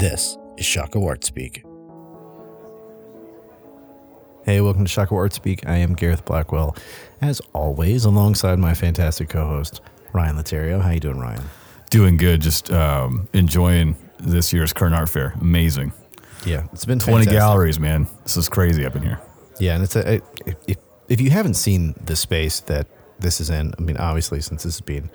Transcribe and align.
This 0.00 0.38
is 0.56 0.64
Shaka 0.64 0.98
Art 0.98 1.24
Speak. 1.24 1.62
Hey, 4.46 4.62
welcome 4.62 4.86
to 4.86 4.88
Shaka 4.88 5.14
Art 5.14 5.34
Speak. 5.34 5.68
I 5.68 5.76
am 5.76 5.92
Gareth 5.92 6.24
Blackwell, 6.24 6.74
as 7.20 7.42
always, 7.52 8.06
alongside 8.06 8.58
my 8.58 8.72
fantastic 8.72 9.28
co-host 9.28 9.82
Ryan 10.14 10.36
Laterio. 10.36 10.80
How 10.80 10.88
you 10.88 11.00
doing, 11.00 11.18
Ryan? 11.18 11.42
Doing 11.90 12.16
good. 12.16 12.40
Just 12.40 12.72
um, 12.72 13.28
enjoying 13.34 13.94
this 14.18 14.54
year's 14.54 14.72
current 14.72 14.94
art 14.94 15.10
fair. 15.10 15.34
Amazing. 15.38 15.92
Yeah, 16.46 16.66
it's 16.72 16.86
been 16.86 16.98
Twenty 16.98 17.26
fantastic. 17.26 17.38
galleries, 17.38 17.78
man. 17.78 18.08
This 18.22 18.38
is 18.38 18.48
crazy 18.48 18.86
up 18.86 18.96
in 18.96 19.02
here. 19.02 19.20
Yeah, 19.58 19.74
and 19.74 19.84
it's 19.84 19.96
a, 19.96 20.14
a 20.14 20.20
if, 20.66 20.78
if 21.10 21.20
you 21.20 21.28
haven't 21.28 21.54
seen 21.54 21.94
the 22.06 22.16
space 22.16 22.60
that 22.60 22.86
this 23.18 23.38
is 23.38 23.50
in, 23.50 23.74
I 23.78 23.82
mean, 23.82 23.98
obviously, 23.98 24.40
since 24.40 24.62
this 24.62 24.76
is 24.76 24.80
being 24.80 25.10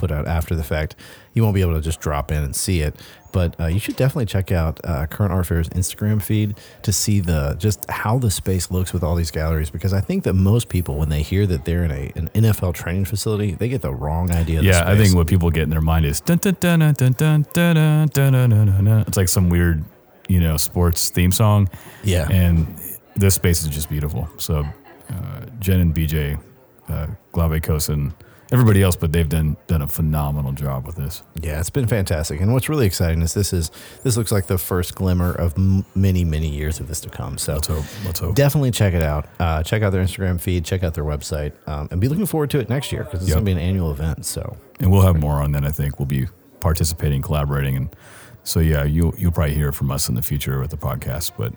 put 0.00 0.10
out 0.10 0.26
after 0.26 0.56
the 0.56 0.64
fact, 0.64 0.96
you 1.34 1.42
won't 1.42 1.54
be 1.54 1.60
able 1.60 1.74
to 1.74 1.80
just 1.80 2.00
drop 2.00 2.32
in 2.32 2.42
and 2.42 2.56
see 2.56 2.80
it. 2.80 2.96
But 3.32 3.58
uh, 3.60 3.66
you 3.66 3.78
should 3.78 3.94
definitely 3.94 4.26
check 4.26 4.50
out 4.50 4.80
uh, 4.82 5.06
Current 5.06 5.32
Art 5.32 5.46
Fair's 5.46 5.68
Instagram 5.68 6.20
feed 6.20 6.58
to 6.82 6.92
see 6.92 7.20
the 7.20 7.54
just 7.58 7.88
how 7.88 8.18
the 8.18 8.30
space 8.30 8.70
looks 8.72 8.92
with 8.92 9.04
all 9.04 9.14
these 9.14 9.30
galleries. 9.30 9.70
Because 9.70 9.92
I 9.92 10.00
think 10.00 10.24
that 10.24 10.32
most 10.34 10.68
people, 10.68 10.96
when 10.96 11.10
they 11.10 11.22
hear 11.22 11.46
that 11.46 11.64
they're 11.64 11.84
in 11.84 11.92
a 11.92 12.12
an 12.16 12.28
NFL 12.34 12.74
training 12.74 13.04
facility, 13.04 13.52
they 13.52 13.68
get 13.68 13.82
the 13.82 13.94
wrong 13.94 14.32
idea. 14.32 14.58
Of 14.58 14.64
the 14.64 14.70
Yeah, 14.70 14.90
I 14.90 14.96
think 14.96 15.14
what 15.14 15.28
people 15.28 15.50
get 15.50 15.62
in 15.62 15.70
their 15.70 15.80
mind 15.80 16.06
is 16.06 16.20
dun 16.20 16.38
dun 16.38 16.56
dun 16.58 16.80
dun 16.80 16.94
dun 16.94 17.12
dun 17.12 17.46
dun 17.52 17.76
dun 17.76 18.08
dun 18.08 18.32
dun 18.32 18.50
dun 18.50 18.66
dun 18.66 18.84
dun. 18.84 19.04
It's 19.06 19.16
like 19.16 19.28
some 19.28 19.48
weird, 19.48 19.84
you 20.28 20.40
know, 20.40 20.56
sports 20.56 21.10
theme 21.10 21.30
song. 21.30 21.68
Yeah. 22.02 22.26
And 22.30 22.66
this 23.14 23.34
space 23.36 23.62
is 23.62 23.68
just 23.68 23.88
beautiful. 23.88 24.28
So 24.38 24.64
uh, 25.10 25.40
Jen 25.60 25.80
and 25.80 25.94
BJ, 25.94 26.40
uh, 26.88 27.06
Glave 27.32 27.62
Kosin, 27.62 28.12
everybody 28.52 28.82
else, 28.82 28.96
but 28.96 29.12
they've 29.12 29.28
done 29.28 29.56
done 29.66 29.82
a 29.82 29.86
phenomenal 29.86 30.52
job 30.52 30.86
with 30.86 30.96
this. 30.96 31.22
Yeah, 31.40 31.60
it's 31.60 31.70
been 31.70 31.86
fantastic. 31.86 32.40
And 32.40 32.52
what's 32.52 32.68
really 32.68 32.86
exciting 32.86 33.22
is 33.22 33.34
this 33.34 33.52
is 33.52 33.70
this 34.02 34.16
looks 34.16 34.32
like 34.32 34.46
the 34.46 34.58
first 34.58 34.94
glimmer 34.94 35.32
of 35.32 35.56
m- 35.56 35.84
many 35.94 36.24
many 36.24 36.48
years 36.48 36.80
of 36.80 36.88
this 36.88 37.00
to 37.00 37.10
come. 37.10 37.38
So 37.38 37.54
Let's 37.54 37.66
hope. 37.68 37.84
Let's 38.04 38.20
hope. 38.20 38.34
definitely 38.34 38.70
check 38.72 38.94
it 38.94 39.02
out. 39.02 39.28
Uh, 39.38 39.62
check 39.62 39.82
out 39.82 39.90
their 39.90 40.02
Instagram 40.04 40.40
feed. 40.40 40.64
Check 40.64 40.82
out 40.82 40.94
their 40.94 41.04
website, 41.04 41.52
um, 41.68 41.88
and 41.90 42.00
be 42.00 42.08
looking 42.08 42.26
forward 42.26 42.50
to 42.50 42.58
it 42.58 42.68
next 42.68 42.92
year 42.92 43.04
because 43.04 43.20
it's 43.20 43.28
Yep. 43.28 43.36
going 43.36 43.44
to 43.46 43.48
be 43.48 43.52
an 43.52 43.58
annual 43.68 43.90
event. 43.92 44.24
So 44.26 44.56
and 44.80 44.90
we'll 44.90 45.02
have 45.02 45.18
more 45.20 45.42
on 45.42 45.52
that. 45.52 45.64
I 45.64 45.70
think 45.70 45.98
we'll 45.98 46.06
be 46.06 46.26
participating, 46.60 47.22
collaborating, 47.22 47.76
and 47.76 47.96
so 48.44 48.60
yeah, 48.60 48.84
you 48.84 49.12
you'll 49.18 49.32
probably 49.32 49.54
hear 49.54 49.72
from 49.72 49.90
us 49.90 50.08
in 50.08 50.14
the 50.14 50.22
future 50.22 50.58
with 50.60 50.70
the 50.70 50.76
podcast. 50.76 51.32
But 51.38 51.52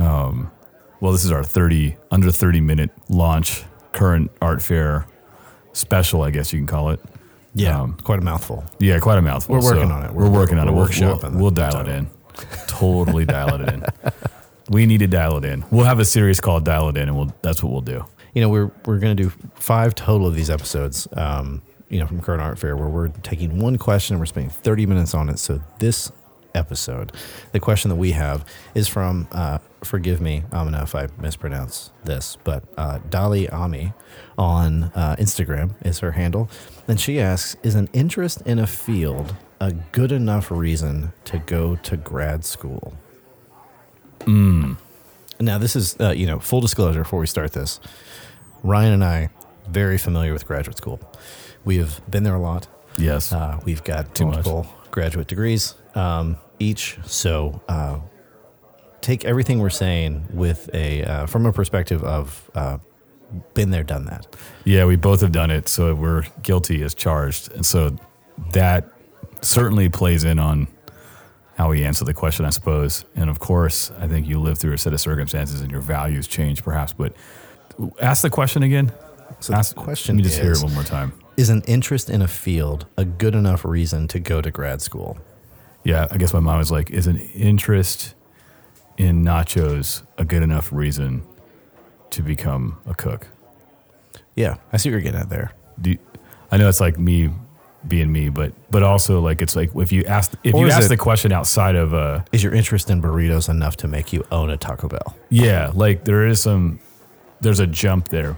um, 0.00 0.50
well, 1.00 1.12
this 1.12 1.24
is 1.24 1.32
our 1.32 1.44
thirty 1.44 1.96
under 2.10 2.30
thirty 2.30 2.60
minute 2.60 2.90
launch 3.08 3.64
current 3.92 4.30
art 4.40 4.62
fair 4.62 5.06
special, 5.72 6.22
I 6.22 6.30
guess 6.30 6.52
you 6.52 6.58
can 6.58 6.66
call 6.66 6.90
it. 6.90 7.00
yeah, 7.54 7.80
Um, 7.80 7.96
quite 8.04 8.18
a 8.18 8.22
mouthful. 8.22 8.64
Yeah, 8.78 8.98
quite 8.98 9.18
a 9.18 9.22
mouthful. 9.22 9.54
We're 9.56 9.62
working 9.62 9.90
on 9.90 10.04
it. 10.04 10.12
We're, 10.12 10.24
We're- 10.24 10.34
working 10.36 10.58
on 10.58 10.68
it. 10.68 10.72
we're 10.72 10.88
We'll, 11.00 11.18
we'll, 11.18 11.30
we'll 11.32 11.50
dial 11.50 11.80
it 11.80 11.88
in. 11.88 12.08
Totally 12.66 13.24
dial 13.24 13.60
it 13.60 13.68
in. 13.72 13.84
We 14.68 14.86
need 14.86 14.98
to 14.98 15.08
dial 15.08 15.36
it 15.38 15.44
in. 15.44 15.64
We'll 15.72 15.84
have 15.86 15.98
a 15.98 16.04
series 16.04 16.38
called 16.40 16.64
"Dial 16.64 16.88
It 16.90 16.96
In," 16.96 17.08
and 17.08 17.16
we'll 17.16 17.34
that's 17.42 17.60
what 17.60 17.72
we'll 17.72 17.80
do. 17.80 18.04
You 18.34 18.42
know, 18.42 18.48
we're 18.48 18.70
we're 18.86 19.00
going 19.00 19.16
to 19.16 19.20
do 19.20 19.30
five 19.56 19.96
total 19.96 20.28
of 20.28 20.36
these 20.36 20.48
episodes. 20.48 21.08
Um, 21.14 21.60
you 21.88 21.98
know, 21.98 22.06
from 22.06 22.20
Current 22.20 22.40
Art 22.40 22.56
Fair, 22.56 22.76
where 22.76 22.86
we're 22.88 23.08
taking 23.08 23.58
one 23.58 23.78
question 23.78 24.14
and 24.14 24.20
we're 24.20 24.26
spending 24.26 24.48
thirty 24.50 24.86
minutes 24.86 25.12
on 25.12 25.28
it. 25.28 25.40
So 25.40 25.60
this 25.80 26.12
episode, 26.54 27.10
the 27.50 27.58
question 27.58 27.88
that 27.88 27.96
we 27.96 28.12
have 28.12 28.44
is 28.76 28.86
from. 28.86 29.26
Uh, 29.32 29.58
forgive 29.82 30.20
me, 30.20 30.44
Amina, 30.52 30.82
if 30.82 30.94
I 30.94 31.08
mispronounce 31.18 31.90
this, 32.04 32.36
but 32.44 32.64
uh, 32.76 32.98
Dali 33.08 33.52
Ami 33.52 33.92
on 34.38 34.84
uh, 34.94 35.16
Instagram 35.18 35.74
is 35.84 36.00
her 36.00 36.12
handle, 36.12 36.48
and 36.88 37.00
she 37.00 37.20
asks: 37.20 37.56
Is 37.62 37.74
an 37.74 37.88
interest 37.92 38.42
in 38.42 38.58
a 38.58 38.66
field 38.66 39.34
a 39.60 39.72
good 39.92 40.12
enough 40.12 40.50
reason 40.50 41.12
to 41.24 41.38
go 41.38 41.76
to 41.76 41.96
grad 41.96 42.44
school? 42.44 42.94
Now, 44.26 45.56
this 45.58 45.74
is, 45.74 45.96
uh, 45.98 46.10
you 46.10 46.26
know, 46.26 46.38
full 46.38 46.60
disclosure 46.60 47.00
before 47.02 47.18
we 47.20 47.26
start 47.26 47.52
this. 47.52 47.80
Ryan 48.62 48.92
and 48.92 49.04
I, 49.04 49.30
very 49.68 49.96
familiar 49.96 50.32
with 50.34 50.46
graduate 50.46 50.76
school. 50.76 51.00
We 51.64 51.78
have 51.78 52.00
been 52.10 52.24
there 52.24 52.34
a 52.34 52.38
lot. 52.40 52.66
Yes. 52.98 53.32
Uh, 53.32 53.58
we've 53.64 53.82
got 53.82 54.14
Too 54.14 54.26
much. 54.26 54.34
multiple 54.44 54.66
graduate 54.90 55.28
degrees 55.28 55.74
um, 55.94 56.36
each. 56.58 56.98
So 57.06 57.62
uh, 57.68 58.00
take 59.00 59.24
everything 59.24 59.58
we're 59.58 59.70
saying 59.70 60.26
with 60.32 60.68
a, 60.74 61.04
uh, 61.04 61.26
from 61.26 61.46
a 61.46 61.52
perspective 61.52 62.02
of 62.04 62.50
uh, 62.54 62.78
been 63.54 63.70
there, 63.70 63.84
done 63.84 64.06
that. 64.06 64.26
Yeah, 64.64 64.84
we 64.84 64.96
both 64.96 65.20
have 65.20 65.32
done 65.32 65.50
it, 65.50 65.68
so 65.68 65.94
we're 65.94 66.24
guilty 66.42 66.82
as 66.82 66.94
charged, 66.94 67.52
and 67.52 67.64
so 67.64 67.96
that 68.52 68.88
certainly 69.40 69.88
plays 69.88 70.24
in 70.24 70.38
on 70.38 70.68
how 71.56 71.70
we 71.70 71.84
answer 71.84 72.04
the 72.04 72.14
question, 72.14 72.44
I 72.44 72.50
suppose. 72.50 73.04
And 73.14 73.28
of 73.28 73.38
course, 73.38 73.92
I 73.98 74.08
think 74.08 74.26
you 74.26 74.40
live 74.40 74.58
through 74.58 74.72
a 74.72 74.78
set 74.78 74.92
of 74.92 75.00
circumstances 75.00 75.60
and 75.60 75.70
your 75.70 75.82
values 75.82 76.26
change, 76.26 76.62
perhaps. 76.62 76.92
But 76.92 77.14
ask 78.00 78.22
the 78.22 78.30
question 78.30 78.62
again. 78.62 78.92
So 79.40 79.54
ask, 79.54 79.74
the 79.74 79.80
question 79.80 80.16
Let 80.16 80.22
me 80.24 80.28
just 80.28 80.40
hear 80.40 80.52
it 80.52 80.62
one 80.62 80.74
more 80.74 80.82
time. 80.82 81.12
Is 81.36 81.50
an 81.50 81.62
interest 81.66 82.10
in 82.10 82.22
a 82.22 82.28
field 82.28 82.86
a 82.96 83.04
good 83.04 83.34
enough 83.34 83.64
reason 83.64 84.08
to 84.08 84.18
go 84.18 84.40
to 84.40 84.50
grad 84.50 84.82
school? 84.82 85.18
Yeah, 85.84 86.06
I 86.10 86.18
guess 86.18 86.32
my 86.32 86.40
mom 86.40 86.58
was 86.58 86.70
like, 86.70 86.90
"Is 86.90 87.06
an 87.06 87.16
interest 87.18 88.14
in 88.96 89.22
nachos 89.24 90.02
a 90.18 90.24
good 90.24 90.42
enough 90.42 90.72
reason 90.72 91.22
to 92.10 92.22
become 92.22 92.78
a 92.86 92.94
cook?" 92.94 93.28
Yeah, 94.36 94.56
I 94.72 94.76
see 94.76 94.88
what 94.88 94.92
you're 94.92 95.00
getting 95.02 95.20
at 95.20 95.28
there. 95.30 95.52
Do 95.80 95.90
you- 95.90 95.98
I 96.52 96.56
know 96.56 96.68
it's 96.68 96.80
like 96.80 96.98
me 96.98 97.30
being 97.88 98.12
me, 98.12 98.28
but 98.28 98.52
but 98.70 98.82
also 98.82 99.20
like 99.20 99.40
it's 99.40 99.56
like 99.56 99.70
if 99.76 99.90
you 99.92 100.04
ask 100.04 100.32
if 100.44 100.54
Or 100.54 100.66
you 100.66 100.70
ask 100.72 100.86
it- 100.86 100.88
the 100.88 100.96
question 100.96 101.32
outside 101.32 101.76
of 101.76 101.94
uh 101.94 102.20
Is 102.32 102.42
your 102.42 102.54
interest 102.54 102.90
in 102.90 103.00
burritos 103.00 103.48
enough 103.48 103.76
to 103.78 103.88
make 103.88 104.12
you 104.12 104.24
own 104.30 104.50
a 104.50 104.56
Taco 104.56 104.88
Bell? 104.88 105.16
yeah, 105.30 105.70
like 105.74 106.04
there 106.04 106.26
is 106.26 106.40
some 106.40 106.78
there's 107.40 107.60
a 107.60 107.66
jump 107.66 108.08
there, 108.08 108.36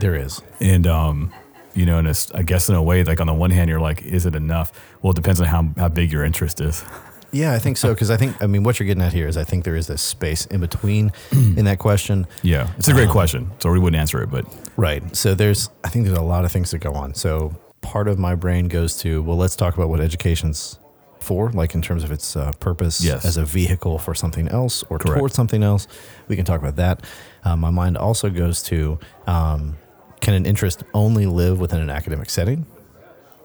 There 0.00 0.16
is. 0.16 0.42
and 0.60 0.86
um 0.86 1.32
you 1.74 1.86
know, 1.86 1.96
and 1.98 2.08
I 2.34 2.42
guess 2.42 2.68
in 2.68 2.74
a 2.74 2.82
way, 2.82 3.02
like 3.02 3.18
on 3.20 3.26
the 3.28 3.32
one 3.32 3.50
hand, 3.50 3.70
you're 3.70 3.80
like, 3.80 4.02
is 4.02 4.26
it 4.26 4.34
enough? 4.34 4.72
Well, 5.00 5.12
it 5.12 5.16
depends 5.16 5.40
on 5.40 5.46
how 5.46 5.68
how 5.78 5.88
big 5.88 6.10
your 6.12 6.24
interest 6.24 6.60
is. 6.60 6.84
Yeah, 7.32 7.52
I 7.54 7.58
think 7.58 7.76
so. 7.78 7.94
Because 7.94 8.10
I 8.10 8.16
think, 8.16 8.40
I 8.42 8.46
mean, 8.46 8.62
what 8.62 8.78
you're 8.78 8.86
getting 8.86 9.02
at 9.02 9.12
here 9.12 9.26
is 9.26 9.36
I 9.36 9.44
think 9.44 9.64
there 9.64 9.74
is 9.76 9.86
this 9.86 10.02
space 10.02 10.44
in 10.46 10.60
between 10.60 11.12
in 11.32 11.64
that 11.64 11.78
question. 11.78 12.26
Yeah, 12.42 12.70
it's 12.76 12.88
a 12.88 12.92
great 12.92 13.08
question, 13.08 13.50
so 13.58 13.70
we 13.72 13.78
wouldn't 13.78 13.98
answer 14.00 14.22
it, 14.22 14.30
but 14.30 14.44
Right. 14.76 15.14
So 15.16 15.34
there's, 15.34 15.68
I 15.84 15.88
think 15.88 16.04
there's 16.06 16.16
a 16.18 16.22
lot 16.22 16.44
of 16.44 16.52
things 16.52 16.70
that 16.70 16.78
go 16.78 16.92
on. 16.94 17.14
So 17.14 17.54
part 17.80 18.08
of 18.08 18.18
my 18.18 18.34
brain 18.34 18.68
goes 18.68 18.96
to, 18.98 19.22
well, 19.22 19.36
let's 19.36 19.56
talk 19.56 19.74
about 19.74 19.88
what 19.88 20.00
education's 20.00 20.78
for, 21.20 21.50
like 21.52 21.74
in 21.74 21.82
terms 21.82 22.04
of 22.04 22.10
its 22.10 22.36
uh, 22.36 22.52
purpose 22.54 23.02
Yes. 23.04 23.24
as 23.24 23.36
a 23.36 23.44
vehicle 23.44 23.98
for 23.98 24.14
something 24.14 24.48
else 24.48 24.82
or 24.90 24.98
Correct. 24.98 25.18
towards 25.18 25.34
something 25.34 25.62
else. 25.62 25.86
We 26.28 26.36
can 26.36 26.44
talk 26.44 26.60
about 26.60 26.76
that. 26.76 27.04
Uh, 27.44 27.54
my 27.56 27.70
mind 27.70 27.96
also 27.96 28.28
goes 28.28 28.62
to, 28.64 28.98
um, 29.26 29.76
can 30.20 30.34
an 30.34 30.46
interest 30.46 30.82
only 30.94 31.26
live 31.26 31.58
within 31.60 31.80
an 31.80 31.90
academic 31.90 32.30
setting? 32.30 32.66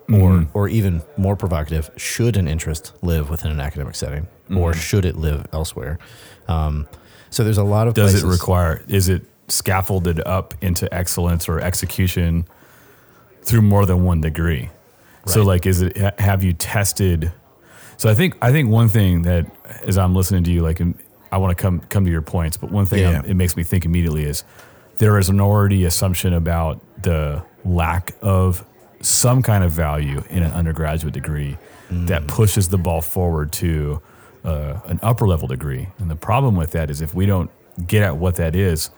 Or, 0.10 0.30
Mm. 0.32 0.48
or 0.54 0.70
even 0.70 1.02
more 1.18 1.36
provocative, 1.36 1.90
should 1.98 2.38
an 2.38 2.48
interest 2.48 2.94
live 3.02 3.30
within 3.30 3.52
an 3.52 3.60
academic 3.60 3.94
setting, 3.96 4.28
or 4.50 4.72
Mm-hmm. 4.72 4.80
should 4.80 5.04
it 5.04 5.18
live 5.18 5.46
elsewhere? 5.52 6.00
Um, 6.48 6.88
so 7.30 7.44
there's 7.44 7.58
a 7.58 7.64
lot 7.66 7.90
of 7.90 7.94
does 7.94 8.24
it 8.24 8.26
require? 8.26 8.82
Is 8.88 9.10
it 9.10 9.26
scaffolded 9.50 10.22
up 10.26 10.54
into 10.62 10.92
excellence 10.94 11.50
or 11.50 11.60
execution 11.60 12.46
through 13.44 13.64
more 13.64 13.86
than 13.86 14.06
one 14.06 14.22
degree? 14.22 14.70
So, 15.26 15.44
like, 15.44 15.66
is 15.66 15.82
it? 15.82 15.98
Have 16.22 16.42
you 16.42 16.54
tested? 16.54 17.34
So, 17.98 18.10
I 18.10 18.14
think 18.14 18.38
I 18.42 18.54
think 18.54 18.70
one 18.70 18.88
thing 18.88 19.24
that 19.24 19.46
as 19.86 19.98
I'm 19.98 20.16
listening 20.16 20.46
to 20.46 20.52
you, 20.52 20.62
like, 20.62 20.80
I 21.34 21.38
want 21.38 21.58
to 21.58 21.62
come 21.62 21.82
come 21.90 22.06
to 22.06 22.12
your 22.12 22.22
points, 22.22 22.56
but 22.56 22.72
one 22.72 22.86
thing 22.86 23.00
Yeah. 23.00 23.24
It 23.26 23.34
makes 23.36 23.58
me 23.58 23.64
think 23.64 23.84
immediately 23.84 24.24
is 24.24 24.46
there 25.00 25.18
is 25.20 25.28
an 25.28 25.42
already 25.42 25.84
assumption 25.84 26.34
about 26.34 26.80
the 27.04 27.44
lack 27.66 28.16
of 28.22 28.64
some 29.02 29.42
kind 29.42 29.64
of 29.64 29.72
value 29.72 30.24
in 30.30 30.44
an 30.44 30.52
undergraduate 30.52 31.14
degree 31.14 31.58
that 31.90 32.28
pushes 32.28 32.70
the 32.70 32.78
ball 32.78 33.02
forward 33.02 33.52
to 33.54 34.02
uh, 34.44 34.80
an 34.86 35.00
upper 35.02 35.28
level 35.28 35.48
degree. 35.48 35.88
And 36.00 36.10
the 36.10 36.16
problem 36.16 36.56
with 36.56 36.72
that 36.72 36.90
is 36.90 37.02
if 37.02 37.14
we 37.14 37.26
don't 37.26 37.50
get 37.88 38.04
at 38.04 38.18
what 38.18 38.36
that 38.36 38.56
is, 38.56 38.90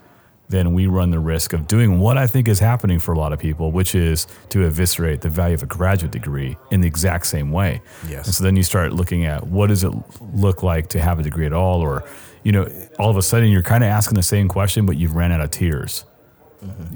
then 0.48 0.74
we 0.74 0.88
run 0.88 1.12
the 1.12 1.20
risk 1.20 1.54
of 1.54 1.68
doing 1.68 2.00
what 2.00 2.18
I 2.18 2.26
think 2.26 2.48
is 2.48 2.60
happening 2.60 2.98
for 2.98 3.14
a 3.14 3.18
lot 3.20 3.34
of 3.34 3.40
people, 3.40 3.72
which 3.72 3.94
is 3.94 4.26
to 4.50 4.66
eviscerate 4.66 5.22
the 5.22 5.30
value 5.30 5.54
of 5.54 5.62
a 5.62 5.68
graduate 5.68 6.12
degree 6.12 6.58
in 6.72 6.82
the 6.82 6.88
exact 6.88 7.28
same 7.28 7.52
way. 7.52 7.82
Yes. 8.08 8.26
And 8.26 8.34
so 8.34 8.44
then 8.44 8.56
you 8.56 8.64
start 8.64 8.92
looking 8.92 9.26
at 9.26 9.46
what 9.46 9.68
does 9.68 9.84
it 9.84 9.92
look 10.34 10.64
like 10.64 10.90
to 10.90 11.00
have 11.00 11.20
a 11.20 11.24
degree 11.24 11.46
at 11.46 11.54
all, 11.54 11.82
or 11.82 12.04
you 12.44 12.52
know, 12.52 12.68
all 12.98 13.12
of 13.12 13.18
a 13.18 13.22
sudden 13.22 13.50
you're 13.50 13.62
kind 13.62 13.84
of 13.84 13.90
asking 13.90 14.16
the 14.16 14.24
same 14.24 14.48
question, 14.48 14.88
but 14.88 14.98
you've 14.98 15.16
ran 15.16 15.32
out 15.32 15.42
of 15.42 15.52
tiers. 15.52 16.06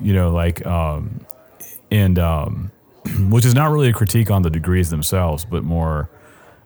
You 0.01 0.13
know, 0.13 0.31
like, 0.31 0.65
um, 0.65 1.25
and 1.91 2.17
um, 2.17 2.71
which 3.29 3.45
is 3.45 3.53
not 3.53 3.71
really 3.71 3.89
a 3.89 3.94
critique 3.94 4.31
on 4.31 4.41
the 4.41 4.50
degrees 4.50 4.89
themselves, 4.89 5.45
but 5.45 5.63
more 5.63 6.09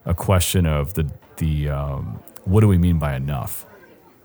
a 0.06 0.14
question 0.14 0.66
of 0.66 0.94
the 0.94 1.10
the 1.38 1.70
um, 1.70 2.20
what 2.46 2.62
do 2.62 2.68
we 2.68 2.78
mean 2.78 3.00
by 3.00 3.16
enough? 3.16 3.66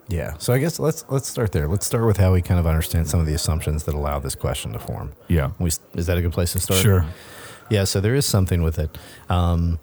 Yeah. 0.08 0.34
So 0.38 0.52
I 0.52 0.58
guess 0.58 0.78
let's 0.78 1.04
let's 1.08 1.28
start 1.28 1.52
there. 1.52 1.66
Let's 1.68 1.86
start 1.86 2.06
with 2.06 2.16
how 2.18 2.32
we 2.32 2.42
kind 2.42 2.60
of 2.60 2.66
understand 2.66 3.08
some 3.08 3.20
of 3.20 3.26
the 3.26 3.34
assumptions 3.34 3.84
that 3.84 3.94
allow 3.94 4.18
this 4.18 4.34
question 4.34 4.72
to 4.72 4.78
form. 4.78 5.12
Yeah, 5.28 5.52
We, 5.58 5.68
is 5.68 6.06
that 6.06 6.18
a 6.18 6.22
good 6.22 6.32
place 6.32 6.52
to 6.52 6.60
start? 6.60 6.80
sure. 6.80 7.06
Yeah. 7.70 7.84
So 7.84 8.00
there 8.00 8.14
is 8.14 8.26
something 8.26 8.62
with 8.62 8.78
it. 8.78 8.96
Um, 9.28 9.78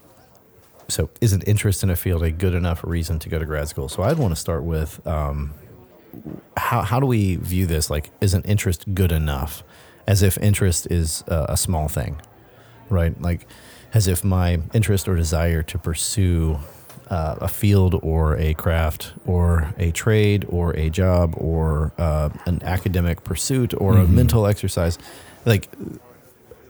so 0.87 1.09
is 1.21 1.33
an 1.33 1.41
interest 1.43 1.83
in 1.83 1.89
a 1.89 1.95
field 1.95 2.23
a 2.23 2.31
good 2.31 2.53
enough 2.53 2.83
reason 2.83 3.19
to 3.19 3.29
go 3.29 3.39
to 3.39 3.45
grad 3.45 3.67
school? 3.67 3.89
So 3.89 4.03
I'd 4.03 4.17
want 4.17 4.31
to 4.33 4.39
start 4.39 4.63
with 4.63 5.05
um, 5.07 5.53
how 6.57 6.81
how 6.81 6.99
do 6.99 7.05
we 7.05 7.35
view 7.37 7.65
this? 7.65 7.89
Like, 7.89 8.09
is 8.21 8.33
an 8.33 8.43
interest 8.43 8.85
good 8.93 9.11
enough? 9.11 9.63
As 10.09 10.21
if 10.23 10.38
interest 10.39 10.88
is 10.89 11.23
a, 11.27 11.45
a 11.50 11.57
small 11.57 11.88
thing, 11.88 12.13
right? 12.89 13.13
Like, 13.21 13.41
as 13.94 14.07
if 14.07 14.23
my 14.23 14.59
interest 14.73 15.07
or 15.07 15.15
desire 15.15 15.61
to 15.63 15.77
pursue 15.77 16.59
uh, 17.09 17.35
a 17.41 17.47
field 17.47 17.94
or 18.03 18.35
a 18.38 18.53
craft 18.53 19.13
or 19.25 19.73
a 19.77 19.91
trade 19.91 20.45
or 20.50 20.75
a 20.75 20.89
job 20.89 21.33
or 21.38 21.91
uh, 21.97 22.29
an 22.45 22.61
academic 22.63 23.23
pursuit 23.23 23.73
or 23.77 23.97
a 23.97 24.07
mental 24.07 24.45
exercise, 24.45 24.97
like 25.45 25.69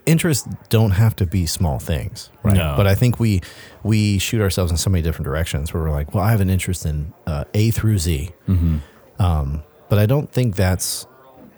interests 0.05 0.47
don't 0.69 0.91
have 0.91 1.15
to 1.17 1.25
be 1.25 1.45
small 1.45 1.77
things, 1.79 2.29
right? 2.43 2.55
No. 2.55 2.73
But 2.77 2.87
I 2.87 2.95
think 2.95 3.19
we 3.19 3.41
we 3.83 4.17
shoot 4.17 4.41
ourselves 4.41 4.71
in 4.71 4.77
so 4.77 4.89
many 4.89 5.01
different 5.01 5.25
directions 5.25 5.73
where 5.73 5.83
we're 5.83 5.91
like, 5.91 6.13
well, 6.13 6.23
I 6.23 6.31
have 6.31 6.41
an 6.41 6.49
interest 6.49 6.85
in 6.85 7.13
uh, 7.27 7.43
A 7.53 7.71
through 7.71 7.97
Z, 7.99 8.29
um, 9.19 9.63
but 9.89 9.99
I 9.99 10.05
don't 10.05 10.31
think 10.31 10.55
that's 10.55 11.05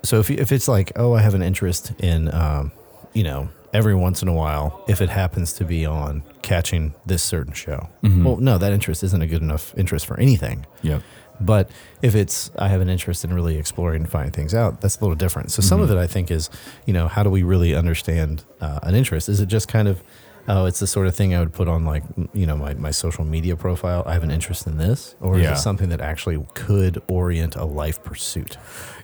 so. 0.02 0.20
If 0.20 0.30
if 0.30 0.52
it's 0.52 0.68
like, 0.68 0.92
oh, 0.96 1.14
I 1.14 1.22
have 1.22 1.34
an 1.34 1.42
interest 1.42 1.92
in, 1.98 2.32
um, 2.34 2.72
you 3.12 3.22
know, 3.22 3.48
every 3.72 3.94
once 3.94 4.22
in 4.22 4.28
a 4.28 4.32
while, 4.32 4.84
if 4.88 5.00
it 5.00 5.08
happens 5.08 5.52
to 5.54 5.64
be 5.64 5.86
on 5.86 6.22
catching 6.42 6.94
this 7.06 7.22
certain 7.22 7.52
show, 7.52 7.88
well, 8.24 8.36
no, 8.36 8.58
that 8.58 8.72
interest 8.72 9.02
isn't 9.02 9.22
a 9.22 9.26
good 9.26 9.42
enough 9.42 9.74
interest 9.76 10.06
for 10.06 10.18
anything. 10.18 10.66
Yep. 10.82 11.02
But 11.40 11.70
if 12.02 12.14
it's, 12.14 12.50
I 12.56 12.68
have 12.68 12.80
an 12.80 12.88
interest 12.88 13.24
in 13.24 13.32
really 13.32 13.56
exploring 13.56 14.02
and 14.02 14.10
finding 14.10 14.30
things 14.30 14.54
out, 14.54 14.80
that's 14.80 14.98
a 14.98 15.00
little 15.00 15.16
different. 15.16 15.50
So 15.50 15.60
some 15.60 15.80
of 15.80 15.90
it, 15.90 15.96
I 15.96 16.06
think, 16.06 16.30
is, 16.30 16.50
you 16.86 16.92
know, 16.92 17.08
how 17.08 17.24
do 17.24 17.30
we 17.30 17.42
really 17.42 17.74
understand 17.74 18.44
uh, 18.60 18.78
an 18.82 18.94
interest? 18.94 19.28
Is 19.28 19.40
it 19.40 19.46
just 19.46 19.66
kind 19.66 19.88
of, 19.88 20.02
oh, 20.48 20.66
it's 20.66 20.80
the 20.80 20.86
sort 20.86 21.06
of 21.06 21.14
thing 21.14 21.34
I 21.34 21.40
would 21.40 21.52
put 21.52 21.68
on 21.68 21.84
like, 21.84 22.02
you 22.32 22.46
know, 22.46 22.56
my, 22.56 22.74
my 22.74 22.90
social 22.90 23.24
media 23.24 23.56
profile. 23.56 24.02
I 24.06 24.12
have 24.14 24.22
an 24.22 24.30
interest 24.30 24.66
in 24.66 24.78
this, 24.78 25.14
or 25.20 25.38
is 25.38 25.46
it 25.46 25.56
something 25.56 25.88
that 25.90 26.00
actually 26.00 26.44
could 26.54 27.02
orient 27.08 27.56
a 27.56 27.64
life 27.64 28.02
pursuit? 28.02 28.56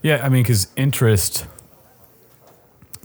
Yeah, 0.03 0.21
I 0.25 0.29
mean, 0.29 0.43
because 0.43 0.69
interest, 0.77 1.47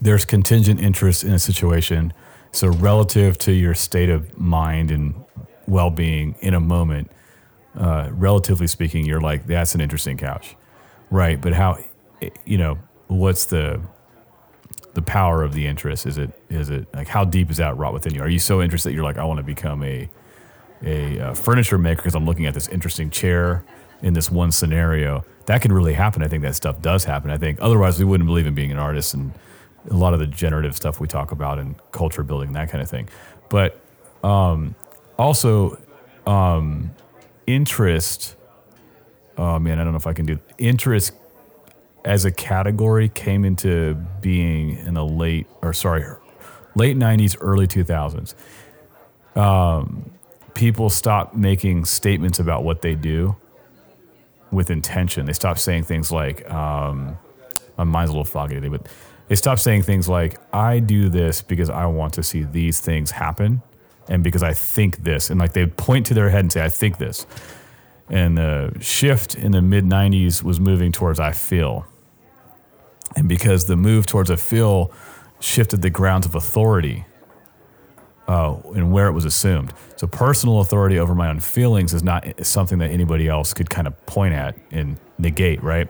there's 0.02 0.26
contingent 0.26 0.80
interest 0.80 1.24
in 1.24 1.34
a 1.34 1.40
situation. 1.40 2.14
So, 2.52 2.68
relative 2.68 3.38
to 3.40 3.52
your 3.52 3.74
state 3.74 4.10
of 4.10 4.38
mind 4.38 4.92
and 4.92 5.16
well 5.68 5.90
being 5.90 6.36
in 6.40 6.54
a 6.54 6.60
moment, 6.60 7.12
uh, 7.76 8.10
relatively 8.12 8.68
speaking, 8.68 9.06
you're 9.06 9.22
like, 9.22 9.48
that's 9.48 9.74
an 9.76 9.82
interesting 9.82 10.18
couch. 10.18 10.56
Right. 11.10 11.40
But 11.40 11.54
how, 11.54 11.80
you 12.46 12.58
know, 12.58 12.80
what's 13.08 13.46
the, 13.46 13.82
the 14.94 15.02
power 15.02 15.44
of 15.44 15.54
the 15.54 15.66
interest? 15.66 16.06
Is 16.06 16.18
it, 16.18 16.32
is 16.50 16.70
it 16.70 16.88
like, 16.94 17.08
how 17.08 17.26
deep 17.26 17.50
is 17.50 17.58
that 17.58 17.78
wrought 17.78 17.94
within 17.94 18.14
you? 18.14 18.22
Are 18.22 18.30
you 18.30 18.40
so 18.40 18.62
interested 18.62 18.90
that 18.90 18.94
you're 18.94 19.04
like, 19.04 19.18
I 19.18 19.24
want 19.24 19.38
to 19.38 19.44
become 19.44 19.84
a, 19.84 20.10
a 20.84 21.20
uh, 21.20 21.34
furniture 21.34 21.78
maker 21.78 22.02
because 22.02 22.16
I'm 22.16 22.26
looking 22.26 22.46
at 22.46 22.54
this 22.54 22.68
interesting 22.68 23.10
chair 23.10 23.64
in 24.02 24.14
this 24.14 24.30
one 24.30 24.52
scenario. 24.52 25.26
That 25.46 25.62
could 25.62 25.72
really 25.72 25.94
happen. 25.94 26.22
I 26.22 26.28
think 26.28 26.44
that 26.44 26.56
stuff 26.56 26.82
does 26.82 27.06
happen. 27.06 27.32
I 27.32 27.38
think 27.38 27.58
otherwise 27.62 27.98
we 27.98 28.06
wouldn't 28.06 28.28
believe 28.28 28.46
in 28.46 28.54
being 28.54 28.72
an 28.72 28.78
artist 28.78 29.14
and 29.14 29.34
a 29.90 29.96
lot 29.96 30.14
of 30.14 30.20
the 30.20 30.28
generative 30.28 30.76
stuff 30.76 31.00
we 31.00 31.08
talk 31.08 31.32
about 31.32 31.58
and 31.58 31.76
culture 31.92 32.24
building 32.24 32.54
that 32.54 32.70
kind 32.70 32.82
of 32.82 32.90
thing. 32.90 33.10
But 33.50 33.80
um, 34.24 34.76
also 35.18 35.82
um, 36.28 36.92
interest. 37.48 38.36
Oh 39.38 39.58
man, 39.60 39.80
I 39.80 39.84
don't 39.84 39.94
know 39.94 39.98
if 39.98 40.08
I 40.08 40.14
can 40.14 40.26
do 40.26 40.40
interest 40.58 41.14
as 42.06 42.26
a 42.26 42.32
category 42.32 43.10
came 43.10 43.46
into 43.46 43.96
being 44.22 44.78
in 44.80 44.96
the 44.96 45.06
late 45.06 45.48
or 45.62 45.74
sorry 45.74 46.04
late 46.76 46.98
90s 46.98 47.38
early 47.40 47.68
2000s 47.68 48.36
people 50.54 50.90
stopped 50.90 51.36
making 51.36 51.86
statements 51.86 52.40
about 52.40 52.64
what 52.64 52.82
they 52.82 52.96
do 52.96 53.36
with 54.52 54.70
intention. 54.70 55.26
They 55.26 55.34
stopped 55.34 55.60
saying 55.60 55.84
things 55.84 56.12
like, 56.12 56.50
um, 56.52 57.18
my 57.78 57.84
mind's 57.84 58.10
a 58.10 58.14
little 58.14 58.26
foggy 58.26 58.56
today, 58.56 58.70
but 58.70 58.88
they 59.28 59.36
stopped 59.36 59.62
saying 59.62 59.84
things 59.84 60.08
like, 60.08 60.38
I 60.54 60.80
do 60.80 61.10
this 61.10 61.42
because 61.42 61.70
I 61.70 61.86
want 61.88 62.14
to 62.16 62.24
see 62.24 62.44
these 62.44 62.80
things 62.80 63.12
happen 63.12 63.62
and 64.08 64.24
because 64.24 64.44
I 64.44 64.54
think 64.54 65.04
this. 65.04 65.30
And 65.30 65.40
like 65.40 65.54
they 65.54 65.66
point 65.66 66.06
to 66.08 66.14
their 66.14 66.30
head 66.30 66.42
and 66.42 66.52
say, 66.52 66.64
I 66.64 66.70
think 66.70 66.98
this. 66.98 67.26
And 68.10 68.38
the 68.38 68.76
shift 68.80 69.36
in 69.36 69.54
the 69.54 69.62
mid 69.62 69.86
90s 69.86 70.44
was 70.44 70.60
moving 70.60 70.92
towards 70.92 71.20
I 71.20 71.32
feel. 71.32 71.88
And 73.16 73.30
because 73.30 73.66
the 73.66 73.76
move 73.76 74.06
towards 74.06 74.30
a 74.30 74.38
feel 74.38 74.92
shifted 75.40 75.82
the 75.82 75.90
grounds 75.90 76.26
of 76.26 76.36
authority 76.36 77.06
uh, 78.28 78.56
and 78.76 78.92
where 78.92 79.08
it 79.08 79.12
was 79.12 79.26
assumed. 79.26 79.74
So 79.98 80.08
personal 80.08 80.62
authority 80.62 80.98
over 80.98 81.14
my 81.14 81.30
own 81.30 81.40
feelings 81.40 81.94
is 81.94 82.04
not 82.04 82.46
something 82.46 82.80
that 82.80 82.92
anybody 82.92 83.28
else 83.28 83.54
could 83.54 83.70
kind 83.70 83.88
of 83.88 84.06
point 84.06 84.34
at 84.34 84.56
and 84.72 84.98
negate, 85.18 85.62
right? 85.62 85.90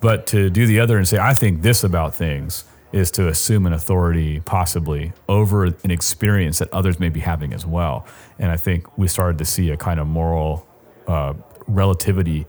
But 0.00 0.26
to 0.28 0.50
do 0.50 0.66
the 0.66 0.80
other 0.80 0.96
and 0.96 1.06
say, 1.06 1.18
I 1.18 1.34
think 1.34 1.62
this 1.62 1.84
about 1.84 2.14
things 2.14 2.64
is 2.92 3.10
to 3.12 3.28
assume 3.28 3.66
an 3.66 3.72
authority 3.72 4.40
possibly 4.40 5.12
over 5.28 5.64
an 5.64 5.90
experience 5.90 6.58
that 6.58 6.72
others 6.72 7.00
may 7.00 7.08
be 7.08 7.20
having 7.20 7.52
as 7.52 7.64
well. 7.64 8.06
And 8.38 8.50
I 8.50 8.56
think 8.56 8.98
we 8.98 9.08
started 9.08 9.38
to 9.38 9.44
see 9.44 9.70
a 9.70 9.76
kind 9.76 9.98
of 9.98 10.06
moral 10.06 10.66
uh, 11.06 11.34
relativity, 11.66 12.46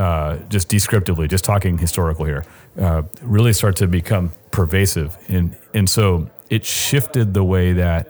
uh, 0.00 0.36
just 0.48 0.68
descriptively, 0.68 1.28
just 1.28 1.44
talking 1.44 1.78
historical 1.78 2.24
here, 2.24 2.44
uh, 2.80 3.02
really 3.22 3.52
start 3.52 3.76
to 3.76 3.86
become 3.86 4.32
pervasive. 4.50 5.16
And, 5.28 5.56
and 5.74 5.88
so 5.88 6.30
it 6.48 6.64
shifted 6.64 7.34
the 7.34 7.44
way 7.44 7.74
that 7.74 8.08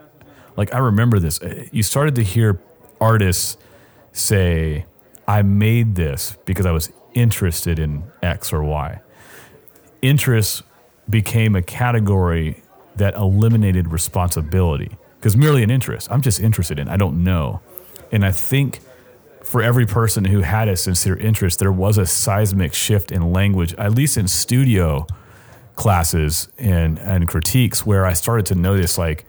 like 0.61 0.75
I 0.75 0.79
remember 0.79 1.19
this. 1.19 1.41
Uh, 1.41 1.65
You 1.73 1.83
started 1.83 2.15
to 2.17 2.23
hear 2.23 2.61
artists 3.01 3.57
say, 4.13 4.85
"I 5.27 5.43
made 5.43 5.95
this 5.95 6.37
because 6.45 6.67
I 6.67 6.71
was 6.73 6.93
interested 7.15 7.79
in 7.79 8.03
X 8.23 8.53
or 8.53 8.63
Y." 8.63 9.01
Interest 10.03 10.63
became 11.09 11.57
a 11.57 11.63
category 11.63 12.63
that 12.97 13.15
eliminated 13.15 13.91
responsibility 13.91 14.91
because 15.17 15.37
merely 15.37 15.63
an 15.63 15.71
interest. 15.71 16.09
I'm 16.11 16.21
just 16.21 16.41
interested 16.41 16.79
in. 16.79 16.89
I 16.89 16.97
don't 16.97 17.25
know, 17.25 17.61
and 18.13 18.25
I 18.25 18.33
think 18.33 18.81
for 19.43 19.63
every 19.63 19.87
person 19.87 20.25
who 20.25 20.41
had 20.41 20.69
a 20.69 20.77
sincere 20.77 21.17
interest, 21.17 21.59
there 21.59 21.73
was 21.73 21.99
a 21.99 22.07
seismic 22.07 22.75
shift 22.75 23.11
in 23.11 23.33
language, 23.33 23.75
at 23.75 23.93
least 23.95 24.17
in 24.17 24.29
studio 24.29 25.07
classes 25.77 26.49
and 26.59 26.99
and 26.99 27.27
critiques, 27.27 27.87
where 27.87 28.05
I 28.05 28.13
started 28.13 28.47
to 28.47 28.55
notice 28.55 28.99
like 28.99 29.25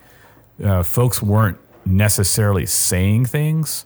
uh, 0.64 0.84
folks 0.84 1.22
weren't 1.22 1.58
necessarily 1.86 2.66
saying 2.66 3.26
things 3.26 3.86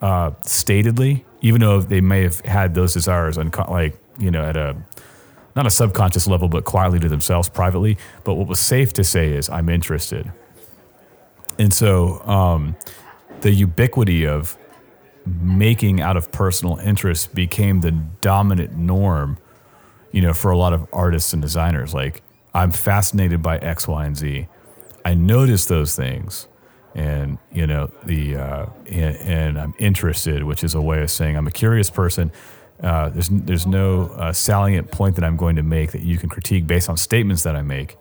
uh, 0.00 0.30
statedly, 0.42 1.24
even 1.40 1.60
though 1.60 1.80
they 1.80 2.00
may 2.00 2.22
have 2.22 2.40
had 2.40 2.74
those 2.74 2.94
desires, 2.94 3.38
unco- 3.38 3.70
like 3.70 3.98
you 4.18 4.30
know, 4.30 4.44
at 4.44 4.56
a 4.56 4.76
not 5.56 5.66
a 5.66 5.70
subconscious 5.70 6.26
level, 6.26 6.48
but 6.48 6.64
quietly 6.64 6.98
to 7.00 7.08
themselves, 7.08 7.48
privately. 7.48 7.96
But 8.24 8.34
what 8.34 8.48
was 8.48 8.60
safe 8.60 8.92
to 8.94 9.04
say 9.04 9.32
is, 9.32 9.48
"I'm 9.50 9.68
interested," 9.68 10.30
and 11.58 11.72
so 11.72 12.20
um, 12.26 12.76
the 13.40 13.50
ubiquity 13.50 14.26
of 14.26 14.56
making 15.26 16.00
out 16.00 16.16
of 16.16 16.30
personal 16.32 16.78
interest 16.78 17.34
became 17.34 17.80
the 17.80 17.90
dominant 17.90 18.76
norm 18.76 19.38
you 20.14 20.20
know, 20.20 20.32
for 20.32 20.52
a 20.52 20.56
lot 20.56 20.72
of 20.72 20.86
artists 20.92 21.32
and 21.32 21.42
designers. 21.42 21.92
Like, 21.92 22.22
I'm 22.54 22.70
fascinated 22.70 23.42
by 23.42 23.58
X, 23.58 23.88
Y, 23.88 24.06
and 24.06 24.16
Z. 24.16 24.46
I 25.04 25.14
notice 25.14 25.66
those 25.66 25.96
things, 25.96 26.46
and 26.94 27.36
you 27.52 27.66
know, 27.66 27.90
the 28.04 28.36
uh, 28.36 28.66
and, 28.86 29.16
and 29.16 29.60
I'm 29.60 29.74
interested, 29.76 30.44
which 30.44 30.62
is 30.62 30.72
a 30.76 30.80
way 30.80 31.02
of 31.02 31.10
saying 31.10 31.36
I'm 31.36 31.48
a 31.48 31.50
curious 31.50 31.90
person. 31.90 32.30
Uh, 32.80 33.08
there's 33.08 33.28
there's 33.28 33.66
no 33.66 34.02
uh, 34.16 34.32
salient 34.32 34.92
point 34.92 35.16
that 35.16 35.24
I'm 35.24 35.36
going 35.36 35.56
to 35.56 35.64
make 35.64 35.90
that 35.90 36.02
you 36.02 36.16
can 36.16 36.28
critique 36.28 36.64
based 36.64 36.88
on 36.88 36.96
statements 36.96 37.42
that 37.42 37.56
I 37.56 37.62
make, 37.62 37.96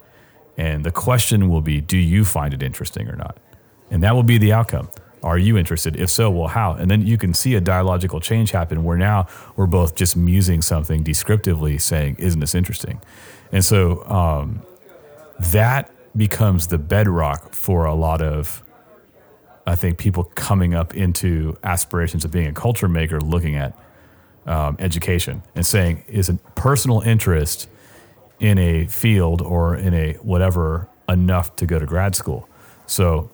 and 0.55 0.83
the 0.83 0.91
question 0.91 1.49
will 1.49 1.61
be, 1.61 1.81
do 1.81 1.97
you 1.97 2.25
find 2.25 2.53
it 2.53 2.61
interesting 2.61 3.09
or 3.09 3.15
not? 3.15 3.37
And 3.89 4.03
that 4.03 4.13
will 4.13 4.21
be 4.21 4.37
the 4.37 4.53
outcome. 4.53 4.87
Are 5.23 5.37
you 5.37 5.57
interested? 5.57 5.95
If 5.95 6.09
so, 6.09 6.29
well, 6.29 6.49
how? 6.49 6.73
And 6.73 6.91
then 6.91 7.07
you 7.07 7.17
can 7.17 7.33
see 7.33 7.55
a 7.55 7.61
dialogical 7.61 8.19
change 8.19 8.51
happen 8.51 8.83
where 8.83 8.97
now 8.97 9.27
we're 9.55 9.67
both 9.67 9.95
just 9.95 10.17
musing 10.17 10.61
something 10.61 11.01
descriptively, 11.01 11.77
saying, 11.77 12.17
Isn't 12.19 12.41
this 12.41 12.53
interesting? 12.53 13.01
And 13.51 13.63
so 13.63 14.03
um, 14.05 14.63
that 15.39 15.89
becomes 16.15 16.67
the 16.67 16.77
bedrock 16.77 17.53
for 17.53 17.85
a 17.85 17.93
lot 17.93 18.21
of, 18.21 18.63
I 19.65 19.75
think, 19.75 19.97
people 19.97 20.25
coming 20.35 20.73
up 20.73 20.93
into 20.93 21.57
aspirations 21.63 22.25
of 22.25 22.31
being 22.31 22.47
a 22.47 22.53
culture 22.53 22.89
maker, 22.89 23.21
looking 23.21 23.55
at 23.55 23.77
um, 24.45 24.75
education 24.79 25.41
and 25.55 25.65
saying, 25.65 26.03
Is 26.07 26.29
a 26.29 26.35
personal 26.55 26.99
interest 27.01 27.69
in 28.39 28.57
a 28.57 28.87
field 28.87 29.41
or 29.41 29.75
in 29.75 29.93
a 29.93 30.13
whatever 30.15 30.89
enough 31.07 31.55
to 31.55 31.65
go 31.65 31.79
to 31.79 31.85
grad 31.85 32.15
school? 32.15 32.49
So, 32.85 33.31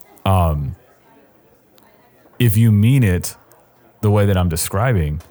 if 2.39 2.58
you 2.58 2.72
mean 2.72 3.03
it 3.03 3.36
the 4.01 4.10
way 4.10 4.25
that 4.25 4.38
I'm 4.38 4.50
describing, 4.50 5.22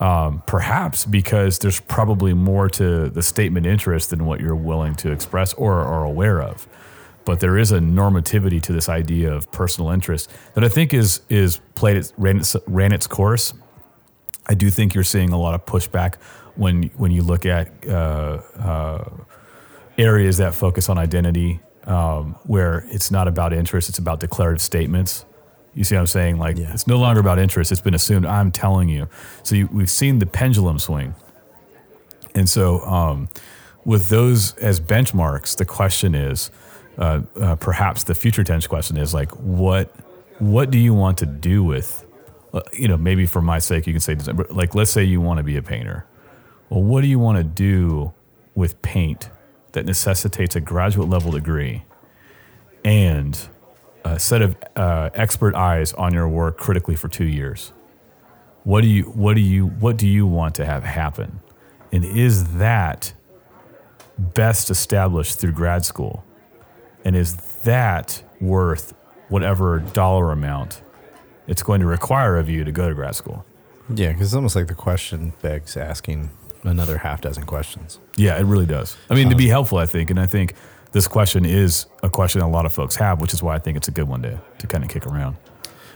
um, 0.00 0.42
perhaps 0.46 1.04
because 1.04 1.58
there's 1.58 1.80
probably 1.80 2.34
more 2.34 2.68
to 2.70 3.08
the 3.10 3.22
statement 3.22 3.66
interest 3.66 4.10
than 4.10 4.24
what 4.26 4.40
you're 4.40 4.56
willing 4.56 4.94
to 4.96 5.12
express 5.12 5.54
or 5.54 5.80
are 5.80 6.04
aware 6.04 6.40
of. 6.42 6.66
but 7.24 7.40
there 7.40 7.56
is 7.56 7.72
a 7.72 7.78
normativity 7.78 8.60
to 8.62 8.72
this 8.72 8.88
idea 8.88 9.32
of 9.32 9.50
personal 9.50 9.90
interest 9.90 10.30
that 10.54 10.64
I 10.64 10.68
think 10.68 10.92
is 10.92 11.22
is 11.28 11.60
played 11.74 11.96
its, 11.96 12.12
ran 12.16 12.38
its 12.38 12.56
ran 12.66 12.92
its 12.92 13.06
course. 13.06 13.54
I 14.46 14.54
do 14.54 14.70
think 14.70 14.94
you're 14.94 15.04
seeing 15.04 15.30
a 15.32 15.38
lot 15.38 15.54
of 15.54 15.64
pushback 15.64 16.16
when 16.56 16.84
when 16.96 17.10
you 17.10 17.22
look 17.22 17.46
at 17.46 17.70
uh, 17.88 18.40
uh, 18.58 19.10
areas 19.98 20.36
that 20.38 20.54
focus 20.54 20.88
on 20.88 20.98
identity, 20.98 21.60
um, 21.84 22.36
where 22.44 22.84
it's 22.90 23.10
not 23.10 23.28
about 23.28 23.52
interest, 23.52 23.88
it's 23.88 23.98
about 23.98 24.20
declarative 24.20 24.60
statements. 24.62 25.24
You 25.74 25.84
see 25.84 25.94
what 25.96 26.02
I'm 26.02 26.06
saying? 26.06 26.38
Like 26.38 26.56
Yeah. 26.56 26.72
it's 26.72 26.86
no 26.86 26.98
longer 26.98 27.20
about 27.20 27.38
interest. 27.38 27.72
It's 27.72 27.80
been 27.80 27.94
assumed. 27.94 28.26
I'm 28.26 28.50
telling 28.52 28.88
you. 28.88 29.08
So 29.42 29.54
you, 29.56 29.68
we've 29.72 29.90
seen 29.90 30.18
the 30.20 30.26
pendulum 30.26 30.78
swing, 30.78 31.14
and 32.34 32.48
so 32.48 32.80
um, 32.80 33.28
with 33.84 34.08
those 34.08 34.54
as 34.58 34.80
benchmarks, 34.80 35.56
the 35.56 35.64
question 35.64 36.14
is, 36.14 36.50
uh, 36.98 37.22
uh, 37.40 37.56
perhaps 37.56 38.04
the 38.04 38.14
future 38.14 38.44
tense 38.44 38.66
question 38.66 38.96
is 38.96 39.12
like, 39.12 39.30
what 39.32 39.92
what 40.38 40.70
do 40.70 40.78
you 40.78 40.94
want 40.94 41.18
to 41.18 41.26
do 41.26 41.62
with, 41.62 42.04
uh, 42.52 42.60
you 42.72 42.88
know, 42.88 42.96
maybe 42.96 43.24
for 43.26 43.40
my 43.40 43.58
sake, 43.58 43.86
you 43.86 43.92
can 43.92 44.00
say, 44.00 44.14
like, 44.50 44.74
let's 44.74 44.90
say 44.90 45.04
you 45.04 45.20
want 45.20 45.38
to 45.38 45.44
be 45.44 45.56
a 45.56 45.62
painter. 45.62 46.06
Well, 46.70 46.82
what 46.82 47.02
do 47.02 47.06
you 47.08 47.18
want 47.20 47.38
to 47.38 47.44
do 47.44 48.12
with 48.54 48.80
paint 48.82 49.30
that 49.72 49.86
necessitates 49.86 50.56
a 50.56 50.60
graduate 50.60 51.08
level 51.08 51.30
degree 51.32 51.84
and 52.84 53.48
a 54.04 54.18
set 54.18 54.42
of 54.42 54.56
uh, 54.76 55.10
expert 55.14 55.54
eyes 55.54 55.92
on 55.94 56.12
your 56.12 56.28
work 56.28 56.58
critically 56.58 56.94
for 56.94 57.08
two 57.08 57.24
years? 57.24 57.72
What 58.64 58.82
do 58.82 58.88
you 58.88 59.04
what 59.04 59.34
do 59.34 59.40
you 59.40 59.66
what 59.66 59.96
do 59.96 60.06
you 60.08 60.26
want 60.26 60.54
to 60.56 60.64
have 60.64 60.84
happen? 60.84 61.40
And 61.92 62.04
is 62.04 62.56
that 62.56 63.12
best 64.18 64.70
established 64.70 65.38
through 65.38 65.52
grad 65.52 65.84
school? 65.84 66.24
And 67.04 67.14
is 67.14 67.36
that 67.62 68.22
worth 68.40 68.94
whatever 69.28 69.78
dollar 69.78 70.32
amount 70.32 70.82
it's 71.46 71.62
going 71.62 71.80
to 71.80 71.86
require 71.86 72.36
of 72.36 72.48
you 72.48 72.64
to 72.64 72.72
go 72.72 72.88
to 72.88 72.94
grad 72.94 73.14
school? 73.14 73.44
Yeah, 73.94 74.12
because 74.12 74.28
it's 74.28 74.34
almost 74.34 74.56
like 74.56 74.68
the 74.68 74.74
question 74.74 75.34
begs 75.42 75.76
asking 75.76 76.30
another 76.62 76.98
half 76.98 77.20
dozen 77.20 77.44
questions. 77.44 78.00
Yeah, 78.16 78.38
it 78.38 78.44
really 78.44 78.66
does. 78.66 78.96
I 79.10 79.14
mean, 79.14 79.28
to 79.28 79.36
be 79.36 79.48
helpful, 79.48 79.76
I 79.76 79.84
think, 79.84 80.08
and 80.08 80.18
I 80.18 80.26
think 80.26 80.54
this 80.94 81.08
question 81.08 81.44
is 81.44 81.86
a 82.04 82.08
question 82.08 82.40
a 82.40 82.48
lot 82.48 82.64
of 82.64 82.72
folks 82.72 82.94
have, 82.96 83.20
which 83.20 83.34
is 83.34 83.42
why 83.42 83.56
I 83.56 83.58
think 83.58 83.76
it's 83.76 83.88
a 83.88 83.90
good 83.90 84.06
one 84.06 84.22
to, 84.22 84.40
to 84.58 84.66
kind 84.68 84.84
of 84.84 84.88
kick 84.88 85.06
around. 85.06 85.36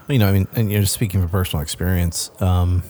You 0.09 0.19
know, 0.19 0.29
I 0.29 0.33
mean, 0.33 0.49
and 0.57 0.73
you're 0.73 0.85
speaking 0.87 1.21
from 1.21 1.31
personal 1.31 1.63
experience. 1.63 2.33
Um, 2.41 2.83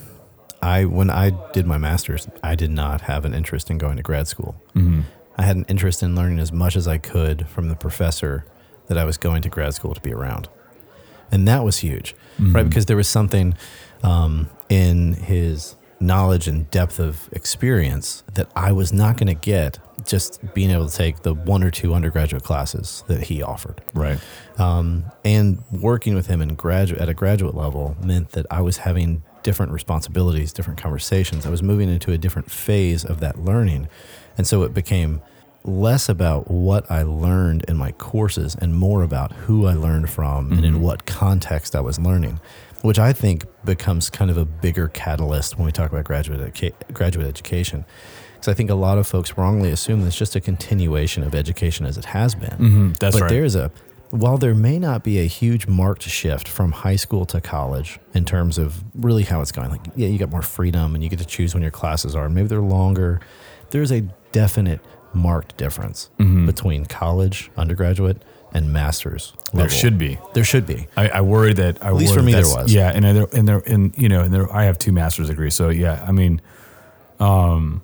I 0.62 0.86
when 0.86 1.10
I 1.10 1.30
did 1.52 1.66
my 1.66 1.76
master's, 1.76 2.26
I 2.42 2.54
did 2.54 2.70
not 2.70 3.02
have 3.02 3.26
an 3.26 3.34
interest 3.34 3.70
in 3.70 3.76
going 3.76 3.98
to 3.98 4.02
grad 4.02 4.26
school. 4.26 4.60
Mm-hmm. 4.74 5.02
I 5.36 5.42
had 5.42 5.56
an 5.56 5.66
interest 5.68 6.02
in 6.02 6.14
learning 6.14 6.38
as 6.38 6.50
much 6.50 6.76
as 6.76 6.88
I 6.88 6.96
could 6.96 7.46
from 7.46 7.68
the 7.68 7.76
professor 7.76 8.46
that 8.86 8.96
I 8.96 9.04
was 9.04 9.18
going 9.18 9.42
to 9.42 9.50
grad 9.50 9.74
school 9.74 9.94
to 9.94 10.00
be 10.00 10.12
around, 10.12 10.48
and 11.30 11.46
that 11.46 11.62
was 11.62 11.78
huge, 11.78 12.16
right? 12.38 12.66
Because 12.66 12.86
there 12.86 12.96
was 12.96 13.08
something 13.08 13.54
um, 14.02 14.48
in 14.70 15.12
his 15.12 15.76
knowledge 16.00 16.48
and 16.48 16.70
depth 16.70 16.98
of 16.98 17.28
experience 17.32 18.22
that 18.32 18.48
I 18.56 18.72
was 18.72 18.94
not 18.94 19.18
going 19.18 19.26
to 19.26 19.34
get 19.34 19.78
just 20.06 20.40
being 20.54 20.70
able 20.70 20.88
to 20.88 20.96
take 20.96 21.22
the 21.22 21.34
one 21.34 21.62
or 21.62 21.70
two 21.70 21.94
undergraduate 21.94 22.42
classes 22.42 23.04
that 23.08 23.22
he 23.22 23.42
offered. 23.42 23.82
Right. 23.94 24.18
Um, 24.58 25.04
and 25.24 25.62
working 25.70 26.14
with 26.14 26.26
him 26.26 26.40
in 26.40 26.54
graduate 26.54 27.00
at 27.00 27.08
a 27.08 27.14
graduate 27.14 27.54
level 27.54 27.96
meant 28.02 28.30
that 28.30 28.46
I 28.50 28.60
was 28.60 28.78
having 28.78 29.22
different 29.42 29.72
responsibilities, 29.72 30.52
different 30.52 30.80
conversations. 30.80 31.46
I 31.46 31.50
was 31.50 31.62
moving 31.62 31.88
into 31.88 32.12
a 32.12 32.18
different 32.18 32.50
phase 32.50 33.04
of 33.04 33.20
that 33.20 33.44
learning, 33.44 33.88
and 34.36 34.46
so 34.46 34.62
it 34.62 34.74
became 34.74 35.22
less 35.64 36.08
about 36.08 36.50
what 36.50 36.90
I 36.90 37.02
learned 37.02 37.64
in 37.68 37.76
my 37.76 37.92
courses 37.92 38.54
and 38.54 38.74
more 38.74 39.02
about 39.02 39.32
who 39.32 39.66
I 39.66 39.74
learned 39.74 40.08
from 40.10 40.52
and 40.52 40.64
in 40.64 40.80
what 40.80 41.04
context 41.04 41.74
I 41.76 41.80
was 41.80 41.98
learning, 41.98 42.40
which 42.82 42.98
I 42.98 43.12
think 43.12 43.44
becomes 43.64 44.08
kind 44.08 44.30
of 44.30 44.38
a 44.38 44.44
bigger 44.44 44.88
catalyst 44.88 45.58
when 45.58 45.66
we 45.66 45.72
talk 45.72 45.90
about 45.90 46.04
graduate 46.04 46.40
educa- 46.40 46.92
graduate 46.92 47.26
education. 47.26 47.84
Because 48.38 48.48
I 48.48 48.54
think 48.54 48.70
a 48.70 48.74
lot 48.74 48.98
of 48.98 49.06
folks 49.06 49.36
wrongly 49.36 49.70
assume 49.70 50.00
that 50.02 50.06
it's 50.08 50.16
just 50.16 50.36
a 50.36 50.40
continuation 50.40 51.22
of 51.24 51.34
education 51.34 51.86
as 51.86 51.98
it 51.98 52.04
has 52.06 52.34
been. 52.34 52.56
Mhm, 52.58 52.98
that's 52.98 53.16
but 53.16 53.22
right. 53.22 53.30
there's 53.30 53.54
a 53.56 53.70
while 54.10 54.38
there 54.38 54.54
may 54.54 54.78
not 54.78 55.02
be 55.04 55.18
a 55.18 55.26
huge 55.26 55.66
marked 55.66 56.02
shift 56.04 56.48
from 56.48 56.72
high 56.72 56.96
school 56.96 57.26
to 57.26 57.40
college 57.40 57.98
in 58.14 58.24
terms 58.24 58.56
of 58.56 58.82
really 58.94 59.24
how 59.24 59.40
it's 59.42 59.52
going, 59.52 59.70
like 59.70 59.82
yeah, 59.96 60.08
you 60.08 60.18
got 60.18 60.30
more 60.30 60.40
freedom 60.42 60.94
and 60.94 61.02
you 61.04 61.10
get 61.10 61.18
to 61.18 61.26
choose 61.26 61.52
when 61.52 61.62
your 61.62 61.72
classes 61.72 62.14
are. 62.14 62.28
Maybe 62.28 62.48
they're 62.48 62.60
longer. 62.60 63.20
There's 63.70 63.92
a 63.92 64.02
definite 64.32 64.80
marked 65.12 65.56
difference 65.56 66.08
Mm-hmm. 66.18 66.46
between 66.46 66.86
college, 66.86 67.50
undergraduate, 67.56 68.22
and 68.54 68.72
master's. 68.72 69.32
There 69.52 69.68
should 69.68 69.98
be. 69.98 70.18
There 70.32 70.44
should 70.44 70.64
be. 70.66 70.86
I, 70.96 71.08
I 71.08 71.20
worry 71.20 71.52
that 71.54 71.82
I 71.84 71.88
At 71.88 71.94
least 71.96 72.14
for 72.14 72.22
me 72.22 72.32
there 72.32 72.42
was. 72.44 72.72
Yeah, 72.72 72.90
and 72.94 73.04
there 73.04 73.26
and 73.34 73.46
there 73.48 73.62
and 73.66 73.92
you 73.98 74.08
know 74.08 74.22
and 74.22 74.32
there 74.32 74.50
I 74.50 74.64
have 74.64 74.78
two 74.78 74.92
master's 74.92 75.26
degrees, 75.28 75.54
so 75.54 75.68
yeah, 75.68 76.02
I 76.08 76.12
mean, 76.12 76.40
um, 77.20 77.82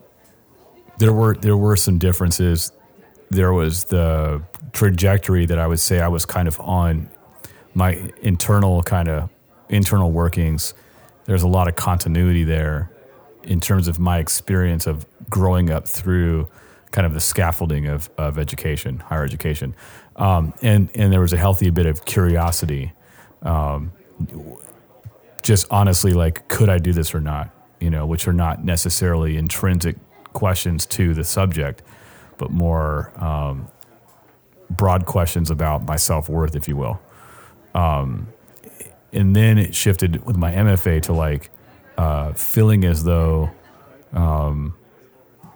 there 0.99 1.13
were 1.13 1.35
there 1.35 1.57
were 1.57 1.77
some 1.77 1.99
differences. 1.99 2.73
There 3.31 3.53
was 3.53 3.85
the 3.85 4.43
trajectory 4.73 5.47
that 5.47 5.59
I 5.59 5.67
would 5.67 5.81
say 5.81 6.01
I 6.01 6.09
was 6.09 6.27
kind 6.27 6.49
of 6.49 6.61
on 6.61 7.11
my 7.75 8.11
internal 8.23 8.83
kind 8.83 9.09
of 9.09 9.31
internal 9.69 10.11
workings. 10.11 10.75
There's 11.25 11.43
a 11.43 11.49
lot 11.49 11.69
of 11.69 11.77
continuity 11.77 12.45
there 12.45 12.91
in 13.43 13.61
terms 13.61 13.89
of 13.89 13.99
my 13.99 14.19
experience 14.19 14.87
of 14.87 15.07
growing 15.31 15.71
up 15.71 15.89
through 15.89 16.49
kind 16.91 17.07
of 17.07 17.15
the 17.15 17.21
scaffolding 17.21 17.87
of, 17.87 18.09
of 18.17 18.39
education, 18.39 19.01
higher 19.01 19.25
education. 19.25 19.75
Um, 20.17 20.55
and, 20.63 20.91
and 20.95 21.13
there 21.13 21.21
was 21.21 21.33
a 21.33 21.37
healthy 21.37 21.71
bit 21.71 21.87
of 21.87 22.05
curiosity. 22.05 22.93
Um, 23.43 23.93
just 25.43 25.67
honestly, 25.71 26.13
like, 26.13 26.47
could 26.49 26.69
I 26.69 26.79
do 26.79 26.93
this 26.93 27.15
or 27.15 27.21
not? 27.21 27.51
You 27.81 27.91
know, 27.91 28.07
which 28.07 28.29
are 28.29 28.33
not 28.33 28.65
necessarily 28.65 29.37
intrinsic 29.37 29.97
questions 30.35 30.85
to 30.87 31.14
the 31.14 31.25
subject, 31.25 31.83
but 32.37 32.50
more 32.50 33.12
um, 33.17 33.69
broad 34.69 35.07
questions 35.07 35.50
about 35.50 35.85
my 35.87 35.97
self 35.97 36.29
worth, 36.29 36.55
if 36.55 36.69
you 36.69 36.76
will. 36.76 37.00
Um, 37.75 38.29
and 39.12 39.35
then 39.35 39.59
it 39.59 39.75
shifted 39.75 40.25
with 40.26 40.37
my 40.37 40.53
MFA 40.53 41.03
to 41.03 41.12
like 41.12 41.50
uh, 41.97 42.33
feeling 42.35 42.85
as 42.85 43.05
though 43.05 43.50
um, 44.12 44.75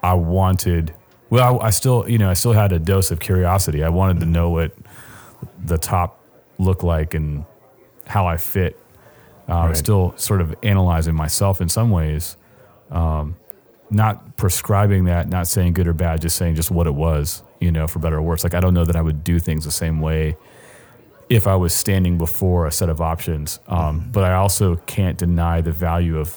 I 0.02 0.14
wanted. 0.14 0.94
Well, 1.30 1.60
I, 1.60 1.66
I 1.66 1.70
still, 1.70 2.08
you 2.08 2.18
know, 2.18 2.30
I 2.30 2.34
still 2.34 2.52
had 2.52 2.72
a 2.72 2.78
dose 2.78 3.10
of 3.10 3.20
curiosity. 3.20 3.84
I 3.84 3.90
wanted 3.90 4.20
to 4.20 4.26
know 4.26 4.50
what 4.50 4.72
the 5.62 5.76
top 5.76 6.24
looked 6.58 6.82
like 6.82 7.14
and 7.14 7.44
how 8.06 8.26
I 8.26 8.36
fit. 8.36 8.78
Uh, 9.48 9.52
I 9.52 9.68
was 9.70 9.78
still 9.78 10.14
sort 10.16 10.40
of 10.40 10.54
analyzing 10.62 11.14
myself 11.14 11.60
in 11.60 11.68
some 11.68 11.90
ways, 11.90 12.36
um, 12.90 13.36
not 13.90 14.36
prescribing 14.36 15.04
that, 15.04 15.28
not 15.28 15.46
saying 15.46 15.72
good 15.72 15.88
or 15.88 15.92
bad, 15.92 16.20
just 16.20 16.36
saying 16.36 16.54
just 16.54 16.70
what 16.70 16.86
it 16.86 16.94
was, 16.94 17.42
you 17.60 17.72
know, 17.72 17.86
for 17.86 17.98
better 17.98 18.16
or 18.16 18.22
worse. 18.22 18.44
Like 18.44 18.54
I 18.54 18.60
don't 18.60 18.74
know 18.74 18.84
that 18.84 18.96
I 18.96 19.02
would 19.02 19.24
do 19.24 19.38
things 19.38 19.64
the 19.64 19.70
same 19.70 20.00
way 20.00 20.36
if 21.28 21.46
I 21.46 21.56
was 21.56 21.74
standing 21.74 22.18
before 22.18 22.66
a 22.66 22.72
set 22.72 22.88
of 22.88 23.00
options. 23.00 23.60
Um, 23.66 24.08
but 24.12 24.24
I 24.24 24.34
also 24.34 24.76
can't 24.86 25.18
deny 25.18 25.60
the 25.60 25.72
value 25.72 26.18
of 26.18 26.36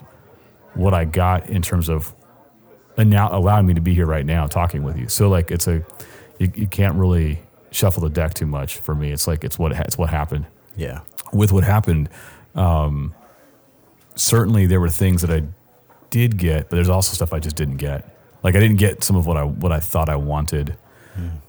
what 0.73 0.93
I 0.93 1.05
got 1.05 1.49
in 1.49 1.61
terms 1.61 1.89
of 1.89 2.13
now 2.97 3.29
allowing 3.31 3.65
me 3.65 3.73
to 3.73 3.81
be 3.81 3.93
here 3.93 4.05
right 4.05 4.25
now 4.25 4.47
talking 4.47 4.83
with 4.83 4.97
you. 4.97 5.07
So 5.07 5.29
like 5.29 5.51
it's 5.51 5.67
a 5.67 5.83
you, 6.39 6.51
you 6.55 6.67
can't 6.67 6.95
really 6.95 7.41
shuffle 7.71 8.03
the 8.03 8.09
deck 8.09 8.33
too 8.33 8.45
much 8.45 8.77
for 8.77 8.95
me. 8.95 9.11
It's 9.11 9.27
like 9.27 9.43
it's 9.43 9.57
what 9.57 9.71
it's 9.71 9.97
what 9.97 10.09
happened. 10.09 10.45
Yeah. 10.75 11.01
With 11.33 11.51
what 11.51 11.63
happened, 11.63 12.09
um, 12.55 13.13
certainly 14.15 14.65
there 14.65 14.81
were 14.81 14.89
things 14.89 15.21
that 15.21 15.31
I 15.31 15.43
did 16.11 16.37
get, 16.37 16.69
but 16.69 16.75
there's 16.75 16.89
also 16.89 17.15
stuff 17.15 17.33
I 17.33 17.39
just 17.39 17.55
didn't 17.55 17.77
get. 17.77 18.15
Like 18.43 18.55
I 18.55 18.59
didn't 18.59 18.77
get 18.77 19.03
some 19.03 19.15
of 19.15 19.25
what 19.25 19.37
I 19.37 19.43
what 19.43 19.71
I 19.71 19.79
thought 19.79 20.09
I 20.09 20.15
wanted, 20.17 20.77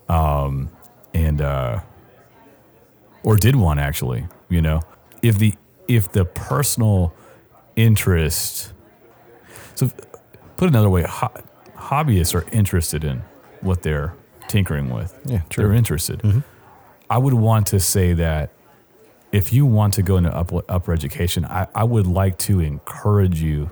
um, 0.08 0.70
and 1.12 1.40
uh, 1.42 1.80
or 3.22 3.36
did 3.36 3.56
want 3.56 3.78
actually. 3.80 4.26
You 4.48 4.62
know, 4.62 4.80
if 5.22 5.38
the 5.38 5.54
if 5.88 6.10
the 6.12 6.24
personal 6.24 7.14
interest. 7.76 8.72
So, 9.74 9.90
put 10.56 10.68
another 10.68 10.90
way, 10.90 11.02
ho- 11.02 11.32
hobbyists 11.76 12.34
are 12.34 12.48
interested 12.50 13.04
in 13.04 13.22
what 13.62 13.82
they're 13.82 14.14
tinkering 14.48 14.90
with. 14.90 15.18
Yeah, 15.24 15.40
true. 15.48 15.64
They're 15.64 15.74
interested. 15.74 16.22
I 17.08 17.18
would 17.18 17.34
want 17.34 17.66
to 17.68 17.80
say 17.80 18.12
that 18.14 18.50
if 19.32 19.52
you 19.52 19.64
want 19.66 19.94
to 19.94 20.02
go 20.02 20.18
into 20.18 20.34
up, 20.34 20.52
upper 20.68 20.92
education, 20.92 21.44
I, 21.46 21.66
I 21.74 21.84
would 21.84 22.06
like 22.06 22.38
to 22.40 22.60
encourage 22.60 23.40
you 23.40 23.70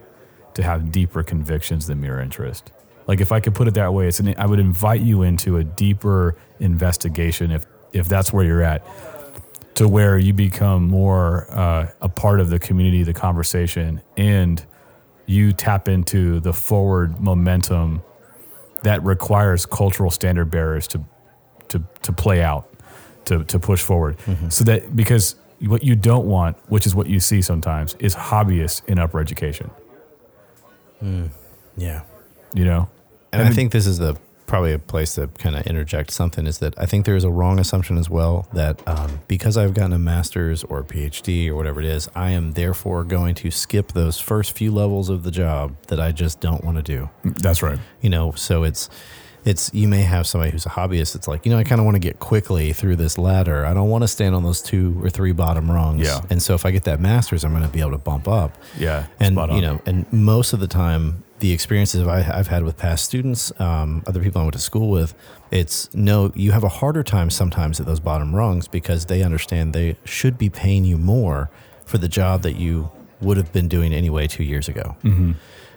to 0.60 0.66
have 0.66 0.92
deeper 0.92 1.22
convictions 1.22 1.86
than 1.86 2.00
mere 2.00 2.20
interest. 2.20 2.72
Like 3.06 3.20
if 3.20 3.32
I 3.32 3.40
could 3.40 3.54
put 3.54 3.66
it 3.68 3.74
that 3.74 3.92
way, 3.92 4.06
it's 4.08 4.20
an, 4.20 4.34
I 4.38 4.46
would 4.46 4.60
invite 4.60 5.00
you 5.00 5.22
into 5.22 5.56
a 5.56 5.64
deeper 5.64 6.36
investigation 6.60 7.50
if 7.50 7.64
if 7.92 8.08
that's 8.08 8.32
where 8.32 8.44
you're 8.44 8.62
at, 8.62 8.80
to 9.74 9.88
where 9.88 10.16
you 10.18 10.32
become 10.32 10.86
more 10.86 11.46
uh, 11.50 11.90
a 12.00 12.08
part 12.08 12.38
of 12.40 12.50
the 12.50 12.58
community, 12.58 13.02
the 13.02 13.12
conversation, 13.14 14.00
and 14.16 14.64
you 15.26 15.52
tap 15.52 15.88
into 15.88 16.40
the 16.40 16.52
forward 16.52 17.20
momentum 17.20 18.02
that 18.82 19.02
requires 19.04 19.66
cultural 19.66 20.10
standard 20.10 20.50
bearers 20.50 20.86
to 20.88 20.98
to 21.68 21.82
to 22.02 22.12
play 22.12 22.42
out. 22.42 22.64
to, 23.26 23.44
to 23.44 23.58
push 23.58 23.82
forward. 23.82 24.16
So 24.48 24.64
that 24.64 24.96
because 24.96 25.36
what 25.60 25.82
you 25.84 25.94
don't 25.94 26.26
want, 26.26 26.56
which 26.68 26.86
is 26.86 26.94
what 26.94 27.06
you 27.06 27.20
see 27.20 27.42
sometimes, 27.42 27.94
is 27.98 28.14
hobbyists 28.14 28.82
in 28.88 28.98
upper 28.98 29.20
education. 29.20 29.70
Yeah. 31.76 32.02
You 32.54 32.64
know, 32.64 32.88
And 33.32 33.42
I, 33.42 33.50
think 33.52 33.72
this 33.72 33.86
is 33.86 33.98
the 33.98 34.16
probably 34.46 34.72
a 34.72 34.78
place 34.78 35.14
to 35.14 35.28
kind 35.38 35.54
of 35.54 35.64
interject 35.68 36.10
something 36.10 36.44
is 36.44 36.58
that 36.58 36.74
I 36.76 36.84
think 36.84 37.06
there 37.06 37.14
is 37.14 37.22
a 37.22 37.30
wrong 37.30 37.60
assumption 37.60 37.96
as 37.96 38.10
well 38.10 38.48
that 38.52 38.82
um, 38.88 39.20
because 39.28 39.56
I've 39.56 39.74
gotten 39.74 39.92
a 39.92 39.98
master's 39.98 40.64
or 40.64 40.80
a 40.80 40.84
PhD 40.84 41.48
or 41.48 41.54
whatever 41.54 41.80
it 41.80 41.86
is, 41.86 42.08
I 42.16 42.30
am 42.30 42.52
therefore 42.52 43.04
going 43.04 43.36
to 43.36 43.52
skip 43.52 43.92
those 43.92 44.18
first 44.18 44.50
few 44.52 44.72
levels 44.72 45.08
of 45.08 45.22
the 45.22 45.30
job 45.30 45.76
that 45.86 46.00
I 46.00 46.10
just 46.10 46.40
don't 46.40 46.64
want 46.64 46.78
to 46.78 46.82
do. 46.82 47.08
that's 47.22 47.62
right. 47.62 47.78
You 48.00 48.10
know, 48.10 48.32
so 48.32 48.64
it's 48.64 48.90
it's 49.44 49.72
you 49.72 49.88
may 49.88 50.02
have 50.02 50.26
somebody 50.26 50.50
who's 50.50 50.66
a 50.66 50.70
hobbyist. 50.70 51.14
It's 51.14 51.26
like 51.26 51.46
you 51.46 51.52
know, 51.52 51.58
I 51.58 51.64
kind 51.64 51.80
of 51.80 51.84
want 51.84 51.94
to 51.94 52.00
get 52.00 52.18
quickly 52.18 52.72
through 52.72 52.96
this 52.96 53.16
ladder. 53.18 53.64
I 53.64 53.72
don't 53.72 53.88
want 53.88 54.02
to 54.02 54.08
stand 54.08 54.34
on 54.34 54.42
those 54.42 54.60
two 54.60 55.00
or 55.02 55.10
three 55.10 55.32
bottom 55.32 55.70
rungs. 55.70 56.02
Yeah. 56.02 56.20
And 56.30 56.42
so 56.42 56.54
if 56.54 56.66
I 56.66 56.70
get 56.70 56.84
that 56.84 57.00
master's, 57.00 57.44
I'm 57.44 57.52
going 57.52 57.62
to 57.62 57.68
be 57.68 57.80
able 57.80 57.92
to 57.92 57.98
bump 57.98 58.28
up 58.28 58.56
Yeah, 58.78 59.06
and 59.18 59.36
you 59.36 59.60
know, 59.60 59.80
and 59.86 60.10
most 60.12 60.52
of 60.52 60.60
the 60.60 60.68
time, 60.68 61.24
the 61.38 61.52
experiences 61.52 62.06
I, 62.06 62.38
I've 62.38 62.48
had 62.48 62.64
with 62.64 62.76
past 62.76 63.04
students, 63.04 63.52
um, 63.60 64.02
other 64.06 64.22
people 64.22 64.40
I 64.40 64.44
went 64.44 64.54
to 64.54 64.60
school 64.60 64.90
with, 64.90 65.14
it's 65.50 65.92
no, 65.94 66.32
you 66.34 66.52
have 66.52 66.64
a 66.64 66.68
harder 66.68 67.02
time 67.02 67.30
sometimes 67.30 67.80
at 67.80 67.86
those 67.86 68.00
bottom 68.00 68.34
rungs 68.34 68.68
because 68.68 69.06
they 69.06 69.22
understand 69.22 69.72
they 69.72 69.96
should 70.04 70.36
be 70.36 70.50
paying 70.50 70.84
you 70.84 70.98
more 70.98 71.50
for 71.86 71.98
the 71.98 72.08
job 72.08 72.42
that 72.42 72.56
you 72.56 72.90
would 73.20 73.36
have 73.36 73.52
been 73.52 73.68
doing 73.68 73.92
anyway 73.92 74.26
two 74.26 74.44
years 74.44 74.68
ago, 74.68 74.96
mm-hmm. 75.02 75.32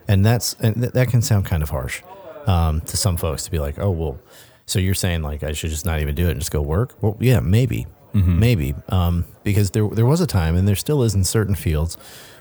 and 0.07 0.25
that's 0.25 0.53
and 0.59 0.75
th- 0.75 0.91
that 0.91 1.07
can 1.07 1.21
sound 1.21 1.45
kind 1.45 1.63
of 1.63 1.69
harsh 1.69 2.01
um, 2.47 2.81
to 2.81 2.97
some 2.97 3.17
folks 3.17 3.43
to 3.45 3.51
be 3.51 3.59
like, 3.59 3.79
oh 3.79 3.91
well, 3.91 4.19
so 4.65 4.79
you're 4.79 4.93
saying 4.93 5.21
like 5.21 5.43
I 5.43 5.53
should 5.53 5.69
just 5.69 5.85
not 5.85 5.99
even 5.99 6.15
do 6.15 6.27
it 6.27 6.31
and 6.31 6.39
just 6.39 6.51
go 6.51 6.61
work? 6.61 6.95
Well, 7.01 7.17
yeah, 7.19 7.39
maybe, 7.39 7.87
maybe, 8.13 8.75
um, 8.89 9.25
because 9.43 9.71
there 9.71 9.87
there 9.89 10.05
was 10.05 10.21
a 10.21 10.27
time, 10.27 10.55
and 10.55 10.67
there 10.67 10.75
still 10.75 11.03
is 11.03 11.15
in 11.15 11.23
certain 11.23 11.55
fields 11.55 11.97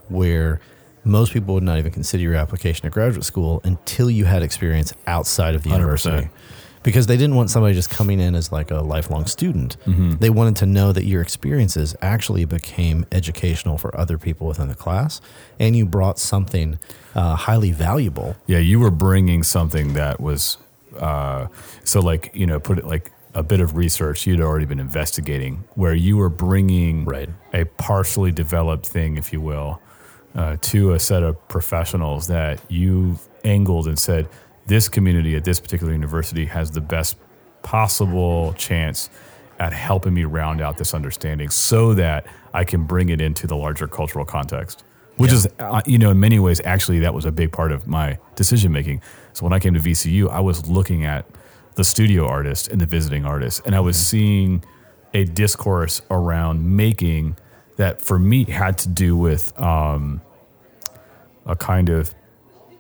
where 0.09 0.61
most 1.05 1.33
people 1.33 1.55
would 1.55 1.65
not 1.65 1.79
even 1.79 1.91
consider 1.91 2.23
your 2.23 2.35
application 2.35 2.83
to 2.83 2.91
graduate 2.91 3.25
school 3.25 3.61
until 3.65 4.09
you 4.11 4.25
had 4.25 4.43
experience 4.43 4.93
outside 5.07 5.55
of 5.55 5.63
the 5.65 5.71
100%. 5.71 5.75
university. 5.75 6.29
Because 6.83 7.07
they 7.07 7.17
didn't 7.17 7.37
want 7.37 7.51
somebody 7.51 7.75
just 7.75 7.91
coming 7.91 8.19
in 8.21 8.35
as 8.35 8.51
like 8.51 8.71
a 8.71 8.81
lifelong 8.81 9.27
student. 9.27 9.77
They 10.21 10.31
wanted 10.31 10.57
to 10.57 10.67
know 10.67 10.93
that 10.93 11.05
your 11.05 11.23
experiences 11.23 11.95
actually 12.03 12.45
became 12.45 13.07
educational 13.13 13.79
for 13.79 13.97
other 13.99 14.19
people 14.19 14.47
within 14.49 14.69
the 14.69 14.75
class, 14.75 15.21
and 15.61 15.77
you 15.77 15.87
brought 15.87 16.19
something 16.19 16.79
uh, 17.15 17.37
highly 17.37 17.71
valuable. 17.73 18.37
Yeah, 18.47 18.59
you 18.59 18.81
were 18.81 18.91
bringing 18.91 19.43
something 19.43 19.95
that 19.95 20.21
was 20.21 20.59
uh, 20.99 21.47
so 21.85 22.01
like 22.01 22.31
you 22.35 22.47
know 22.47 22.59
put 22.61 22.79
it 22.79 22.85
like 22.85 23.11
a 23.35 23.43
bit 23.43 23.61
of 23.61 23.77
research 23.77 24.27
you'd 24.27 24.43
already 24.43 24.67
been 24.67 24.79
investigating 24.81 25.65
where 25.75 25.95
you 25.95 26.19
were 26.19 26.29
bringing 26.29 27.05
Right. 27.07 27.31
a 27.55 27.65
partially 27.65 28.31
developed 28.31 28.87
thing, 28.87 29.17
if 29.17 29.33
you 29.33 29.41
will, 29.41 29.81
uh, 30.35 30.57
to 30.63 30.93
a 30.93 30.99
set 31.01 31.23
of 31.23 31.37
professionals 31.49 32.27
that 32.27 32.61
you 32.69 33.19
angled 33.45 33.87
and 33.89 33.99
said 33.99 34.29
this 34.67 34.89
community 34.89 35.35
at 35.37 35.45
this 35.45 35.61
particular 35.61 35.93
university 35.93 36.47
has 36.47 36.71
the 36.71 36.81
best 36.81 37.17
possible 37.63 38.53
chance 38.55 39.09
at 39.59 39.73
helping 39.73 40.15
me 40.15 40.25
round 40.25 40.61
out 40.61 40.77
this 40.79 40.95
understanding 40.95 41.49
so 41.51 41.95
that 41.95 42.27
I 42.53 42.65
can 42.65 42.85
bring 42.85 43.09
it 43.09 43.21
into 43.21 43.47
the 43.47 43.57
larger 43.57 43.87
cultural 43.87 44.25
context. 44.25 44.85
Which 45.17 45.31
Yeah. 45.31 45.37
is, 45.37 45.49
uh, 45.59 45.83
you 45.87 45.99
know, 45.99 46.11
in 46.11 46.19
many 46.21 46.39
ways, 46.39 46.61
actually, 46.65 47.01
that 47.01 47.13
was 47.15 47.25
a 47.25 47.33
big 47.33 47.53
part 47.53 47.71
of 47.71 47.87
my 47.87 48.19
decision 48.35 48.73
making. 48.73 49.03
So 49.35 49.45
when 49.45 49.53
I 49.53 49.59
came 49.59 49.75
to 49.75 49.81
VCU, 49.81 50.29
I 50.29 50.41
was 50.41 50.67
looking 50.69 51.05
at 51.05 51.27
the 51.75 51.85
studio 51.85 52.27
artist 52.27 52.69
and 52.69 52.81
the 52.81 52.87
visiting 52.87 53.25
artist, 53.25 53.63
and 53.67 53.75
I 53.75 53.81
was 53.81 53.97
seeing 53.99 54.65
a 55.15 55.25
discourse 55.25 56.01
around 56.11 56.65
making 56.77 57.37
that 57.77 58.01
for 58.03 58.19
me 58.19 58.45
had 58.45 58.79
to 58.79 58.89
do 58.89 59.17
with 59.17 59.53
um, 59.61 60.23
a 61.47 61.55
kind 61.57 61.89
of 61.91 62.15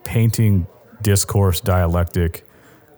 painting 0.05 0.67
discourse 1.03 1.61
dialectic 1.61 2.47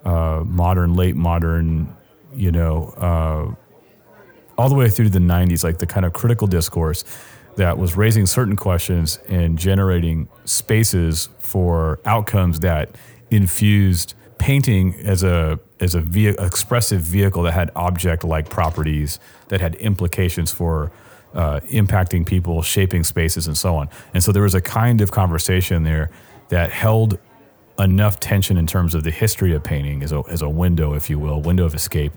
uh, 0.04 0.42
modern 0.46 0.94
late 0.94 1.16
modern 1.16 1.94
you 2.34 2.52
know 2.52 2.94
uh, 2.96 3.54
all 4.56 4.68
the 4.68 4.74
way 4.74 4.88
through 4.88 5.08
the 5.08 5.18
90s 5.18 5.64
like 5.64 5.78
the 5.78 5.86
kind 5.86 6.06
of 6.06 6.12
critical 6.12 6.46
discourse 6.46 7.04
that 7.56 7.78
was 7.78 7.96
raising 7.96 8.26
certain 8.26 8.56
questions 8.56 9.18
and 9.28 9.58
generating 9.58 10.28
spaces 10.44 11.28
for 11.38 12.00
outcomes 12.04 12.60
that 12.60 12.90
infused 13.30 14.14
painting 14.38 14.94
as 15.04 15.22
a 15.22 15.58
as 15.80 15.94
a 15.94 16.00
ve- 16.00 16.28
expressive 16.28 17.00
vehicle 17.00 17.42
that 17.42 17.52
had 17.52 17.70
object 17.76 18.24
like 18.24 18.48
properties 18.48 19.18
that 19.48 19.60
had 19.60 19.74
implications 19.76 20.50
for 20.50 20.90
uh, 21.34 21.60
impacting 21.70 22.24
people 22.26 22.62
shaping 22.62 23.04
spaces 23.04 23.46
and 23.46 23.56
so 23.56 23.74
on. 23.76 23.88
And 24.12 24.22
so 24.22 24.32
there 24.32 24.42
was 24.42 24.54
a 24.54 24.60
kind 24.60 25.00
of 25.00 25.10
conversation 25.10 25.82
there 25.82 26.10
that 26.48 26.70
held 26.70 27.18
enough 27.78 28.20
tension 28.20 28.56
in 28.56 28.66
terms 28.66 28.94
of 28.94 29.04
the 29.04 29.10
history 29.10 29.54
of 29.54 29.62
painting 29.64 30.02
as 30.02 30.12
a, 30.12 30.22
as 30.28 30.42
a 30.42 30.48
window, 30.48 30.94
if 30.94 31.10
you 31.10 31.18
will, 31.18 31.40
window 31.40 31.64
of 31.64 31.74
escape, 31.74 32.12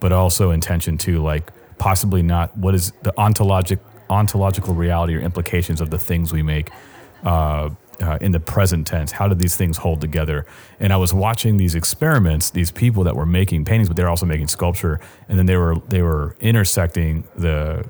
but 0.00 0.12
also 0.12 0.50
intention 0.50 0.98
to 0.98 1.22
like 1.22 1.50
possibly 1.78 2.22
not 2.22 2.56
what 2.56 2.74
is 2.74 2.92
the 3.02 3.12
ontologic 3.12 3.78
ontological 4.10 4.74
reality 4.74 5.14
or 5.14 5.20
implications 5.20 5.80
of 5.80 5.90
the 5.90 5.98
things 5.98 6.32
we 6.32 6.42
make 6.42 6.70
uh, 7.24 7.68
uh, 8.00 8.18
in 8.20 8.32
the 8.32 8.40
present 8.40 8.86
tense. 8.86 9.12
How 9.12 9.28
did 9.28 9.38
these 9.38 9.56
things 9.56 9.78
hold 9.78 10.00
together? 10.00 10.46
And 10.80 10.92
I 10.92 10.96
was 10.96 11.12
watching 11.12 11.56
these 11.56 11.74
experiments, 11.74 12.50
these 12.50 12.70
people 12.70 13.04
that 13.04 13.16
were 13.16 13.26
making 13.26 13.64
paintings, 13.64 13.88
but 13.88 13.96
they're 13.96 14.08
also 14.08 14.26
making 14.26 14.48
sculpture, 14.48 15.00
and 15.28 15.38
then 15.38 15.46
they 15.46 15.56
were 15.56 15.76
they 15.88 16.02
were 16.02 16.36
intersecting 16.40 17.24
the 17.36 17.88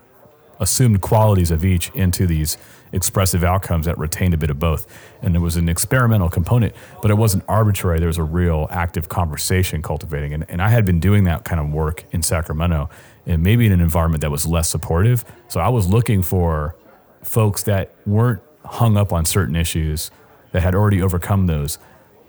assumed 0.60 1.00
qualities 1.00 1.50
of 1.50 1.64
each 1.64 1.90
into 1.90 2.26
these 2.26 2.56
expressive 2.92 3.44
outcomes 3.44 3.86
that 3.86 3.98
retained 3.98 4.34
a 4.34 4.36
bit 4.36 4.50
of 4.50 4.58
both. 4.58 4.86
And 5.22 5.34
there 5.34 5.40
was 5.40 5.56
an 5.56 5.68
experimental 5.68 6.28
component, 6.28 6.74
but 7.02 7.10
it 7.10 7.14
wasn't 7.14 7.44
arbitrary. 7.48 7.98
There 7.98 8.08
was 8.08 8.18
a 8.18 8.22
real 8.22 8.66
active 8.70 9.08
conversation 9.08 9.82
cultivating. 9.82 10.32
And, 10.32 10.44
and 10.48 10.62
I 10.62 10.68
had 10.68 10.84
been 10.84 11.00
doing 11.00 11.24
that 11.24 11.44
kind 11.44 11.60
of 11.60 11.70
work 11.70 12.04
in 12.12 12.22
Sacramento 12.22 12.88
and 13.26 13.42
maybe 13.42 13.66
in 13.66 13.72
an 13.72 13.80
environment 13.80 14.22
that 14.22 14.30
was 14.30 14.46
less 14.46 14.68
supportive. 14.68 15.24
So 15.48 15.60
I 15.60 15.68
was 15.68 15.86
looking 15.86 16.22
for 16.22 16.74
folks 17.22 17.62
that 17.64 17.94
weren't 18.06 18.42
hung 18.64 18.96
up 18.96 19.12
on 19.12 19.24
certain 19.24 19.56
issues, 19.56 20.10
that 20.52 20.62
had 20.62 20.74
already 20.74 21.02
overcome 21.02 21.46
those 21.46 21.78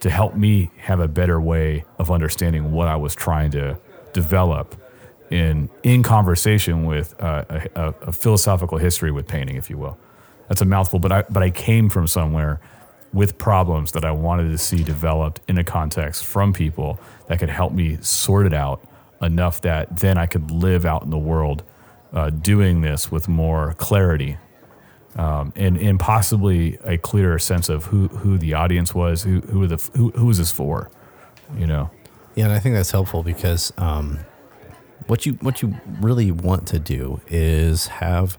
to 0.01 0.09
help 0.09 0.35
me 0.35 0.71
have 0.77 0.99
a 0.99 1.07
better 1.07 1.39
way 1.39 1.83
of 1.97 2.09
understanding 2.11 2.71
what 2.71 2.87
I 2.87 2.95
was 2.95 3.15
trying 3.15 3.51
to 3.51 3.77
develop 4.13 4.75
in 5.29 5.69
in 5.83 6.01
conversation 6.03 6.85
with 6.85 7.21
uh, 7.21 7.43
a, 7.75 7.93
a 8.01 8.11
philosophical 8.11 8.77
history 8.77 9.11
with 9.11 9.27
painting, 9.27 9.55
if 9.55 9.69
you 9.69 9.77
will. 9.77 9.97
That's 10.49 10.61
a 10.61 10.65
mouthful, 10.65 10.99
but 10.99 11.11
I 11.11 11.21
but 11.29 11.41
I 11.41 11.49
came 11.49 11.89
from 11.89 12.07
somewhere 12.07 12.59
with 13.13 13.37
problems 13.37 13.93
that 13.93 14.03
I 14.03 14.11
wanted 14.11 14.49
to 14.51 14.57
see 14.57 14.83
developed 14.83 15.41
in 15.47 15.57
a 15.57 15.63
context 15.63 16.25
from 16.25 16.53
people 16.53 16.99
that 17.27 17.39
could 17.39 17.49
help 17.49 17.73
me 17.73 17.97
sort 18.01 18.45
it 18.45 18.53
out 18.53 18.83
enough 19.21 19.61
that 19.61 19.97
then 19.97 20.17
I 20.17 20.27
could 20.27 20.51
live 20.51 20.85
out 20.85 21.03
in 21.03 21.09
the 21.09 21.17
world 21.17 21.63
uh, 22.13 22.29
doing 22.29 22.81
this 22.81 23.11
with 23.11 23.27
more 23.27 23.73
clarity 23.77 24.37
um, 25.15 25.53
and 25.55 25.77
and 25.77 25.99
possibly 25.99 26.77
a 26.83 26.97
clearer 26.97 27.39
sense 27.39 27.69
of 27.69 27.85
who 27.85 28.07
who 28.09 28.37
the 28.37 28.53
audience 28.53 28.93
was, 28.93 29.23
who 29.23 29.41
who 29.41 29.67
the 29.67 29.77
who 29.95 30.11
who 30.11 30.25
was 30.25 30.37
this 30.37 30.51
for, 30.51 30.89
you 31.57 31.67
know. 31.67 31.89
Yeah, 32.35 32.45
and 32.45 32.53
I 32.53 32.59
think 32.59 32.75
that's 32.75 32.91
helpful 32.91 33.23
because 33.23 33.73
um, 33.77 34.19
what 35.07 35.25
you 35.25 35.33
what 35.41 35.61
you 35.61 35.75
really 35.99 36.31
want 36.31 36.67
to 36.69 36.79
do 36.79 37.21
is 37.27 37.87
have 37.87 38.37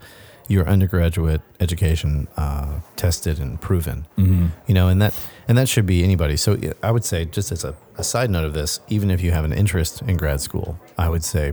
your 0.50 0.66
undergraduate 0.66 1.40
education 1.60 2.26
uh, 2.36 2.80
tested 2.96 3.38
and 3.38 3.60
proven. 3.60 4.04
Mm-hmm. 4.18 4.46
You 4.66 4.74
know, 4.74 4.88
and 4.88 5.00
that 5.00 5.14
and 5.46 5.56
that 5.56 5.68
should 5.68 5.86
be 5.86 6.02
anybody. 6.02 6.36
So 6.36 6.58
I 6.82 6.90
would 6.90 7.04
say, 7.04 7.24
just 7.24 7.52
as 7.52 7.62
a, 7.64 7.76
a 7.96 8.02
side 8.02 8.30
note 8.30 8.44
of 8.44 8.52
this, 8.52 8.80
even 8.88 9.10
if 9.10 9.22
you 9.22 9.30
have 9.30 9.44
an 9.44 9.52
interest 9.52 10.02
in 10.02 10.16
grad 10.16 10.40
school, 10.40 10.78
I 10.98 11.08
would 11.08 11.22
say 11.24 11.52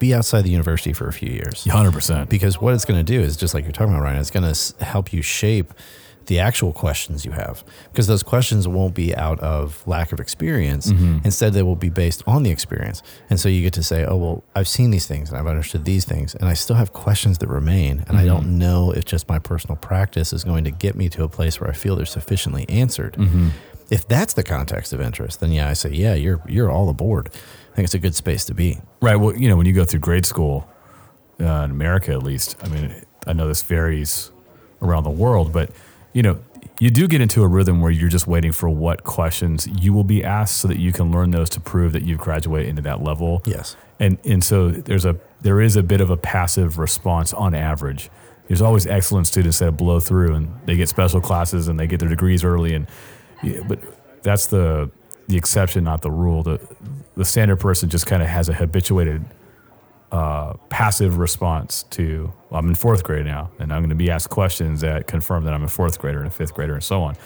be 0.00 0.12
outside 0.14 0.42
the 0.42 0.50
university 0.50 0.92
for 0.92 1.08
a 1.08 1.12
few 1.12 1.28
years 1.28 1.64
Hundred 1.64 1.92
percent. 1.92 2.28
because 2.30 2.60
what 2.60 2.72
it's 2.74 2.84
going 2.84 3.04
to 3.04 3.12
do 3.12 3.20
is 3.20 3.36
just 3.36 3.54
like 3.54 3.64
you're 3.64 3.72
talking 3.72 3.94
about, 3.94 4.02
Ryan. 4.04 4.18
It's 4.20 4.30
going 4.30 4.52
to 4.52 4.84
help 4.84 5.12
you 5.12 5.22
shape 5.22 5.72
the 6.28 6.38
actual 6.38 6.72
questions 6.72 7.24
you 7.24 7.32
have 7.32 7.64
because 7.90 8.06
those 8.06 8.22
questions 8.22 8.68
won't 8.68 8.94
be 8.94 9.14
out 9.16 9.40
of 9.40 9.84
lack 9.86 10.12
of 10.12 10.20
experience. 10.20 10.92
Mm-hmm. 10.92 11.18
Instead, 11.24 11.54
they 11.54 11.62
will 11.62 11.76
be 11.76 11.88
based 11.88 12.22
on 12.26 12.42
the 12.42 12.50
experience, 12.50 13.02
and 13.28 13.40
so 13.40 13.48
you 13.48 13.62
get 13.62 13.72
to 13.74 13.82
say, 13.82 14.04
"Oh, 14.04 14.16
well, 14.16 14.44
I've 14.54 14.68
seen 14.68 14.90
these 14.90 15.06
things 15.06 15.30
and 15.30 15.38
I've 15.38 15.46
understood 15.46 15.84
these 15.84 16.04
things, 16.04 16.34
and 16.34 16.48
I 16.48 16.54
still 16.54 16.76
have 16.76 16.92
questions 16.92 17.38
that 17.38 17.48
remain, 17.48 18.04
and 18.06 18.16
I 18.16 18.24
don't 18.24 18.44
mm-hmm. 18.44 18.58
know 18.58 18.92
if 18.92 19.04
just 19.04 19.28
my 19.28 19.38
personal 19.38 19.76
practice 19.76 20.32
is 20.32 20.44
going 20.44 20.64
to 20.64 20.70
get 20.70 20.94
me 20.94 21.08
to 21.10 21.24
a 21.24 21.28
place 21.28 21.60
where 21.60 21.70
I 21.70 21.72
feel 21.72 21.96
they're 21.96 22.06
sufficiently 22.06 22.66
answered." 22.68 23.14
Mm-hmm. 23.14 23.48
If 23.90 24.06
that's 24.06 24.34
the 24.34 24.44
context 24.44 24.92
of 24.92 25.00
interest, 25.00 25.40
then 25.40 25.50
yeah, 25.50 25.70
I 25.70 25.72
say, 25.72 25.90
yeah, 25.90 26.12
you're 26.12 26.42
you're 26.46 26.70
all 26.70 26.90
aboard. 26.90 27.30
I 27.72 27.74
think 27.74 27.86
it's 27.86 27.94
a 27.94 27.98
good 27.98 28.14
space 28.14 28.44
to 28.46 28.54
be. 28.54 28.78
Right. 29.00 29.16
Well, 29.16 29.34
you 29.34 29.48
know, 29.48 29.56
when 29.56 29.64
you 29.64 29.72
go 29.72 29.86
through 29.86 30.00
grade 30.00 30.26
school, 30.26 30.68
uh, 31.40 31.62
in 31.64 31.70
America 31.70 32.12
at 32.12 32.22
least, 32.22 32.56
I 32.62 32.68
mean, 32.68 33.02
I 33.26 33.32
know 33.32 33.48
this 33.48 33.62
varies 33.62 34.30
around 34.82 35.04
the 35.04 35.10
world, 35.10 35.52
but 35.52 35.70
you 36.12 36.22
know, 36.22 36.40
you 36.80 36.90
do 36.90 37.08
get 37.08 37.20
into 37.20 37.42
a 37.42 37.48
rhythm 37.48 37.80
where 37.80 37.90
you're 37.90 38.08
just 38.08 38.26
waiting 38.26 38.52
for 38.52 38.68
what 38.68 39.02
questions 39.02 39.66
you 39.66 39.92
will 39.92 40.04
be 40.04 40.22
asked 40.22 40.58
so 40.58 40.68
that 40.68 40.78
you 40.78 40.92
can 40.92 41.10
learn 41.10 41.30
those 41.32 41.50
to 41.50 41.60
prove 41.60 41.92
that 41.92 42.02
you've 42.02 42.18
graduated 42.18 42.68
into 42.68 42.82
that 42.82 43.02
level. 43.02 43.42
Yes. 43.44 43.76
And 43.98 44.18
and 44.24 44.44
so 44.44 44.70
there's 44.70 45.04
a 45.04 45.18
there 45.40 45.60
is 45.60 45.76
a 45.76 45.82
bit 45.82 46.00
of 46.00 46.10
a 46.10 46.16
passive 46.16 46.78
response 46.78 47.32
on 47.32 47.54
average. 47.54 48.10
There's 48.46 48.62
always 48.62 48.86
excellent 48.86 49.26
students 49.26 49.58
that 49.58 49.72
blow 49.72 50.00
through 50.00 50.34
and 50.34 50.54
they 50.66 50.76
get 50.76 50.88
special 50.88 51.20
classes 51.20 51.68
and 51.68 51.78
they 51.78 51.86
get 51.86 52.00
their 52.00 52.08
degrees 52.08 52.44
early 52.44 52.74
and 52.74 52.86
yeah, 53.42 53.60
but 53.66 53.80
that's 54.22 54.46
the 54.46 54.90
the 55.26 55.36
exception, 55.36 55.84
not 55.84 56.02
the 56.02 56.10
rule. 56.10 56.42
The 56.42 56.60
the 57.16 57.24
standard 57.24 57.56
person 57.56 57.88
just 57.88 58.06
kind 58.06 58.22
of 58.22 58.28
has 58.28 58.48
a 58.48 58.52
habituated 58.52 59.24
uh, 60.10 60.54
passive 60.70 61.18
response 61.18 61.82
to 61.90 62.32
well, 62.50 62.60
I'm 62.60 62.68
in 62.68 62.74
fourth 62.74 63.04
grade 63.04 63.26
now, 63.26 63.50
and 63.58 63.72
I'm 63.72 63.80
going 63.80 63.90
to 63.90 63.96
be 63.96 64.10
asked 64.10 64.30
questions 64.30 64.80
that 64.80 65.06
confirm 65.06 65.44
that 65.44 65.52
I'm 65.52 65.64
a 65.64 65.68
fourth 65.68 65.98
grader 65.98 66.18
and 66.18 66.26
a 66.26 66.30
fifth 66.30 66.54
grader 66.54 66.74
and 66.74 66.82
so 66.82 67.02
on. 67.02 67.16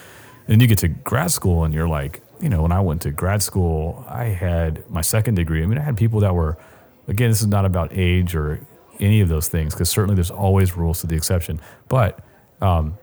And 0.48 0.60
you 0.60 0.66
get 0.66 0.78
to 0.78 0.88
grad 0.88 1.30
school, 1.30 1.64
and 1.64 1.72
you're 1.72 1.88
like, 1.88 2.22
you 2.40 2.48
know, 2.48 2.62
when 2.62 2.72
I 2.72 2.80
went 2.80 3.02
to 3.02 3.12
grad 3.12 3.42
school, 3.42 4.04
I 4.08 4.24
had 4.24 4.88
my 4.90 5.00
second 5.00 5.36
degree. 5.36 5.62
I 5.62 5.66
mean, 5.66 5.78
I 5.78 5.82
had 5.82 5.96
people 5.96 6.18
that 6.20 6.34
were, 6.34 6.58
again, 7.06 7.30
this 7.30 7.40
is 7.40 7.46
not 7.46 7.64
about 7.64 7.92
age 7.92 8.34
or 8.34 8.60
any 8.98 9.20
of 9.20 9.28
those 9.28 9.48
things, 9.48 9.74
because 9.74 9.88
certainly 9.88 10.16
there's 10.16 10.32
always 10.32 10.76
rules 10.76 11.00
to 11.02 11.06
the 11.06 11.14
exception. 11.14 11.60
But 11.88 12.18
um, 12.60 12.98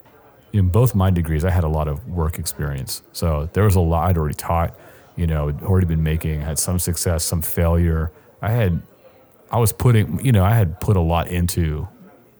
in 0.51 0.67
both 0.67 0.93
my 0.93 1.09
degrees, 1.09 1.45
I 1.45 1.51
had 1.51 1.63
a 1.63 1.69
lot 1.69 1.87
of 1.87 2.05
work 2.09 2.37
experience. 2.37 3.01
So 3.13 3.49
there 3.53 3.63
was 3.63 3.75
a 3.75 3.81
lot 3.81 4.09
I'd 4.09 4.17
already 4.17 4.35
taught, 4.35 4.77
you 5.15 5.25
know, 5.25 5.51
already 5.63 5.87
been 5.87 6.03
making, 6.03 6.41
had 6.41 6.59
some 6.59 6.79
success, 6.79 7.23
some 7.23 7.41
failure. 7.41 8.11
I 8.41 8.51
had 8.51 8.81
I 9.51 9.57
was 9.57 9.73
putting, 9.73 10.23
you 10.23 10.31
know, 10.31 10.43
I 10.43 10.53
had 10.53 10.79
put 10.79 10.95
a 10.95 11.01
lot 11.01 11.27
into 11.27 11.87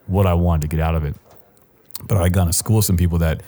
what 0.06 0.26
I 0.26 0.34
wanted 0.34 0.70
to 0.70 0.76
get 0.76 0.80
out 0.80 0.96
of 0.96 1.04
it. 1.04 1.16
But 2.08 2.18
I 2.18 2.30
got 2.30 2.46
to 2.46 2.54
school 2.54 2.82
some 2.82 2.98
people 2.98 3.18
that 3.20 3.42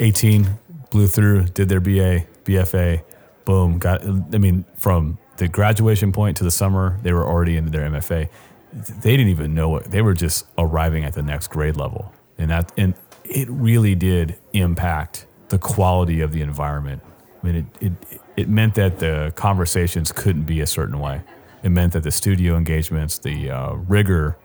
18 0.00 0.48
blew 0.90 1.06
through, 1.06 1.44
did 1.46 1.68
their 1.68 1.80
BA, 1.80 2.26
BFA, 2.44 3.02
boom, 3.44 3.78
got, 3.78 4.04
I 4.04 4.38
mean, 4.38 4.64
from 4.74 5.18
the 5.36 5.48
graduation 5.48 6.12
point 6.12 6.36
to 6.38 6.44
the 6.44 6.50
summer, 6.50 6.98
they 7.02 7.12
were 7.12 7.24
already 7.24 7.56
into 7.56 7.70
their 7.70 7.88
MFA. 7.88 8.28
They 8.72 9.16
didn't 9.16 9.28
even 9.28 9.54
know 9.54 9.76
it. 9.76 9.90
They 9.90 10.02
were 10.02 10.14
just 10.14 10.46
arriving 10.58 11.04
at 11.04 11.14
the 11.14 11.22
next 11.22 11.48
grade 11.48 11.76
level. 11.76 12.12
And 12.38 12.50
that, 12.50 12.72
and 12.76 12.94
it 13.24 13.48
really 13.50 13.94
did 13.94 14.36
impact 14.52 15.26
the 15.48 15.58
quality 15.58 16.20
of 16.20 16.32
the 16.32 16.42
environment. 16.42 17.02
I 17.42 17.46
mean, 17.46 17.56
it, 17.56 17.82
it, 17.86 18.20
it 18.36 18.48
meant 18.48 18.74
that 18.74 18.98
the 18.98 19.32
conversations 19.34 20.12
couldn't 20.12 20.44
be 20.44 20.60
a 20.60 20.66
certain 20.66 20.98
way 20.98 21.22
it 21.62 21.70
meant 21.70 21.92
that 21.92 22.02
the 22.02 22.10
studio 22.10 22.56
engagements, 22.56 23.18
the 23.18 23.50
uh, 23.50 23.72
rigor 23.74 24.36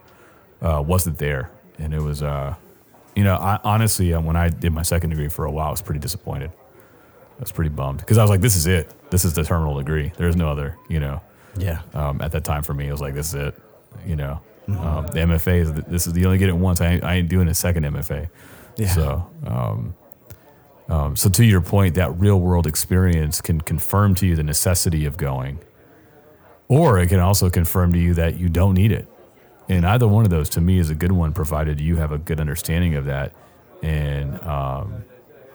uh, 0.60 0.82
wasn't 0.86 1.18
there. 1.18 1.50
And 1.78 1.94
it 1.94 2.00
was, 2.00 2.22
uh, 2.22 2.54
you 3.14 3.24
know, 3.24 3.36
I, 3.36 3.58
honestly, 3.64 4.12
um, 4.14 4.24
when 4.24 4.36
I 4.36 4.48
did 4.48 4.72
my 4.72 4.82
second 4.82 5.10
degree 5.10 5.28
for 5.28 5.44
a 5.44 5.50
while, 5.50 5.68
I 5.68 5.70
was 5.70 5.82
pretty 5.82 6.00
disappointed. 6.00 6.50
I 6.50 7.40
was 7.40 7.52
pretty 7.52 7.70
bummed 7.70 8.00
because 8.00 8.18
I 8.18 8.22
was 8.22 8.30
like, 8.30 8.40
this 8.40 8.56
is 8.56 8.66
it. 8.66 8.92
This 9.10 9.24
is 9.24 9.34
the 9.34 9.44
terminal 9.44 9.76
degree. 9.76 10.12
There's 10.16 10.36
no 10.36 10.48
other, 10.48 10.76
you 10.88 11.00
know. 11.00 11.20
Yeah. 11.58 11.82
Um, 11.94 12.20
at 12.20 12.32
that 12.32 12.44
time 12.44 12.62
for 12.62 12.74
me, 12.74 12.88
it 12.88 12.92
was 12.92 13.00
like, 13.00 13.14
this 13.14 13.28
is 13.28 13.34
it. 13.34 13.62
You 14.06 14.16
know, 14.16 14.40
mm-hmm. 14.68 14.86
um, 14.86 15.06
the 15.08 15.20
MFA 15.20 15.60
is, 15.60 15.72
this 15.72 16.06
is, 16.06 16.16
you 16.16 16.26
only 16.26 16.38
get 16.38 16.48
it 16.48 16.56
once. 16.56 16.80
I 16.80 16.92
ain't, 16.92 17.04
I 17.04 17.14
ain't 17.16 17.28
doing 17.28 17.48
a 17.48 17.54
second 17.54 17.84
MFA. 17.84 18.28
Yeah. 18.76 18.88
So, 18.88 19.30
um, 19.46 19.94
um, 20.88 21.16
so 21.16 21.28
to 21.30 21.44
your 21.44 21.60
point, 21.60 21.94
that 21.96 22.18
real 22.18 22.38
world 22.38 22.66
experience 22.66 23.40
can 23.40 23.60
confirm 23.60 24.14
to 24.16 24.26
you 24.26 24.36
the 24.36 24.42
necessity 24.42 25.06
of 25.06 25.16
going 25.16 25.58
or 26.68 26.98
it 26.98 27.08
can 27.08 27.20
also 27.20 27.50
confirm 27.50 27.92
to 27.92 27.98
you 27.98 28.14
that 28.14 28.38
you 28.38 28.48
don't 28.48 28.74
need 28.74 28.92
it. 28.92 29.08
And 29.68 29.84
either 29.84 30.06
one 30.06 30.24
of 30.24 30.30
those 30.30 30.48
to 30.50 30.60
me 30.60 30.78
is 30.78 30.90
a 30.90 30.94
good 30.94 31.12
one, 31.12 31.32
provided 31.32 31.80
you 31.80 31.96
have 31.96 32.12
a 32.12 32.18
good 32.18 32.40
understanding 32.40 32.94
of 32.94 33.06
that 33.06 33.34
and 33.82 34.40
um, 34.42 35.04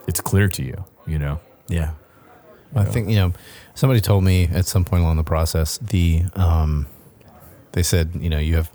it's 0.08 0.22
clear 0.22 0.48
to 0.50 0.64
you, 0.64 0.86
you 1.08 1.18
know? 1.18 1.40
Yeah. 1.68 1.92
I 2.76 2.86
think, 2.86 3.10
you 3.10 3.16
know, 3.16 3.34
somebody 3.74 4.00
told 4.00 4.24
me 4.24 4.48
at 4.54 4.66
some 4.66 4.86
point 4.86 5.04
along 5.04 5.18
the 5.18 5.24
process, 5.24 5.78
the, 5.80 6.24
um, 6.36 6.88
they 7.74 7.84
said, 7.84 8.12
you 8.16 8.30
know, 8.30 8.40
you 8.40 8.56
have 8.56 8.72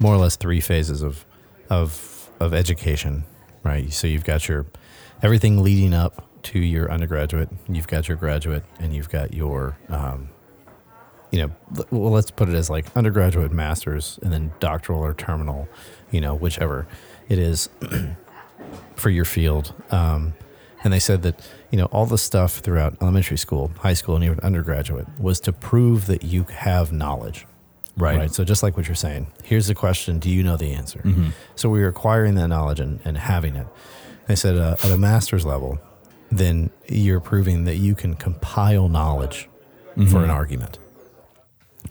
more 0.00 0.12
or 0.12 0.16
less 0.16 0.34
three 0.36 0.60
phases 0.60 1.02
of, 1.02 1.24
of, 1.70 2.30
of 2.40 2.52
education, 2.52 3.24
right? 3.62 3.92
So 3.92 4.08
you've 4.08 4.24
got 4.24 4.48
your, 4.48 4.66
everything 5.22 5.62
leading 5.62 5.94
up 5.94 6.28
to 6.44 6.58
your 6.58 6.90
undergraduate, 6.90 7.48
you've 7.68 7.88
got 7.88 8.08
your 8.08 8.16
graduate, 8.16 8.64
and 8.80 8.94
you've 8.94 9.10
got 9.10 9.32
your, 9.32 9.76
um, 9.88 10.30
you 11.30 11.40
know, 11.40 11.50
well, 11.90 12.12
let's 12.12 12.30
put 12.30 12.48
it 12.48 12.54
as 12.54 12.70
like 12.70 12.86
undergraduate, 12.96 13.52
master's, 13.52 14.18
and 14.22 14.32
then 14.32 14.52
doctoral 14.60 15.00
or 15.00 15.14
terminal, 15.14 15.68
you 16.10 16.20
know, 16.20 16.34
whichever 16.34 16.86
it 17.28 17.38
is 17.38 17.68
for 18.96 19.10
your 19.10 19.24
field. 19.24 19.74
Um, 19.90 20.34
and 20.84 20.92
they 20.92 21.00
said 21.00 21.22
that, 21.22 21.40
you 21.70 21.78
know, 21.78 21.86
all 21.86 22.06
the 22.06 22.18
stuff 22.18 22.58
throughout 22.58 22.96
elementary 23.00 23.38
school, 23.38 23.72
high 23.78 23.94
school, 23.94 24.14
and 24.14 24.24
even 24.24 24.38
undergraduate 24.40 25.06
was 25.18 25.40
to 25.40 25.52
prove 25.52 26.06
that 26.06 26.22
you 26.22 26.44
have 26.44 26.92
knowledge. 26.92 27.46
Right. 27.96 28.18
Right. 28.18 28.30
So 28.30 28.44
just 28.44 28.62
like 28.62 28.76
what 28.76 28.86
you're 28.86 28.94
saying, 28.94 29.26
here's 29.42 29.66
the 29.66 29.74
question: 29.74 30.18
Do 30.18 30.30
you 30.30 30.42
know 30.42 30.56
the 30.56 30.72
answer? 30.74 31.00
Mm-hmm. 31.00 31.30
So 31.54 31.70
we're 31.70 31.88
acquiring 31.88 32.34
that 32.34 32.48
knowledge 32.48 32.78
and, 32.78 33.00
and 33.04 33.16
having 33.16 33.56
it. 33.56 33.66
They 34.26 34.36
said 34.36 34.56
uh, 34.58 34.76
at 34.84 34.90
a 34.90 34.98
master's 34.98 35.46
level, 35.46 35.78
then 36.30 36.70
you're 36.88 37.20
proving 37.20 37.64
that 37.64 37.76
you 37.76 37.94
can 37.94 38.14
compile 38.14 38.88
knowledge 38.88 39.48
mm-hmm. 39.96 40.06
for 40.06 40.22
an 40.22 40.30
argument. 40.30 40.78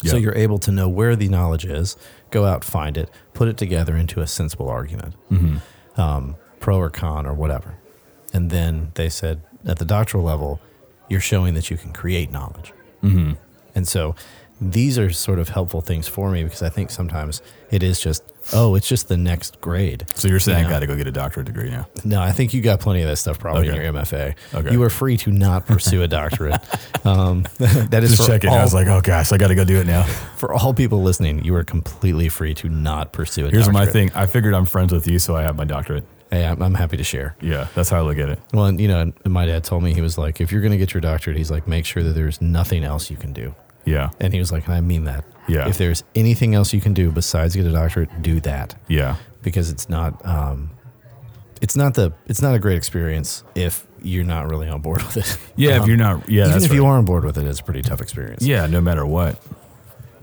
Yep. 0.02 0.12
So 0.12 0.18
you're 0.18 0.36
able 0.36 0.60
to 0.60 0.72
know 0.72 0.90
where 0.90 1.16
the 1.16 1.30
knowledge 1.30 1.66
is, 1.66 1.98
go 2.32 2.46
out, 2.46 2.64
find 2.64 2.98
it, 2.98 3.10
put 3.34 3.48
it 3.48 3.58
together 3.58 3.96
into 3.96 4.22
a 4.22 4.28
sensible 4.28 4.70
argument, 4.70 5.16
mm-hmm. 5.32 6.02
um, 6.02 6.36
pro 6.60 6.78
or 6.78 6.90
con 6.90 7.26
or 7.26 7.34
whatever. 7.34 7.76
And 8.34 8.50
then 8.50 8.92
they 8.96 9.10
said 9.10 9.42
at 9.66 9.80
the 9.80 9.86
doctoral 9.86 10.24
level, 10.24 10.60
you're 11.10 11.22
showing 11.22 11.54
that 11.54 11.70
you 11.70 11.78
can 11.78 11.94
create 11.94 12.32
knowledge. 12.32 12.74
Mm-hmm. 13.04 13.34
And 13.76 13.88
so 13.88 14.16
these 14.60 14.98
are 14.98 15.12
sort 15.12 15.40
of 15.40 15.50
helpful 15.50 15.82
things 15.82 16.08
for 16.08 16.32
me 16.32 16.44
because 16.44 16.62
I 16.62 16.70
think 16.70 16.90
sometimes 16.90 17.42
it 17.72 17.84
is 17.84 18.00
just, 18.00 18.24
oh, 18.54 18.76
it's 18.76 18.88
just 18.88 19.08
the 19.08 19.18
next 19.18 19.60
grade. 19.62 20.06
So 20.16 20.28
you're 20.28 20.40
saying? 20.40 20.66
I 20.66 20.70
got 20.70 20.80
to 20.80 20.88
go 20.88 20.96
get 20.96 21.08
a 21.08 21.12
doctorate 21.12 21.48
degree 21.48 21.70
now? 21.70 21.88
No, 22.04 22.22
I 22.22 22.32
think 22.32 22.54
you 22.54 22.62
got 22.62 22.80
plenty 22.80 23.02
of 23.02 23.10
that 23.10 23.18
stuff 23.18 23.40
probably 23.40 23.70
okay. 23.70 23.78
in 23.78 23.84
your 23.84 23.94
MFA. 23.94 24.36
Okay. 24.54 24.72
You 24.72 24.82
are 24.84 24.90
free 24.90 25.18
to 25.18 25.32
not 25.32 25.66
pursue 25.66 26.02
a 26.02 26.08
doctorate. 26.08 26.62
um, 27.06 27.44
that 27.60 28.04
is 28.04 28.18
just 28.18 28.28
checking. 28.28 28.50
All, 28.50 28.58
I 28.58 28.64
was 28.64 28.74
like, 28.74 28.88
oh 28.88 29.02
gosh, 29.02 29.32
I 29.32 29.38
got 29.38 29.48
to 29.48 29.56
go 29.56 29.66
do 29.66 29.80
it 29.80 29.88
now. 29.88 30.04
For 30.38 30.54
all 30.54 30.74
people 30.74 31.02
listening, 31.02 31.44
you 31.44 31.56
are 31.56 31.64
completely 31.64 32.30
free 32.30 32.54
to 32.56 32.70
not 32.70 33.12
pursue 33.12 33.46
a 33.46 33.50
Here's 33.50 33.66
doctorate. 33.66 33.88
my 33.88 33.92
thing. 33.92 34.12
I 34.14 34.26
figured 34.26 34.54
I'm 34.54 34.66
friends 34.66 34.94
with 34.94 35.08
you, 35.08 35.20
so 35.20 35.36
I 35.36 35.44
have 35.44 35.56
my 35.56 35.66
doctorate. 35.66 36.06
Hey, 36.32 36.46
I'm, 36.46 36.62
I'm 36.62 36.74
happy 36.74 36.98
to 36.98 37.04
share. 37.04 37.36
Yeah, 37.40 37.68
that's 37.76 37.90
how 37.90 38.00
I 38.00 38.02
look 38.02 38.18
at 38.18 38.30
it. 38.30 38.40
Well, 38.54 38.66
and, 38.66 38.80
you 38.80 38.88
know, 38.88 39.14
my 39.26 39.46
dad 39.46 39.64
told 39.64 39.84
me 39.84 39.94
he 39.94 40.02
was 40.02 40.18
like, 40.18 40.42
if 40.42 40.52
you're 40.52 40.62
going 40.62 40.72
to 40.72 40.78
get 40.78 40.94
your 40.94 41.02
doctorate, 41.02 41.38
he's 41.38 41.52
like, 41.52 41.68
make 41.68 41.86
sure 41.86 42.04
that 42.04 42.14
there's 42.14 42.42
nothing 42.42 42.84
else 42.84 43.10
you 43.10 43.18
can 43.18 43.32
do. 43.32 43.56
Yeah. 43.86 44.10
And 44.20 44.34
he 44.34 44.40
was 44.40 44.52
like, 44.52 44.68
I 44.68 44.82
mean 44.82 45.06
that. 45.06 45.24
Yeah. 45.48 45.68
If 45.68 45.78
there's 45.78 46.04
anything 46.16 46.56
else 46.56 46.74
you 46.74 46.82
can 46.82 46.94
do 46.94 47.12
besides 47.12 47.56
get 47.56 47.66
a 47.66 47.72
doctorate, 47.72 48.22
do 48.22 48.40
that. 48.42 48.76
Yeah. 48.88 49.18
Because 49.42 49.70
it's 49.70 49.90
not, 49.90 50.26
um, 50.26 50.72
it's 51.62 51.76
not 51.76 51.94
the, 51.94 52.14
it's 52.26 52.42
not 52.42 52.56
a 52.56 52.60
great 52.60 52.78
experience 52.78 53.44
if 53.54 53.86
you're 54.02 54.24
not 54.24 54.50
really 54.50 54.68
on 54.68 54.82
board 54.82 55.02
with 55.04 55.18
it. 55.18 55.38
Yeah. 55.56 55.76
Um, 55.76 55.82
if 55.82 55.88
you're 55.88 55.98
not, 55.98 56.30
yeah. 56.30 56.48
Even 56.48 56.58
if 56.58 56.70
right. 56.70 56.76
you 56.76 56.86
are 56.86 56.98
on 56.98 57.06
board 57.06 57.24
with 57.24 57.38
it, 57.38 57.46
it's 57.46 57.60
a 57.60 57.64
pretty 57.64 57.82
tough 57.82 58.02
experience. 58.02 58.46
Yeah. 58.46 58.66
No 58.68 58.82
matter 58.82 59.06
what. 59.06 59.42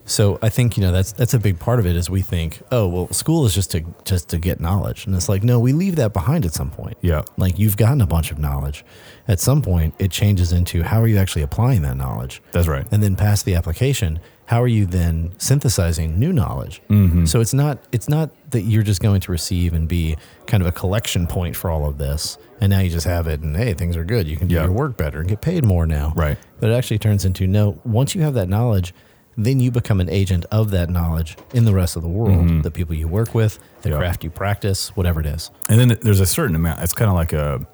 So 0.05 0.39
I 0.43 0.49
think 0.49 0.77
you 0.77 0.83
know 0.83 0.91
that's 0.91 1.13
that's 1.13 1.33
a 1.33 1.39
big 1.39 1.59
part 1.59 1.79
of 1.79 1.87
it 1.87 1.95
is 1.95 2.11
we 2.11 2.23
think 2.23 2.61
oh 2.73 2.89
well 2.89 3.13
school 3.13 3.47
is 3.47 3.55
just 3.55 3.71
to 3.71 3.85
just 4.05 4.29
to 4.31 4.39
get 4.39 4.61
knowledge 4.61 5.07
and 5.07 5.15
it's 5.15 5.29
like 5.29 5.45
no 5.45 5.61
we 5.61 5.73
leave 5.73 5.97
that 5.97 6.13
behind 6.13 6.45
at 6.45 6.53
some 6.53 6.71
point 6.71 6.99
yeah 7.03 7.23
like 7.37 7.59
you've 7.59 7.77
gotten 7.77 8.01
a 8.01 8.07
bunch 8.07 8.33
of 8.33 8.39
knowledge 8.39 8.85
at 9.29 9.39
some 9.39 9.63
point 9.63 9.95
it 9.99 10.11
changes 10.11 10.53
into 10.53 10.83
how 10.83 11.01
are 11.01 11.07
you 11.07 11.19
actually 11.19 11.43
applying 11.43 11.83
that 11.83 11.97
knowledge 11.97 12.43
that's 12.51 12.67
right 12.67 12.87
and 12.91 13.03
then 13.03 13.15
past 13.15 13.45
the 13.45 13.55
application 13.55 14.19
how 14.53 14.63
are 14.63 14.69
you 14.69 14.85
then 14.85 15.33
synthesizing 15.39 16.19
new 16.19 16.31
knowledge 16.31 16.83
mm-hmm. 16.91 17.25
so 17.25 17.41
it's 17.41 17.55
not 17.55 17.79
it's 17.91 18.07
not 18.07 18.31
that 18.51 18.63
you're 18.63 18.83
just 18.83 19.01
going 19.01 19.19
to 19.19 19.33
receive 19.33 19.73
and 19.73 19.89
be 19.89 20.15
kind 20.47 20.63
of 20.63 20.67
a 20.67 20.73
collection 20.73 21.27
point 21.27 21.57
for 21.57 21.71
all 21.71 21.89
of 21.89 21.97
this 21.97 22.37
and 22.61 22.69
now 22.69 22.79
you 22.81 22.91
just 22.91 23.07
have 23.07 23.27
it 23.27 23.41
and 23.41 23.57
hey 23.57 23.73
things 23.73 23.97
are 23.97 24.05
good 24.05 24.27
you 24.27 24.37
can 24.37 24.49
do 24.49 24.55
your 24.55 24.71
work 24.71 24.99
better 24.99 25.21
and 25.21 25.29
get 25.31 25.41
paid 25.41 25.65
more 25.65 25.87
now 25.87 26.13
right 26.15 26.37
but 26.61 26.69
it 26.69 26.75
actually 26.75 26.99
turns 26.99 27.25
into 27.25 27.47
no 27.47 27.81
once 27.85 28.15
you 28.15 28.21
have 28.21 28.35
that 28.35 28.49
knowledge 28.49 28.93
then 29.39 29.59
you 29.59 29.71
become 29.71 30.01
an 30.01 30.11
agent 30.11 30.45
of 30.51 30.71
that 30.73 30.91
knowledge 30.91 31.39
in 31.55 31.65
the 31.65 31.73
rest 31.73 31.97
of 31.97 32.03
the 32.03 32.09
world, 32.09 32.37
mm-hmm. 32.37 32.61
the 32.61 32.71
people 32.71 32.95
you 32.95 33.09
work 33.09 33.35
with, 33.35 33.59
the 33.81 33.89
yeah. 33.89 33.97
craft 33.97 34.23
you 34.25 34.29
practice, 34.29 34.95
whatever 34.95 35.21
it 35.21 35.27
is. 35.27 35.51
And 35.71 35.81
then 35.81 35.99
there's 36.03 36.21
a 36.21 36.27
certain 36.27 36.55
amount. 36.55 36.83
It's 36.83 36.93
kind 36.93 37.09
of 37.09 37.15
like 37.15 37.33
a, 37.33 37.67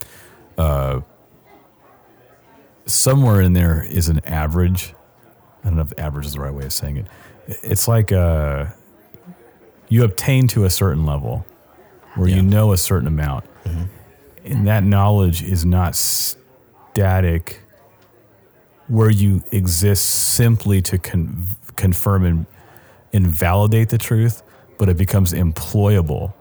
uh, 0.56 1.00
somewhere 2.86 3.40
in 3.40 3.54
there 3.54 3.82
is 3.82 4.08
an 4.08 4.20
average. 4.24 4.94
I 5.62 5.68
don't 5.68 5.76
know 5.76 5.82
if 5.82 5.92
average 5.98 6.26
is 6.26 6.34
the 6.34 6.40
right 6.40 6.52
way 6.52 6.64
of 6.64 6.72
saying 6.72 6.98
it. 6.98 7.06
It's 7.62 7.88
like 7.88 8.12
uh, 8.12 8.66
you 9.88 10.04
obtain 10.04 10.48
to 10.48 10.64
a 10.64 10.70
certain 10.70 11.06
level 11.06 11.44
where 12.14 12.28
yeah. 12.28 12.36
you 12.36 12.42
know 12.42 12.72
a 12.72 12.78
certain 12.78 13.08
amount, 13.08 13.44
mm-hmm. 13.64 13.84
and 14.44 14.66
that 14.66 14.84
knowledge 14.84 15.42
is 15.42 15.64
not 15.64 15.94
static 15.94 17.62
where 18.88 19.10
you 19.10 19.42
exist 19.52 20.06
simply 20.06 20.80
to 20.80 20.98
con- 20.98 21.46
confirm 21.76 22.24
and, 22.24 22.46
and 23.12 23.26
validate 23.26 23.90
the 23.90 23.98
truth, 23.98 24.42
but 24.78 24.88
it 24.88 24.96
becomes 24.96 25.34
employable. 25.34 26.32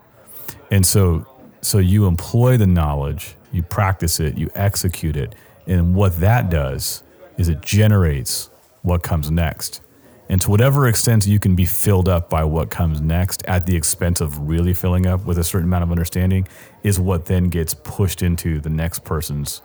And 0.71 0.86
so, 0.86 1.27
so 1.62 1.77
you 1.77 2.08
employ 2.08 2.56
the 2.56 2.67
knowledge 2.67 3.36
you 3.51 3.63
practice 3.63 4.19
it, 4.19 4.38
you 4.38 4.49
execute 4.56 5.15
it. 5.15 5.36
And 5.65 5.95
what 5.95 6.19
that 6.19 6.49
does 6.49 7.03
is 7.38 7.49
it 7.49 7.62
generates 7.62 8.49
what 8.88 9.04
comes 9.04 9.30
next. 9.30 9.82
And 10.30 10.41
to 10.41 10.50
whatever 10.50 10.88
extent 10.88 11.26
you 11.28 11.39
can 11.39 11.56
be 11.56 11.65
filled 11.65 12.10
up 12.10 12.30
by 12.30 12.43
what 12.43 12.69
comes 12.69 13.02
next 13.02 13.43
at 13.45 13.65
the 13.65 13.76
expense 13.76 14.21
of 14.21 14.38
really 14.39 14.73
filling 14.73 15.06
up 15.06 15.26
with 15.26 15.38
a 15.38 15.43
certain 15.43 15.67
amount 15.67 15.84
of 15.84 15.91
understanding 15.91 16.47
is 16.84 17.00
what 17.00 17.26
then 17.26 17.50
gets 17.50 17.73
pushed 17.73 18.21
into 18.21 18.60
the 18.60 18.69
next 18.69 19.04
person's 19.04 19.62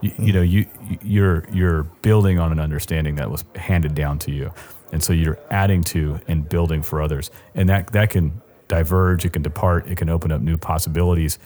you, 0.00 0.12
you 0.18 0.32
know 0.32 0.42
you 0.42 0.66
you're 1.02 1.44
you're 1.52 1.82
building 2.02 2.38
on 2.38 2.52
an 2.52 2.58
understanding 2.58 3.16
that 3.16 3.30
was 3.30 3.44
handed 3.54 3.94
down 3.94 4.18
to 4.20 4.30
you. 4.30 4.52
And 4.92 5.02
so 5.02 5.12
you're 5.12 5.38
adding 5.50 5.84
to 5.84 6.20
and 6.26 6.48
building 6.48 6.82
for 6.82 7.02
others. 7.02 7.30
And 7.54 7.68
that 7.68 7.92
that 7.92 8.10
can 8.10 8.40
diverge 8.70 9.24
it 9.24 9.32
can 9.32 9.42
depart 9.42 9.88
it 9.88 9.98
can 9.98 10.08
open 10.08 10.30
up 10.30 10.40
new 10.40 10.56
possibilities 10.56 11.38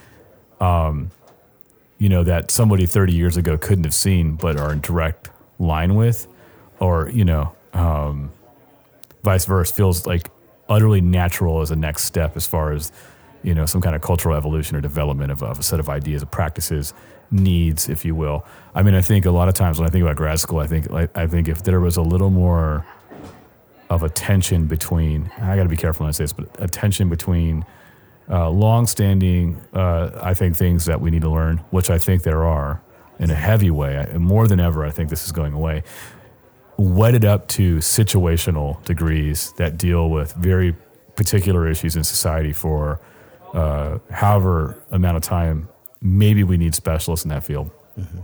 um, 0.61 1.09
you 1.97 2.07
know 2.07 2.23
that 2.23 2.51
somebody 2.51 2.85
30 2.85 3.13
years 3.13 3.35
ago 3.35 3.57
couldn't 3.57 3.83
have 3.83 3.95
seen 3.95 4.35
but 4.35 4.57
are 4.57 4.71
in 4.71 4.79
direct 4.79 5.31
line 5.57 5.95
with 5.95 6.27
or 6.79 7.09
you 7.09 7.25
know 7.25 7.55
um, 7.73 8.31
vice 9.23 9.45
versa 9.45 9.73
feels 9.73 10.05
like 10.05 10.29
utterly 10.67 11.01
natural 11.01 11.61
as 11.61 11.71
a 11.71 11.75
next 11.75 12.03
step 12.03 12.35
as 12.35 12.47
far 12.47 12.71
as 12.71 12.91
you 13.43 13.53
know 13.53 13.65
some 13.65 13.81
kind 13.81 13.95
of 13.95 14.01
cultural 14.01 14.35
evolution 14.35 14.75
or 14.75 14.81
development 14.81 15.31
of, 15.31 15.43
of 15.43 15.59
a 15.59 15.63
set 15.63 15.79
of 15.79 15.89
ideas 15.89 16.21
of 16.21 16.31
practices 16.31 16.93
needs, 17.31 17.89
if 17.89 18.05
you 18.05 18.15
will. 18.15 18.45
I 18.73 18.83
mean, 18.83 18.93
I 18.93 19.01
think 19.01 19.25
a 19.25 19.31
lot 19.31 19.47
of 19.47 19.53
times 19.53 19.79
when 19.79 19.87
I 19.87 19.91
think 19.91 20.03
about 20.03 20.15
grad 20.15 20.39
school, 20.39 20.59
I 20.59 20.67
think 20.67 20.89
like 20.89 21.15
I 21.15 21.27
think 21.27 21.47
if 21.47 21.63
there 21.63 21.79
was 21.79 21.97
a 21.97 22.01
little 22.01 22.29
more 22.29 22.85
of 23.89 24.03
a 24.03 24.09
tension 24.09 24.65
between, 24.65 25.31
I 25.39 25.55
got 25.55 25.63
to 25.63 25.69
be 25.69 25.77
careful 25.77 26.05
when 26.05 26.09
I 26.09 26.11
say 26.11 26.23
this, 26.23 26.33
but 26.33 26.47
a 26.59 26.67
tension 26.67 27.07
between 27.07 27.65
uh, 28.29 28.49
long-standing, 28.49 29.61
uh, 29.73 30.09
I 30.21 30.33
think 30.33 30.55
things 30.55 30.85
that 30.85 30.99
we 30.99 31.11
need 31.11 31.21
to 31.21 31.29
learn, 31.29 31.57
which 31.69 31.91
I 31.91 31.99
think 31.99 32.23
there 32.23 32.43
are 32.45 32.81
in 33.19 33.29
a 33.29 33.35
heavy 33.35 33.69
way, 33.69 33.97
I, 33.99 34.17
more 34.17 34.47
than 34.47 34.59
ever. 34.59 34.83
I 34.83 34.89
think 34.89 35.09
this 35.09 35.25
is 35.25 35.31
going 35.31 35.53
away. 35.53 35.83
Wedded 36.77 37.25
up 37.25 37.47
to 37.49 37.77
situational 37.77 38.83
degrees 38.83 39.53
that 39.53 39.77
deal 39.77 40.09
with 40.09 40.33
very 40.33 40.75
particular 41.15 41.67
issues 41.67 41.95
in 41.95 42.03
society 42.03 42.51
for 42.51 42.99
uh, 43.53 43.99
however 44.11 44.83
amount 44.91 45.15
of 45.15 45.23
time 45.23 45.69
maybe 46.01 46.43
we 46.43 46.57
need 46.57 46.75
specialists 46.75 47.25
in 47.25 47.29
that 47.29 47.43
field. 47.43 47.71
Mm-hmm. 47.97 48.19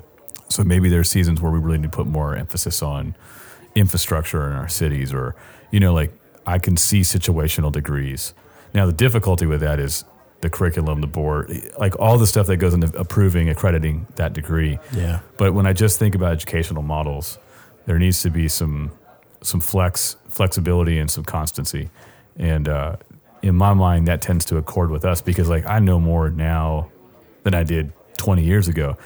So 0.50 0.64
maybe 0.64 0.90
there's 0.90 1.10
seasons 1.10 1.42
where 1.42 1.52
we 1.52 1.60
really 1.60 1.78
need 1.78 1.92
to 1.92 1.98
put 1.98 2.08
more 2.08 2.36
emphasis 2.36 2.84
on 2.84 3.16
infrastructure 3.74 4.50
in 4.50 4.56
our 4.56 4.68
cities, 4.68 5.14
or 5.14 5.36
you 5.72 5.80
know, 5.80 5.94
like 5.94 6.12
I 6.46 6.60
can 6.60 6.78
see 6.78 7.02
situational 7.02 7.72
degrees. 7.72 8.34
Now 8.74 8.86
the 8.86 8.94
difficulty 8.94 9.46
with 9.46 9.62
that 9.62 9.80
is 9.80 10.04
the 10.42 10.50
curriculum, 10.50 11.02
the 11.02 11.08
board, 11.08 11.52
like 11.78 11.98
all 12.00 12.18
the 12.18 12.28
stuff 12.28 12.48
that 12.48 12.58
goes 12.58 12.74
into 12.74 12.96
approving, 12.98 13.50
accrediting 13.50 14.08
that 14.16 14.34
degree. 14.34 14.80
Yeah. 14.94 15.22
But 15.38 15.54
when 15.54 15.66
I 15.66 15.74
just 15.74 16.00
think 16.00 16.16
about 16.16 16.34
educational 16.34 16.82
models, 16.82 17.38
there 17.86 18.00
needs 18.00 18.22
to 18.24 18.30
be 18.30 18.48
some 18.48 18.91
some 19.41 19.60
flex 19.60 20.17
flexibility 20.30 21.00
and 21.00 21.10
some 21.10 21.24
constancy, 21.24 21.89
and 22.38 22.70
uh, 22.70 22.96
in 23.41 23.56
my 23.56 23.74
mind, 23.74 24.08
that 24.08 24.22
tends 24.22 24.46
to 24.46 24.58
accord 24.58 24.91
with 24.91 25.06
us 25.06 25.22
because 25.22 25.50
like 25.50 25.65
I 25.65 25.80
know 25.80 26.00
more 26.00 26.30
now 26.30 26.91
than 27.44 27.54
I 27.54 27.63
did 27.63 27.91
20 28.17 28.44
years 28.44 28.67
ago. 28.67 28.98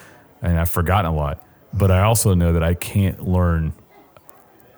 And 0.42 0.60
I've 0.60 0.70
forgotten 0.70 1.10
a 1.12 1.16
lot. 1.16 1.42
But 1.74 1.92
I 1.92 2.02
also 2.04 2.34
know 2.34 2.54
that 2.54 2.64
I 2.64 2.74
can't 2.74 3.28
learn 3.28 3.74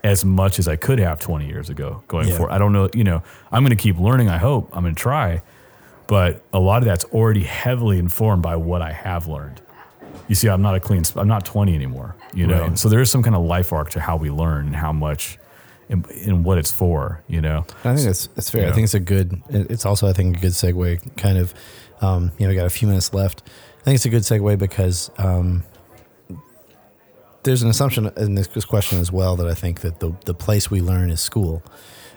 as 0.03 0.23
much 0.23 0.59
as 0.59 0.67
I 0.67 0.75
could 0.75 0.99
have 0.99 1.19
20 1.19 1.47
years 1.47 1.69
ago 1.69 2.03
going 2.07 2.27
yeah. 2.27 2.37
forward. 2.37 2.51
I 2.51 2.57
don't 2.57 2.71
know, 2.71 2.89
you 2.93 3.03
know, 3.03 3.23
I'm 3.51 3.63
going 3.63 3.75
to 3.75 3.81
keep 3.81 3.97
learning, 3.97 4.29
I 4.29 4.37
hope. 4.37 4.69
I'm 4.73 4.83
going 4.83 4.95
to 4.95 5.01
try. 5.01 5.41
But 6.07 6.43
a 6.53 6.59
lot 6.59 6.77
of 6.77 6.85
that's 6.85 7.03
already 7.05 7.43
heavily 7.43 7.99
informed 7.99 8.41
by 8.41 8.55
what 8.55 8.81
I 8.81 8.93
have 8.93 9.27
learned. 9.27 9.61
You 10.27 10.35
see, 10.35 10.47
I'm 10.47 10.61
not 10.61 10.75
a 10.75 10.79
clean, 10.79 11.03
I'm 11.15 11.27
not 11.27 11.45
20 11.45 11.75
anymore, 11.75 12.15
you 12.37 12.47
know? 12.47 12.67
Right. 12.67 12.79
So 12.79 12.89
there 12.89 13.01
is 13.01 13.11
some 13.11 13.23
kind 13.23 13.35
of 13.35 13.43
life 13.43 13.73
arc 13.73 13.89
to 13.91 13.99
how 13.99 14.15
we 14.15 14.29
learn 14.29 14.67
and 14.67 14.75
how 14.75 14.93
much 14.93 15.37
and, 15.89 16.05
and 16.05 16.43
what 16.43 16.57
it's 16.57 16.71
for, 16.71 17.23
you 17.27 17.41
know? 17.41 17.65
I 17.83 17.95
think 17.95 18.05
that's, 18.05 18.27
that's 18.27 18.49
fair. 18.49 18.61
You 18.61 18.67
know? 18.67 18.71
I 18.71 18.75
think 18.75 18.83
it's 18.85 18.93
a 18.93 18.99
good, 18.99 19.41
it's 19.49 19.85
also, 19.85 20.07
I 20.07 20.13
think, 20.13 20.37
a 20.37 20.39
good 20.39 20.51
segue 20.51 21.15
kind 21.17 21.37
of 21.37 21.53
um, 22.01 22.31
you 22.37 22.45
know, 22.45 22.49
we 22.49 22.55
got 22.55 22.65
a 22.65 22.69
few 22.69 22.87
minutes 22.87 23.13
left. 23.13 23.43
I 23.81 23.83
think 23.83 23.95
it's 23.95 24.05
a 24.05 24.09
good 24.09 24.23
segue 24.23 24.57
because 24.59 25.09
um, 25.17 25.63
there's 27.43 27.63
an 27.63 27.69
assumption 27.69 28.11
in 28.17 28.35
this 28.35 28.65
question 28.65 28.99
as 28.99 29.11
well 29.11 29.35
that 29.37 29.47
I 29.47 29.53
think 29.53 29.81
that 29.81 29.99
the 29.99 30.13
the 30.25 30.33
place 30.33 30.69
we 30.69 30.81
learn 30.81 31.09
is 31.09 31.21
school, 31.21 31.63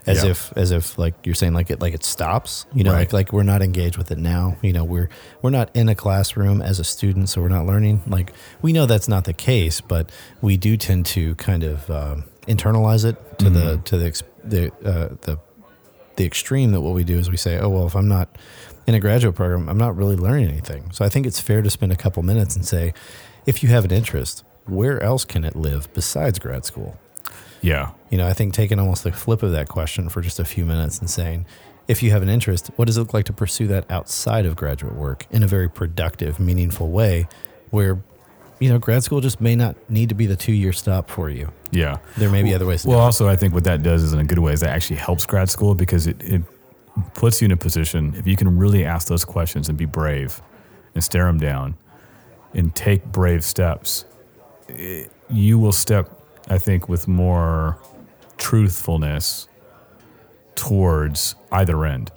as 0.07 0.25
yeah. 0.25 0.31
if 0.31 0.53
as 0.57 0.71
if 0.71 0.99
like 0.99 1.15
you're 1.25 1.35
saying 1.35 1.53
like 1.53 1.71
it 1.71 1.81
like 1.81 1.95
it 1.95 2.05
stops. 2.05 2.67
You 2.75 2.85
know, 2.85 2.93
right. 2.93 3.01
like 3.01 3.13
like 3.13 3.33
we're 3.33 3.43
not 3.43 3.63
engaged 3.63 3.97
with 3.97 4.11
it 4.11 4.19
now. 4.19 4.57
You 4.63 4.73
know, 4.73 4.85
we're 4.85 5.09
we're 5.43 5.51
not 5.51 5.75
in 5.75 5.89
a 5.89 5.95
classroom 5.95 6.63
as 6.63 6.79
a 6.79 6.85
student, 6.85 7.29
so 7.29 7.41
we're 7.41 7.49
not 7.49 7.67
learning. 7.67 8.03
Like 8.07 8.33
we 8.63 8.73
know 8.73 8.87
that's 8.87 9.09
not 9.09 9.25
the 9.25 9.33
case, 9.33 9.81
but 9.81 10.11
we 10.41 10.57
do 10.57 10.77
tend 10.77 11.07
to 11.07 11.35
kind 11.37 11.65
of 11.65 11.91
um, 11.91 12.25
internalize 12.47 13.05
it 13.05 13.17
to 13.39 13.47
mm-hmm. 13.47 13.55
the 13.55 13.77
to 13.79 13.99
the 13.99 14.23
the 14.45 14.73
uh, 14.85 15.17
the 15.23 15.39
the 16.17 16.27
extreme 16.27 16.73
that 16.73 16.81
what 16.81 16.95
we 16.95 17.05
do 17.05 17.19
is 17.19 17.31
we 17.31 17.37
say, 17.37 17.59
oh 17.59 17.69
well, 17.69 17.87
if 17.87 17.97
I'm 17.97 18.09
not 18.09 18.37
in 18.87 18.95
a 18.95 19.01
graduate 19.01 19.35
program, 19.35 19.69
I'm 19.69 19.79
not 19.79 19.97
really 19.97 20.17
learning 20.17 20.49
anything. 20.49 20.91
So 20.93 21.05
I 21.05 21.09
think 21.09 21.27
it's 21.27 21.41
fair 21.41 21.63
to 21.63 21.71
spend 21.71 21.93
a 21.93 21.97
couple 21.97 22.23
minutes 22.23 22.57
and 22.57 22.67
say, 22.67 22.93
if 23.47 23.63
you 23.63 23.69
have 23.69 23.85
an 23.85 23.91
interest, 23.91 24.45
where 24.67 25.03
else 25.03 25.25
can 25.25 25.45
it 25.45 25.57
live 25.57 25.93
besides 25.95 26.39
grad 26.39 26.65
school? 26.65 26.99
Yeah. 27.61 27.91
You 28.11 28.19
know, 28.19 28.27
I 28.27 28.33
think 28.33 28.55
taking 28.55 28.79
almost 28.79 29.05
the 29.05 29.13
flip 29.13 29.43
of 29.43 29.53
that 29.53 29.69
question 29.69 30.09
for 30.09 30.21
just 30.21 30.39
a 30.39 30.45
few 30.45 30.65
minutes 30.65 30.99
and 30.99 31.09
saying, 31.09 31.47
if 31.89 32.03
you 32.03 32.11
have 32.11 32.23
an 32.23 32.29
interest, 32.29 32.71
what 32.77 32.87
does 32.87 32.97
it 32.97 33.01
look 33.01 33.15
like 33.15 33.25
to 33.27 33.33
pursue 33.33 33.67
that 33.69 33.91
outside 33.91 34.47
of 34.47 34.57
graduate 34.57 34.95
work 34.95 35.27
in 35.31 35.43
a 35.43 35.47
very 35.47 35.69
productive, 35.69 36.39
meaningful 36.39 36.91
way 36.91 37.27
where, 37.71 38.01
you 38.61 38.69
know, 38.69 38.79
grad 38.79 39.03
school 39.03 39.21
just 39.21 39.41
may 39.41 39.57
not 39.57 39.77
need 39.91 40.09
to 40.09 40.15
be 40.15 40.27
the 40.27 40.37
two 40.37 40.53
year 40.53 40.73
stop 40.73 41.11
for 41.11 41.31
you. 41.31 41.51
Yeah. 41.71 41.99
There 42.17 42.31
may 42.31 42.43
be 42.43 42.55
other 42.55 42.67
ways. 42.67 42.83
To 42.83 42.87
do 42.87 42.93
it. 42.93 42.97
Well, 42.97 43.05
also, 43.05 43.29
I 43.29 43.37
think 43.37 43.55
what 43.55 43.65
that 43.65 43.83
does 43.83 44.03
is 44.03 44.13
in 44.13 44.21
a 44.21 44.25
good 44.25 44.39
way 44.39 44.53
is 44.53 44.61
that 44.61 44.71
actually 44.71 44.97
helps 44.97 45.27
grad 45.27 45.51
school 45.51 45.75
because 45.75 46.07
it, 46.07 46.23
it 46.23 46.43
puts 47.15 47.41
you 47.41 47.47
in 47.47 47.53
a 47.53 47.57
position, 47.57 48.15
if 48.17 48.27
you 48.27 48.37
can 48.37 48.59
really 48.59 48.85
ask 48.85 49.09
those 49.09 49.25
questions 49.25 49.69
and 49.69 49.79
be 49.79 49.85
brave 49.85 50.41
and 50.95 51.03
stare 51.03 51.27
them 51.27 51.39
down 51.39 51.77
and 52.55 52.75
take 52.75 53.05
brave 53.07 53.45
steps, 53.45 54.05
eh, 54.69 55.05
you 55.29 55.59
will 55.59 55.73
step, 55.73 56.20
I 56.51 56.59
think, 56.59 56.89
with 56.89 57.09
more 57.09 57.79
truthfulness 58.37 59.49
towards 60.55 61.35
either 61.53 61.85
end. 61.87 62.11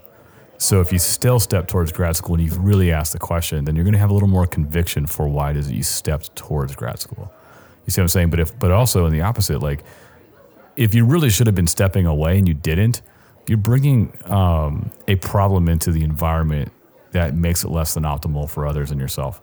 So 0.58 0.82
if 0.82 0.91
you 0.91 1.00
still 1.00 1.39
step 1.39 1.67
towards 1.67 1.91
grad 1.91 2.15
school 2.15 2.36
and 2.36 2.43
you've 2.43 2.58
really 2.58 2.91
asked 2.91 3.13
the 3.13 3.19
question, 3.19 3.65
then 3.65 3.76
you're 3.76 3.84
going 3.84 3.93
to 3.93 4.00
have 4.00 4.10
a 4.10 4.13
little 4.13 4.30
more 4.30 4.48
conviction 4.48 5.06
for 5.06 5.28
why 5.28 5.52
it 5.52 5.58
is 5.58 5.67
that 5.67 5.76
you 5.76 5.84
stepped 5.84 6.36
towards 6.36 6.76
grad 6.76 7.00
school. 7.00 7.32
You 7.86 7.91
see 7.91 8.02
what 8.02 8.06
I'm 8.06 8.10
saying? 8.10 8.30
But 8.30 8.39
if, 8.39 8.58
but 8.58 8.72
also 8.72 9.06
in 9.06 9.12
the 9.12 9.22
opposite, 9.22 9.60
like 9.60 9.84
if 10.78 10.96
you 10.96 11.06
really 11.06 11.30
should 11.30 11.48
have 11.48 11.56
been 11.56 11.67
stepping 11.67 12.06
away 12.06 12.38
and 12.38 12.48
you 12.48 12.54
didn't, 12.54 13.02
you're 13.48 13.58
bringing 13.58 14.17
um, 14.26 14.89
a 15.08 15.15
problem 15.15 15.67
into 15.67 15.91
the 15.91 16.04
environment 16.04 16.72
that 17.12 17.36
makes 17.36 17.63
it 17.63 17.69
less 17.69 17.93
than 17.93 18.04
optimal 18.04 18.50
for 18.50 18.65
others 18.65 18.89
and 18.89 19.00
yourself. 19.00 19.41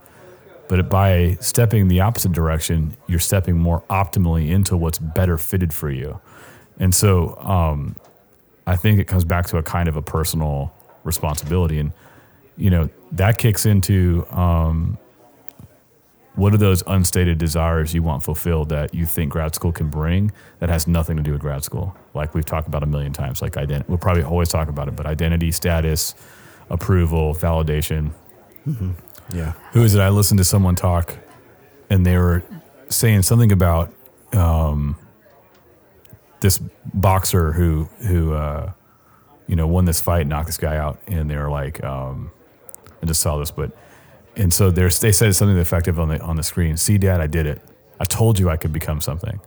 But 0.70 0.88
by 0.88 1.36
stepping 1.40 1.88
the 1.88 1.98
opposite 1.98 2.30
direction, 2.30 2.96
you're 3.08 3.18
stepping 3.18 3.58
more 3.58 3.82
optimally 3.90 4.50
into 4.50 4.76
what's 4.76 5.00
better 5.00 5.36
fitted 5.36 5.74
for 5.74 5.90
you. 5.90 6.20
And 6.78 6.94
so 6.94 7.36
um, 7.38 7.96
I 8.68 8.76
think 8.76 9.00
it 9.00 9.06
comes 9.08 9.24
back 9.24 9.48
to 9.48 9.56
a 9.56 9.64
kind 9.64 9.88
of 9.88 9.96
a 9.96 10.02
personal 10.02 10.72
responsibility. 11.02 11.80
And, 11.80 11.92
you 12.56 12.70
know, 12.70 12.88
that 13.10 13.36
kicks 13.36 13.66
into 13.66 14.24
um, 14.30 14.96
what 16.36 16.54
are 16.54 16.56
those 16.58 16.84
unstated 16.86 17.38
desires 17.38 17.92
you 17.92 18.04
want 18.04 18.22
fulfilled 18.22 18.68
that 18.68 18.94
you 18.94 19.06
think 19.06 19.32
grad 19.32 19.56
school 19.56 19.72
can 19.72 19.88
bring 19.88 20.30
that 20.60 20.68
has 20.68 20.86
nothing 20.86 21.16
to 21.16 21.22
do 21.24 21.32
with 21.32 21.40
grad 21.40 21.64
school? 21.64 21.96
Like 22.14 22.32
we've 22.32 22.46
talked 22.46 22.68
about 22.68 22.84
a 22.84 22.86
million 22.86 23.12
times, 23.12 23.42
like 23.42 23.56
identity. 23.56 23.86
We'll 23.88 23.98
probably 23.98 24.22
always 24.22 24.48
talk 24.50 24.68
about 24.68 24.86
it, 24.86 24.94
but 24.94 25.04
identity, 25.04 25.50
status, 25.50 26.14
approval, 26.70 27.34
validation. 27.34 28.12
Mm-hmm. 28.68 28.92
Yeah. 29.34 29.52
Who 29.72 29.82
is 29.82 29.94
it? 29.94 30.00
I 30.00 30.08
listened 30.08 30.38
to 30.38 30.44
someone 30.44 30.74
talk, 30.74 31.16
and 31.88 32.04
they 32.04 32.16
were 32.16 32.42
saying 32.88 33.22
something 33.22 33.52
about 33.52 33.92
um, 34.32 34.96
this 36.40 36.58
boxer 36.94 37.52
who 37.52 37.88
who 38.06 38.32
uh, 38.34 38.72
you 39.46 39.56
know 39.56 39.66
won 39.66 39.84
this 39.84 40.00
fight, 40.00 40.26
knocked 40.26 40.46
this 40.46 40.58
guy 40.58 40.76
out, 40.76 41.00
and 41.06 41.30
they 41.30 41.36
were 41.36 41.50
like, 41.50 41.82
um, 41.84 42.30
I 43.02 43.06
just 43.06 43.20
saw 43.20 43.38
this, 43.38 43.50
but 43.50 43.76
and 44.36 44.52
so 44.52 44.70
they 44.70 44.88
said 44.88 45.34
something 45.34 45.56
effective 45.56 45.98
on 45.98 46.08
the 46.08 46.20
on 46.20 46.36
the 46.36 46.42
screen. 46.42 46.76
See, 46.76 46.98
Dad, 46.98 47.20
I 47.20 47.26
did 47.26 47.46
it. 47.46 47.62
I 47.98 48.04
told 48.04 48.38
you 48.38 48.48
I 48.48 48.56
could 48.56 48.72
become 48.72 49.00
something. 49.00 49.40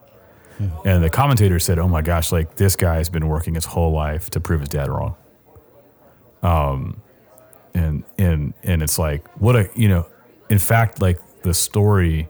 Hmm. 0.57 0.67
And 0.85 1.03
the 1.03 1.09
commentator 1.09 1.59
said, 1.59 1.79
"Oh 1.79 1.87
my 1.87 2.01
gosh, 2.01 2.31
like 2.31 2.55
this 2.55 2.75
guy 2.75 2.97
has 2.97 3.09
been 3.09 3.27
working 3.27 3.55
his 3.55 3.65
whole 3.65 3.91
life 3.91 4.29
to 4.31 4.39
prove 4.39 4.61
his 4.61 4.69
dad 4.69 4.89
wrong." 4.89 5.15
Um, 6.41 7.01
and 7.73 8.03
and 8.17 8.53
and 8.63 8.83
it's 8.83 8.99
like 8.99 9.27
what 9.39 9.55
a 9.55 9.69
you 9.75 9.87
know, 9.87 10.05
in 10.49 10.59
fact, 10.59 11.01
like 11.01 11.19
the 11.41 11.53
story 11.53 12.29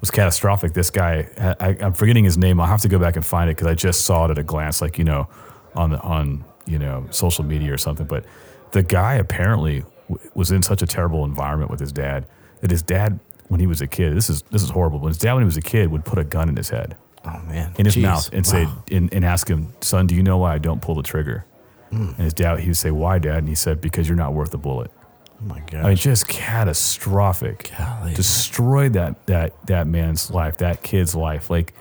was 0.00 0.10
catastrophic. 0.10 0.72
This 0.72 0.90
guy, 0.90 1.28
I, 1.60 1.76
am 1.80 1.92
forgetting 1.92 2.24
his 2.24 2.38
name. 2.38 2.60
I'll 2.60 2.66
have 2.66 2.80
to 2.82 2.88
go 2.88 2.98
back 2.98 3.16
and 3.16 3.24
find 3.24 3.50
it 3.50 3.56
because 3.56 3.66
I 3.68 3.74
just 3.74 4.04
saw 4.04 4.24
it 4.26 4.30
at 4.30 4.38
a 4.38 4.42
glance, 4.42 4.80
like 4.80 4.98
you 4.98 5.04
know, 5.04 5.28
on 5.74 5.90
the 5.90 6.00
on 6.00 6.44
you 6.66 6.78
know 6.78 7.06
social 7.10 7.44
media 7.44 7.72
or 7.72 7.78
something. 7.78 8.06
But 8.06 8.24
the 8.72 8.82
guy 8.82 9.14
apparently 9.14 9.84
was 10.34 10.50
in 10.50 10.62
such 10.62 10.82
a 10.82 10.86
terrible 10.86 11.24
environment 11.24 11.70
with 11.70 11.80
his 11.80 11.92
dad 11.92 12.26
that 12.60 12.70
his 12.70 12.82
dad 12.82 13.20
when 13.48 13.60
he 13.60 13.66
was 13.66 13.80
a 13.80 13.86
kid. 13.86 14.16
This 14.16 14.30
is 14.30 14.42
this 14.50 14.62
is 14.62 14.70
horrible. 14.70 14.98
But 15.00 15.08
his 15.08 15.18
dad, 15.18 15.34
when 15.34 15.42
he 15.42 15.46
was 15.46 15.56
a 15.56 15.62
kid, 15.62 15.90
would 15.90 16.04
put 16.04 16.18
a 16.18 16.24
gun 16.24 16.48
in 16.48 16.56
his 16.56 16.70
head, 16.70 16.96
Oh 17.24 17.40
man, 17.48 17.74
in 17.78 17.84
his 17.84 17.96
Jeez. 17.96 18.02
mouth, 18.02 18.30
and 18.32 18.46
say, 18.46 18.64
Wow. 18.64 18.84
and, 18.90 19.12
and 19.12 19.24
ask 19.24 19.48
him, 19.48 19.74
"Son, 19.80 20.06
do 20.06 20.14
you 20.14 20.22
know 20.22 20.38
why 20.38 20.54
I 20.54 20.58
don't 20.58 20.80
pull 20.80 20.94
the 20.94 21.02
trigger?" 21.02 21.44
Hmm. 21.90 22.08
And 22.08 22.18
his 22.18 22.34
dad, 22.34 22.60
he 22.60 22.68
would 22.68 22.76
say, 22.76 22.90
"Why, 22.90 23.18
Dad?" 23.18 23.38
And 23.38 23.48
he 23.48 23.54
said, 23.54 23.80
"Because 23.80 24.08
you're 24.08 24.16
not 24.16 24.32
worth 24.32 24.54
a 24.54 24.58
bullet." 24.58 24.90
"Oh 25.40 25.44
my 25.46 25.60
god." 25.70 25.84
I 25.84 25.88
mean, 25.88 25.96
just 25.96 26.28
catastrophic. 26.28 27.72
Golly. 27.76 28.14
Destroyed 28.14 28.92
that 28.94 29.26
that 29.26 29.54
that 29.66 29.86
man's 29.86 30.30
life, 30.30 30.58
that 30.58 30.82
kid's 30.82 31.14
life. 31.14 31.50
Like, 31.50 31.74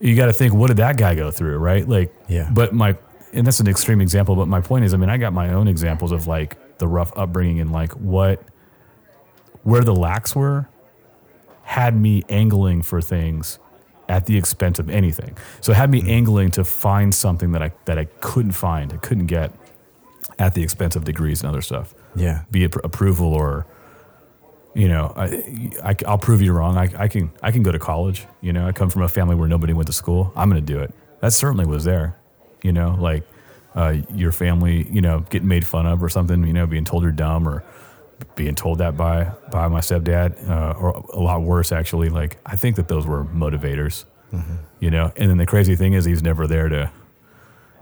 you 0.00 0.16
got 0.16 0.26
to 0.26 0.32
think, 0.32 0.52
what 0.52 0.68
did 0.68 0.78
that 0.78 0.96
guy 0.96 1.14
go 1.14 1.30
through, 1.30 1.58
right? 1.58 1.88
Like, 1.88 2.14
Yeah. 2.28 2.50
But 2.52 2.74
my, 2.74 2.96
and 3.32 3.46
that's 3.46 3.60
an 3.60 3.68
extreme 3.68 4.00
example. 4.00 4.36
But 4.36 4.48
my 4.48 4.60
point 4.60 4.84
is, 4.84 4.92
I 4.92 4.96
mean, 4.96 5.10
I 5.10 5.16
got 5.16 5.32
my 5.32 5.52
own 5.52 5.68
examples 5.68 6.12
of 6.12 6.26
like 6.26 6.78
the 6.78 6.88
rough 6.88 7.12
upbringing 7.16 7.60
and 7.60 7.72
like 7.72 7.92
what, 7.92 8.42
where 9.62 9.82
the 9.82 9.94
lacks 9.94 10.34
were, 10.34 10.68
had 11.62 11.96
me 11.96 12.22
angling 12.28 12.82
for 12.82 13.00
things 13.00 13.58
at 14.08 14.26
the 14.26 14.36
expense 14.36 14.78
of 14.78 14.90
anything. 14.90 15.36
So 15.60 15.72
it 15.72 15.76
had 15.76 15.90
me 15.90 16.02
angling 16.10 16.50
to 16.52 16.64
find 16.64 17.14
something 17.14 17.52
that 17.52 17.62
I 17.62 17.72
that 17.86 17.98
I 17.98 18.04
couldn't 18.20 18.52
find, 18.52 18.92
I 18.92 18.96
couldn't 18.96 19.26
get, 19.26 19.52
at 20.38 20.54
the 20.54 20.62
expense 20.62 20.96
of 20.96 21.04
degrees 21.04 21.40
and 21.40 21.48
other 21.48 21.62
stuff. 21.62 21.94
Yeah, 22.16 22.42
be 22.50 22.64
it 22.64 22.72
pr- 22.72 22.80
approval 22.84 23.32
or 23.32 23.66
you 24.74 24.88
know 24.88 25.12
I, 25.16 25.68
I 25.84 26.10
will 26.10 26.18
prove 26.18 26.42
you 26.42 26.52
wrong. 26.52 26.76
I, 26.76 26.90
I 26.98 27.08
can 27.08 27.30
i 27.42 27.52
can 27.52 27.62
go 27.62 27.70
to 27.70 27.78
college 27.78 28.26
you 28.40 28.52
know? 28.52 28.66
I 28.66 28.72
come 28.72 28.90
from 28.90 29.02
a 29.02 29.08
family 29.08 29.36
where 29.36 29.48
nobody 29.48 29.72
went 29.72 29.86
to 29.86 29.92
school. 29.92 30.32
I'm 30.36 30.50
going 30.50 30.64
to 30.64 30.72
do 30.72 30.80
it. 30.80 30.92
That 31.20 31.32
certainly 31.32 31.66
was 31.66 31.84
there 31.84 32.16
you 32.62 32.72
know? 32.72 32.96
Like 32.98 33.24
uh, 33.74 33.96
your 34.14 34.32
family 34.32 34.88
you 34.90 35.00
know 35.00 35.20
getting 35.30 35.48
made 35.48 35.66
fun 35.66 35.86
of 35.86 36.02
or 36.02 36.08
something 36.08 36.44
you 36.44 36.52
know 36.52 36.66
being 36.66 36.84
told 36.84 37.02
you're 37.02 37.12
dumb 37.12 37.48
or 37.48 37.64
being 38.36 38.54
told 38.54 38.78
that 38.78 38.96
by 38.96 39.24
by 39.50 39.68
my 39.68 39.80
stepdad 39.80 40.48
uh, 40.48 40.74
or 40.78 40.90
a 41.12 41.20
lot 41.20 41.42
worse 41.42 41.72
actually 41.72 42.08
like 42.08 42.38
i 42.46 42.56
think 42.56 42.76
that 42.76 42.88
those 42.88 43.06
were 43.06 43.24
motivators 43.24 44.04
you 44.80 44.90
know? 44.90 45.12
And 45.16 45.30
then 45.30 45.38
the 45.38 45.46
crazy 45.46 45.76
thing 45.76 45.92
is 45.94 46.04
he's 46.04 46.22
never 46.22 46.46
there 46.46 46.68
to 46.68 46.90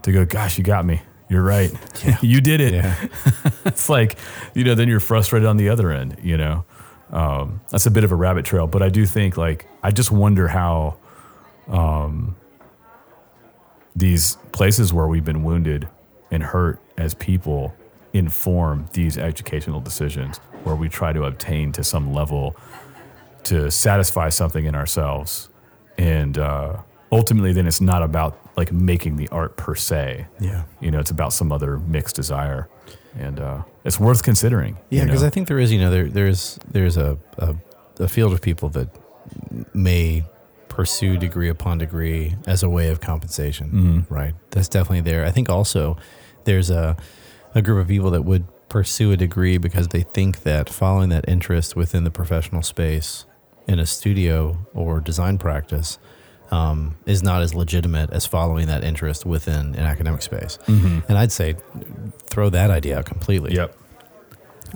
to 0.03 0.13
go 0.13 0.25
gosh 0.25 0.59
you 0.59 0.65
got 0.65 0.85
me. 0.85 1.01
You're 1.29 1.43
right. 1.43 1.73
You 2.23 2.41
did 2.41 2.61
it. 2.61 2.75
Yeah, 2.75 3.09
it's 3.65 3.89
like 3.89 4.17
you 4.55 4.65
know 4.65 4.75
then 4.75 4.89
you're 4.89 5.01
frustrated 5.01 5.49
on 5.49 5.57
the 5.57 5.69
other 5.69 5.91
end 5.91 6.19
you 6.23 6.37
know? 6.37 6.65
Um, 7.11 7.61
that's 7.71 7.87
a 7.87 7.91
bit 7.91 8.05
of 8.05 8.13
a 8.13 8.15
rabbit 8.15 8.47
trail 8.47 8.67
but 8.67 8.83
i 8.83 8.89
do 8.89 9.05
think 9.05 9.37
like 9.37 9.67
i 9.83 9.91
just 9.91 10.11
wonder 10.11 10.49
how 10.49 10.97
um, 11.69 12.37
these 13.95 14.39
places 14.53 14.95
where 14.95 15.07
we've 15.07 15.25
been 15.25 15.43
wounded 15.43 15.89
and 16.31 16.43
hurt 16.43 16.81
as 16.97 17.13
people 17.13 17.75
inform 18.13 18.89
these 18.93 19.17
educational 19.19 19.81
decisions 19.81 20.39
where 20.65 20.77
we 20.77 20.89
try 20.89 21.13
to 21.13 21.25
obtain 21.25 21.73
to 21.73 21.83
some 21.83 22.13
level 22.13 22.57
to 23.45 23.71
satisfy 23.71 24.29
something 24.29 24.65
in 24.67 24.75
ourselves 24.75 25.49
and 25.99 26.39
uh, 26.39 26.77
ultimately 27.11 27.53
then 27.53 27.67
it's 27.67 27.81
not 27.81 28.03
about 28.03 28.39
like 28.57 28.71
making 28.73 29.17
the 29.17 29.29
art 29.29 29.57
per 29.57 29.75
se 29.75 30.27
yeah. 30.41 30.65
you 30.81 30.91
know, 30.91 31.01
it's 31.01 31.11
about 31.11 31.33
some 31.33 31.51
other 31.53 31.79
mixed 31.79 32.17
desire, 32.17 32.69
and 33.19 33.41
uh, 33.41 33.63
it's 33.85 33.99
worth 33.99 34.23
considering. 34.23 34.77
Yeah, 34.91 35.05
because? 35.05 35.23
I 35.23 35.31
think 35.31 35.49
there 35.49 35.59
is, 35.59 35.73
you 35.73 35.79
know, 35.81 35.91
there 35.91 36.09
there's 36.09 36.59
there's 36.71 36.99
a, 36.99 37.19
a 37.39 37.55
a 37.99 38.09
field 38.09 38.33
of 38.35 38.43
people 38.43 38.69
that 38.71 38.89
may 39.75 40.25
pursue 40.69 41.17
degree 41.17 41.49
upon 41.49 41.79
degree 41.79 42.37
as 42.47 42.63
a 42.63 42.69
way 42.69 42.89
of 42.89 43.01
compensation, 43.01 43.71
Mm-hmm. 43.71 44.15
right? 44.15 44.35
That's 44.51 44.69
definitely 44.69 45.01
there. 45.11 45.25
I 45.25 45.31
think 45.31 45.49
also 45.49 45.97
there's 46.45 46.71
a 46.71 46.97
a 47.55 47.63
group 47.63 47.81
of 47.81 47.89
people 47.89 48.11
that 48.11 48.23
would 48.23 48.45
pursue 48.69 49.13
a 49.13 49.17
degree 49.17 49.59
because 49.59 49.89
they 49.89 50.03
think 50.03 50.43
that 50.45 50.71
following 50.71 51.11
that 51.11 51.29
interest 51.29 51.77
within 51.77 52.05
the 52.05 52.11
professional 52.11 52.63
space 52.63 53.27
in 53.69 53.79
a 53.79 53.87
studio 53.87 54.59
or 54.75 55.01
design 55.01 55.39
practice 55.39 55.99
um, 56.51 56.97
is 57.07 57.23
not 57.23 57.43
as 57.43 57.55
legitimate 57.55 58.11
as 58.13 58.27
following 58.27 58.67
that 58.67 58.85
interest 58.85 59.25
within 59.25 59.75
an 59.75 59.81
academic 59.81 60.23
space. 60.23 60.59
And 60.67 61.19
I'd 61.19 61.33
say 61.33 61.57
throw 62.29 62.51
that 62.51 62.71
idea 62.71 62.99
out 62.99 63.07
completely. 63.07 63.55
yep, 63.55 63.77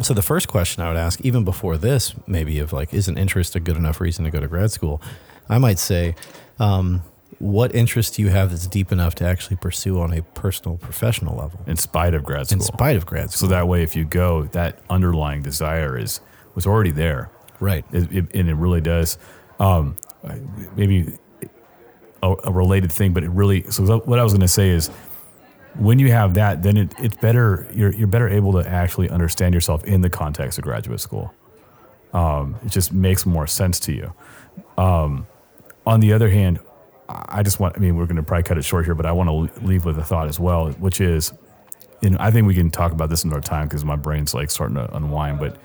So 0.02 0.14
the 0.14 0.22
first 0.22 0.48
question 0.48 0.82
I 0.82 0.88
would 0.88 0.96
ask, 0.96 1.20
even 1.22 1.44
before 1.44 1.76
this, 1.76 2.14
maybe 2.26 2.58
of 2.60 2.72
like, 2.72 2.92
is 2.94 3.08
an 3.08 3.18
interest 3.18 3.56
a 3.56 3.60
good 3.60 3.76
enough 3.76 4.00
reason 4.00 4.24
to 4.24 4.30
go 4.30 4.40
to 4.40 4.48
grad 4.48 4.70
school? 4.70 5.00
I 5.48 5.58
might 5.58 5.78
say, 5.78 6.14
um, 6.58 7.02
what 7.38 7.74
interest 7.74 8.14
do 8.14 8.22
you 8.22 8.28
have 8.28 8.50
that's 8.50 8.66
deep 8.66 8.92
enough 8.92 9.14
to 9.16 9.24
actually 9.24 9.56
pursue 9.56 10.00
on 10.00 10.12
a 10.12 10.22
personal, 10.22 10.78
professional 10.78 11.36
level, 11.36 11.60
in 11.66 11.76
spite 11.76 12.14
of 12.14 12.24
grad 12.24 12.46
school. 12.46 12.58
in 12.58 12.62
spite 12.62 12.96
of 12.96 13.04
grad 13.04 13.30
school. 13.30 13.48
so 13.48 13.54
that 13.54 13.68
way, 13.68 13.82
if 13.82 13.94
you 13.94 14.04
go, 14.04 14.44
that 14.52 14.78
underlying 14.88 15.42
desire 15.42 15.98
is 15.98 16.20
was 16.54 16.66
already 16.66 16.90
there, 16.90 17.30
right. 17.60 17.84
it, 17.92 18.10
it, 18.10 18.34
and 18.34 18.48
it 18.48 18.54
really 18.54 18.80
does. 18.80 19.18
Um, 19.60 19.96
maybe 20.76 21.18
a, 22.22 22.34
a 22.44 22.52
related 22.52 22.90
thing, 22.90 23.12
but 23.12 23.24
it 23.24 23.30
really. 23.30 23.62
So 23.70 23.98
what 24.00 24.18
I 24.18 24.22
was 24.22 24.32
going 24.32 24.40
to 24.40 24.48
say 24.48 24.70
is, 24.70 24.88
when 25.74 25.98
you 25.98 26.10
have 26.10 26.34
that, 26.34 26.62
then 26.62 26.76
it, 26.76 26.94
it's 26.98 27.16
better. 27.16 27.68
You're 27.72 27.92
you're 27.92 28.06
better 28.06 28.28
able 28.28 28.52
to 28.54 28.68
actually 28.68 29.10
understand 29.10 29.54
yourself 29.54 29.84
in 29.84 30.00
the 30.00 30.10
context 30.10 30.58
of 30.58 30.64
graduate 30.64 31.00
school. 31.00 31.34
Um, 32.12 32.56
it 32.64 32.70
just 32.70 32.92
makes 32.92 33.26
more 33.26 33.46
sense 33.46 33.78
to 33.80 33.92
you. 33.92 34.14
Um, 34.78 35.26
on 35.86 36.00
the 36.00 36.12
other 36.12 36.30
hand, 36.30 36.58
I 37.08 37.42
just 37.42 37.60
want. 37.60 37.76
I 37.76 37.80
mean, 37.80 37.96
we're 37.96 38.06
going 38.06 38.16
to 38.16 38.22
probably 38.22 38.42
cut 38.42 38.58
it 38.58 38.62
short 38.62 38.84
here, 38.84 38.94
but 38.94 39.06
I 39.06 39.12
want 39.12 39.28
to 39.28 39.64
leave 39.64 39.84
with 39.84 39.98
a 39.98 40.04
thought 40.04 40.28
as 40.28 40.40
well, 40.40 40.70
which 40.72 41.00
is, 41.00 41.32
and 42.02 42.18
I 42.18 42.30
think 42.30 42.46
we 42.46 42.54
can 42.54 42.70
talk 42.70 42.92
about 42.92 43.10
this 43.10 43.24
in 43.24 43.32
our 43.32 43.40
time 43.40 43.68
because 43.68 43.84
my 43.84 43.96
brain's 43.96 44.34
like 44.34 44.50
starting 44.50 44.76
to 44.76 44.94
unwind, 44.96 45.38
but 45.38 45.56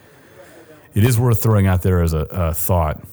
it 0.93 1.03
is 1.03 1.19
worth 1.19 1.41
throwing 1.41 1.67
out 1.67 1.81
there 1.81 2.01
as 2.01 2.13
a, 2.13 2.27
a 2.29 2.53
thought, 2.53 3.03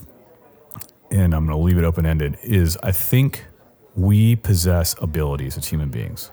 and 1.11 1.35
I'm 1.35 1.47
going 1.47 1.57
to 1.57 1.63
leave 1.63 1.79
it 1.79 1.85
open 1.85 2.05
ended. 2.05 2.39
Is 2.43 2.77
I 2.83 2.93
think 2.93 3.47
we 3.95 4.37
possess 4.37 4.95
abilities 5.01 5.57
as 5.57 5.67
human 5.67 5.89
beings, 5.89 6.31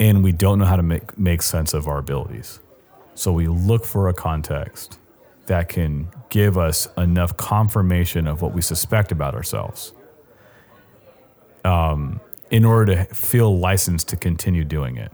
and 0.00 0.24
we 0.24 0.32
don't 0.32 0.58
know 0.58 0.64
how 0.64 0.76
to 0.76 0.82
make 0.82 1.18
make 1.18 1.42
sense 1.42 1.74
of 1.74 1.86
our 1.86 1.98
abilities. 1.98 2.60
So 3.14 3.32
we 3.32 3.48
look 3.48 3.84
for 3.84 4.08
a 4.08 4.14
context 4.14 4.98
that 5.46 5.68
can 5.68 6.08
give 6.28 6.56
us 6.56 6.88
enough 6.96 7.36
confirmation 7.36 8.26
of 8.26 8.40
what 8.40 8.54
we 8.54 8.62
suspect 8.62 9.12
about 9.12 9.34
ourselves 9.34 9.92
um, 11.64 12.20
in 12.50 12.64
order 12.64 12.94
to 12.94 13.14
feel 13.14 13.58
licensed 13.58 14.08
to 14.08 14.16
continue 14.16 14.64
doing 14.64 14.96
it. 14.96 15.12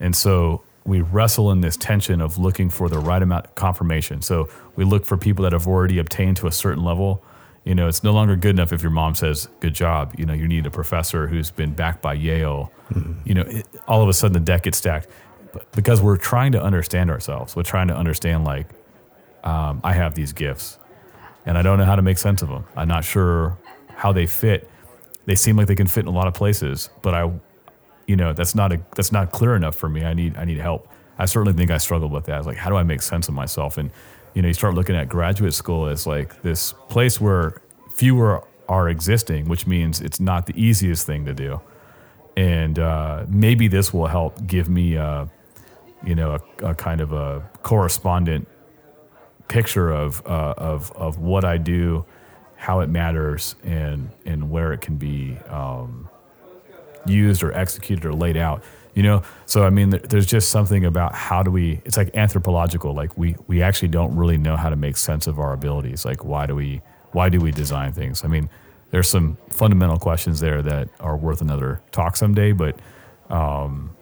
And 0.00 0.14
so 0.14 0.62
we 0.84 1.00
wrestle 1.00 1.50
in 1.50 1.60
this 1.60 1.76
tension 1.76 2.20
of 2.20 2.38
looking 2.38 2.70
for 2.70 2.88
the 2.88 2.98
right 2.98 3.22
amount 3.22 3.46
of 3.46 3.54
confirmation. 3.54 4.22
So 4.22 4.48
we 4.76 4.84
look 4.84 5.04
for 5.04 5.16
people 5.16 5.42
that 5.42 5.52
have 5.52 5.66
already 5.66 5.98
obtained 5.98 6.36
to 6.38 6.46
a 6.46 6.52
certain 6.52 6.84
level. 6.84 7.22
You 7.64 7.74
know, 7.74 7.88
it's 7.88 8.02
no 8.02 8.12
longer 8.12 8.36
good 8.36 8.50
enough 8.50 8.72
if 8.72 8.80
your 8.80 8.90
mom 8.90 9.14
says, 9.14 9.48
good 9.60 9.74
job. 9.74 10.14
You 10.16 10.24
know, 10.24 10.32
you 10.32 10.48
need 10.48 10.64
a 10.64 10.70
professor 10.70 11.26
who's 11.26 11.50
been 11.50 11.74
backed 11.74 12.00
by 12.00 12.14
Yale. 12.14 12.72
You 13.24 13.34
know, 13.34 13.42
it, 13.42 13.66
all 13.86 14.02
of 14.02 14.08
a 14.08 14.14
sudden 14.14 14.32
the 14.32 14.40
deck 14.40 14.62
gets 14.62 14.78
stacked. 14.78 15.08
But 15.52 15.70
because 15.72 16.00
we're 16.00 16.16
trying 16.16 16.52
to 16.52 16.62
understand 16.62 17.10
ourselves, 17.10 17.54
we're 17.54 17.64
trying 17.64 17.88
to 17.88 17.96
understand, 17.96 18.44
like, 18.44 18.68
um, 19.44 19.80
I 19.84 19.92
have 19.92 20.14
these 20.14 20.32
gifts 20.32 20.78
and 21.44 21.58
I 21.58 21.62
don't 21.62 21.78
know 21.78 21.84
how 21.84 21.96
to 21.96 22.02
make 22.02 22.18
sense 22.18 22.42
of 22.42 22.48
them. 22.48 22.64
I'm 22.76 22.88
not 22.88 23.04
sure 23.04 23.58
how 23.94 24.12
they 24.12 24.26
fit. 24.26 24.70
They 25.28 25.34
seem 25.34 25.56
like 25.58 25.66
they 25.66 25.74
can 25.74 25.86
fit 25.86 26.00
in 26.00 26.08
a 26.08 26.16
lot 26.20 26.26
of 26.26 26.32
places, 26.32 26.88
but 27.02 27.12
I, 27.12 27.30
you 28.06 28.16
know, 28.16 28.32
that's 28.32 28.54
not 28.54 28.72
a 28.72 28.80
that's 28.96 29.12
not 29.12 29.30
clear 29.30 29.54
enough 29.54 29.76
for 29.76 29.88
me. 29.88 30.02
I 30.02 30.14
need 30.14 30.38
I 30.38 30.44
need 30.46 30.56
help. 30.58 30.88
I 31.18 31.26
certainly 31.26 31.52
think 31.52 31.70
I 31.70 31.76
struggled 31.76 32.12
with 32.12 32.24
that. 32.26 32.36
I 32.36 32.38
was 32.38 32.46
like, 32.46 32.56
how 32.56 32.70
do 32.70 32.76
I 32.76 32.82
make 32.82 33.02
sense 33.02 33.28
of 33.28 33.34
myself? 33.34 33.76
And 33.76 33.90
you 34.32 34.40
know, 34.40 34.48
you 34.48 34.54
start 34.54 34.74
looking 34.74 34.96
at 34.96 35.08
graduate 35.08 35.52
school 35.52 35.86
as 35.86 36.06
like 36.06 36.40
this 36.40 36.72
place 36.88 37.20
where 37.20 37.60
fewer 37.94 38.42
are 38.68 38.88
existing, 38.88 39.48
which 39.48 39.66
means 39.66 40.00
it's 40.00 40.20
not 40.20 40.46
the 40.46 40.54
easiest 40.56 41.06
thing 41.06 41.26
to 41.26 41.34
do. 41.34 41.60
And 42.36 42.78
uh, 42.78 43.26
maybe 43.28 43.68
this 43.68 43.92
will 43.92 44.06
help 44.06 44.46
give 44.46 44.68
me, 44.68 44.94
a, 44.94 45.28
you 46.04 46.14
know, 46.14 46.38
a, 46.62 46.66
a 46.68 46.74
kind 46.74 47.00
of 47.00 47.12
a 47.12 47.42
correspondent 47.62 48.46
picture 49.48 49.90
of 49.90 50.24
uh, 50.26 50.54
of 50.56 50.92
of 50.92 51.18
what 51.18 51.44
I 51.44 51.58
do, 51.58 52.06
how 52.58 52.80
it 52.80 52.88
matters, 52.88 53.54
and 53.62 54.10
and 54.26 54.50
where 54.50 54.72
it 54.72 54.80
can 54.80 54.96
be 54.96 55.38
um, 55.48 56.08
used 57.06 57.44
or 57.44 57.52
executed 57.52 58.04
or 58.04 58.12
laid 58.12 58.36
out. 58.36 58.62
You 58.94 59.04
know, 59.04 59.22
so 59.46 59.62
I 59.62 59.70
mean, 59.70 59.90
there's 59.90 60.26
just 60.26 60.50
something 60.50 60.84
about 60.84 61.14
how 61.14 61.44
do 61.44 61.52
we? 61.52 61.80
It's 61.84 61.96
like 61.96 62.14
anthropological. 62.16 62.92
Like 62.92 63.16
we 63.16 63.36
we 63.46 63.62
actually 63.62 63.88
don't 63.88 64.14
really 64.16 64.36
know 64.36 64.56
how 64.56 64.70
to 64.70 64.76
make 64.76 64.96
sense 64.96 65.28
of 65.28 65.38
our 65.38 65.52
abilities. 65.52 66.04
Like 66.04 66.24
why 66.24 66.46
do 66.46 66.56
we 66.56 66.82
why 67.12 67.28
do 67.28 67.38
we 67.38 67.52
design 67.52 67.92
things? 67.92 68.24
I 68.24 68.28
mean, 68.28 68.50
there's 68.90 69.08
some 69.08 69.38
fundamental 69.50 69.98
questions 69.98 70.40
there 70.40 70.60
that 70.60 70.88
are 70.98 71.16
worth 71.16 71.40
another 71.40 71.80
talk 71.92 72.16
someday. 72.16 72.50
But 72.50 72.76
um, 73.30 73.94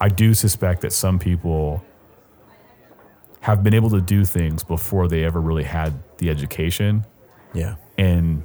I 0.00 0.10
do 0.10 0.32
suspect 0.32 0.82
that 0.82 0.92
some 0.92 1.18
people 1.18 1.82
have 3.40 3.64
been 3.64 3.74
able 3.74 3.90
to 3.90 4.00
do 4.00 4.24
things 4.24 4.62
before 4.62 5.08
they 5.08 5.24
ever 5.24 5.40
really 5.40 5.64
had 5.64 5.92
the 6.18 6.30
education 6.30 7.04
Yeah. 7.54 7.76
and 7.96 8.44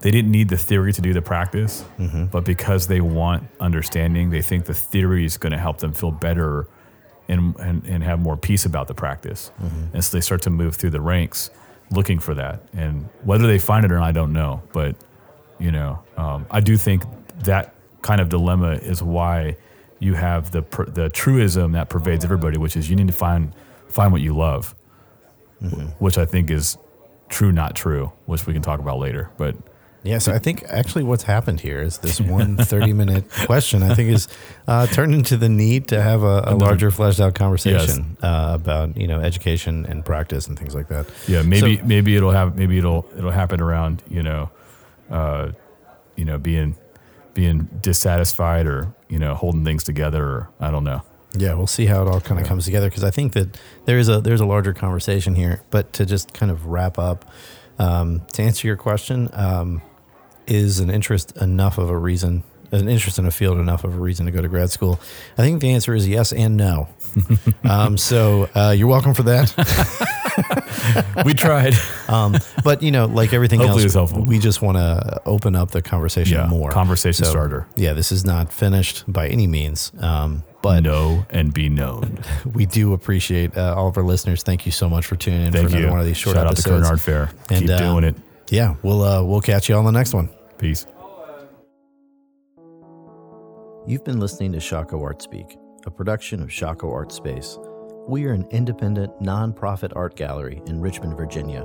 they 0.00 0.10
didn't 0.10 0.30
need 0.30 0.50
the 0.50 0.58
theory 0.58 0.92
to 0.92 1.00
do 1.00 1.14
the 1.14 1.22
practice 1.22 1.82
mm-hmm. 1.98 2.26
but 2.26 2.44
because 2.44 2.88
they 2.88 3.00
want 3.00 3.44
understanding 3.58 4.30
they 4.30 4.42
think 4.42 4.66
the 4.66 4.74
theory 4.74 5.24
is 5.24 5.38
going 5.38 5.52
to 5.52 5.58
help 5.58 5.78
them 5.78 5.92
feel 5.92 6.10
better 6.10 6.68
and, 7.28 7.56
and, 7.56 7.84
and 7.86 8.02
have 8.02 8.20
more 8.20 8.36
peace 8.36 8.66
about 8.66 8.88
the 8.88 8.94
practice. 8.94 9.50
Mm-hmm. 9.62 9.94
And 9.94 10.04
so 10.04 10.16
they 10.16 10.20
start 10.20 10.42
to 10.42 10.50
move 10.50 10.76
through 10.76 10.90
the 10.90 11.00
ranks 11.00 11.50
looking 11.90 12.18
for 12.18 12.34
that. 12.34 12.62
And 12.72 13.08
whether 13.22 13.46
they 13.46 13.58
find 13.58 13.84
it 13.84 13.92
or 13.92 13.98
not, 13.98 14.04
I 14.04 14.12
don't 14.12 14.32
know. 14.32 14.62
But, 14.72 14.96
you 15.58 15.70
know, 15.70 16.02
um, 16.16 16.46
I 16.50 16.60
do 16.60 16.76
think 16.76 17.04
that 17.44 17.74
kind 18.02 18.20
of 18.20 18.28
dilemma 18.28 18.72
is 18.72 19.02
why 19.02 19.56
you 19.98 20.14
have 20.14 20.50
the, 20.50 20.62
per- 20.62 20.86
the 20.86 21.08
truism 21.08 21.72
that 21.72 21.88
pervades 21.88 22.24
everybody, 22.24 22.58
which 22.58 22.76
is 22.76 22.90
you 22.90 22.96
need 22.96 23.06
to 23.06 23.12
find, 23.12 23.54
find 23.88 24.12
what 24.12 24.20
you 24.20 24.36
love, 24.36 24.74
mm-hmm. 25.62 25.86
which 25.98 26.18
I 26.18 26.26
think 26.26 26.50
is 26.50 26.76
true, 27.28 27.52
not 27.52 27.74
true, 27.74 28.12
which 28.26 28.46
we 28.46 28.52
can 28.52 28.62
talk 28.62 28.80
about 28.80 28.98
later. 28.98 29.30
But 29.36 29.56
Yeah, 30.02 30.18
so 30.18 30.32
I 30.32 30.38
think 30.38 30.64
actually 30.68 31.04
what's 31.04 31.22
happened 31.24 31.60
here 31.60 31.80
is 31.80 31.98
this 31.98 32.20
one 32.38 32.56
30 32.56 32.92
minute 32.92 33.24
question, 33.46 33.82
I 33.82 33.94
think, 33.94 34.10
is 34.10 34.28
uh, 34.68 34.86
turned 34.86 35.14
into 35.14 35.36
the 35.36 35.48
need 35.48 35.88
to 35.88 36.00
have 36.02 36.22
a, 36.22 36.44
a 36.46 36.54
larger 36.56 36.90
fleshed 36.90 37.20
out 37.20 37.34
conversation 37.34 38.16
uh, 38.22 38.52
about, 38.54 38.96
you 38.96 39.06
know, 39.08 39.20
education 39.20 39.86
and 39.86 40.04
practice 40.04 40.46
and 40.46 40.58
things 40.58 40.74
like 40.74 40.88
that. 40.88 41.06
Yeah, 41.26 41.42
maybe 41.42 41.78
So- 41.78 41.84
maybe 41.84 42.16
it'll 42.16 42.32
have 42.32 42.56
maybe 42.56 42.76
it'll 42.78 43.06
it'll 43.16 43.30
happen 43.30 43.60
around 43.60 44.02
you 44.10 44.22
know, 44.22 44.50
uh, 45.10 45.52
you 46.16 46.24
know 46.24 46.38
being 46.38 46.76
being 47.32 47.68
dissatisfied 47.82 48.66
or 48.66 48.94
you 49.08 49.18
know 49.18 49.34
holding 49.34 49.64
things 49.64 49.82
together 49.84 50.22
or 50.22 50.50
I 50.60 50.70
don't 50.70 50.84
know. 50.84 51.02
Yeah, 51.36 51.54
we'll 51.54 51.66
see 51.66 51.86
how 51.86 52.02
it 52.02 52.08
all 52.08 52.20
kind 52.20 52.40
of 52.40 52.46
comes 52.46 52.64
together 52.64 52.88
because 52.88 53.04
I 53.04 53.10
think 53.10 53.32
that 53.32 53.58
there 53.86 53.98
is 53.98 54.08
a 54.08 54.20
there's 54.20 54.40
a 54.40 54.46
larger 54.46 54.72
conversation 54.72 55.34
here. 55.34 55.62
But 55.70 55.92
to 55.94 56.06
just 56.06 56.32
kind 56.34 56.50
of 56.52 56.66
wrap 56.66 56.98
up, 56.98 57.24
um, 57.78 58.22
to 58.34 58.42
answer 58.42 58.66
your 58.68 58.76
question, 58.76 59.28
um, 59.32 59.82
is 60.46 60.78
an 60.80 60.90
interest 60.90 61.36
enough 61.38 61.78
of 61.78 61.90
a 61.90 61.96
reason, 61.96 62.42
an 62.70 62.88
interest 62.88 63.18
in 63.18 63.26
a 63.26 63.30
field 63.30 63.58
enough 63.58 63.82
of 63.84 63.94
a 63.94 63.98
reason 63.98 64.26
to 64.26 64.32
go 64.32 64.40
to 64.42 64.48
grad 64.48 64.70
school? 64.70 65.00
I 65.38 65.42
think 65.42 65.60
the 65.60 65.70
answer 65.72 65.94
is 65.94 66.06
yes 66.06 66.32
and 66.32 66.56
no. 66.56 66.88
um, 67.64 67.96
so 67.98 68.48
uh, 68.54 68.74
you're 68.76 68.88
welcome 68.88 69.14
for 69.14 69.22
that. 69.24 69.52
We 71.24 71.34
tried. 71.34 71.74
Um, 72.06 72.36
but 72.62 72.82
you 72.82 72.90
know, 72.90 73.06
like 73.06 73.32
everything 73.32 73.60
Hopefully 73.60 73.84
else, 73.92 74.12
we 74.12 74.38
just 74.38 74.60
want 74.60 74.76
to 74.76 75.22
open 75.24 75.56
up 75.56 75.70
the 75.70 75.80
conversation 75.80 76.36
Yeah, 76.36 76.46
more. 76.46 76.70
conversation 76.70 77.24
starter. 77.24 77.66
Yeah, 77.76 77.94
this 77.94 78.12
is 78.12 78.26
not 78.26 78.52
finished 78.52 79.10
by 79.10 79.26
any 79.28 79.46
means. 79.46 79.90
Um, 79.98 80.44
but 80.64 80.82
know 80.82 81.26
and 81.30 81.52
be 81.52 81.68
known. 81.68 82.18
we 82.52 82.66
do 82.66 82.92
appreciate 82.94 83.56
uh, 83.56 83.74
all 83.76 83.88
of 83.88 83.96
our 83.96 84.02
listeners. 84.02 84.42
Thank 84.42 84.66
you 84.66 84.72
so 84.72 84.88
much 84.88 85.06
for 85.06 85.16
tuning 85.16 85.46
in 85.46 85.52
Thank 85.52 85.68
for 85.68 85.76
another 85.76 85.86
you. 85.86 85.90
one 85.90 86.00
of 86.00 86.06
these 86.06 86.16
short 86.16 86.36
Shout 86.36 86.46
out 86.46 86.56
to 86.56 86.60
episodes. 86.60 86.82
Kern 86.82 86.90
Art 86.90 87.00
Fair. 87.00 87.30
And, 87.50 87.60
Keep 87.60 87.70
uh, 87.70 87.78
doing 87.78 88.04
it. 88.04 88.16
Yeah, 88.50 88.74
we'll 88.82 89.02
uh, 89.02 89.22
we'll 89.22 89.40
catch 89.40 89.68
you 89.68 89.74
on 89.74 89.84
the 89.84 89.92
next 89.92 90.14
one. 90.14 90.30
Peace. 90.58 90.86
You've 93.86 94.04
been 94.04 94.18
listening 94.18 94.52
to 94.52 94.58
Shockoe 94.58 95.02
Art 95.02 95.20
Speak, 95.20 95.58
a 95.84 95.90
production 95.90 96.40
of 96.42 96.48
Shockoe 96.48 96.90
Art 96.90 97.12
Space. 97.12 97.58
We 98.08 98.24
are 98.26 98.32
an 98.32 98.46
independent, 98.50 99.18
nonprofit 99.20 99.92
art 99.94 100.16
gallery 100.16 100.62
in 100.66 100.80
Richmond, 100.80 101.16
Virginia. 101.16 101.64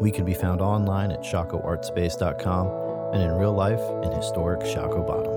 We 0.00 0.10
can 0.10 0.24
be 0.24 0.34
found 0.34 0.60
online 0.60 1.10
at 1.10 1.22
shockoeartspace.com 1.22 3.14
and 3.14 3.22
in 3.22 3.32
real 3.32 3.52
life 3.52 3.80
in 4.04 4.12
historic 4.12 4.60
Shockoe 4.60 5.06
Bottom. 5.06 5.35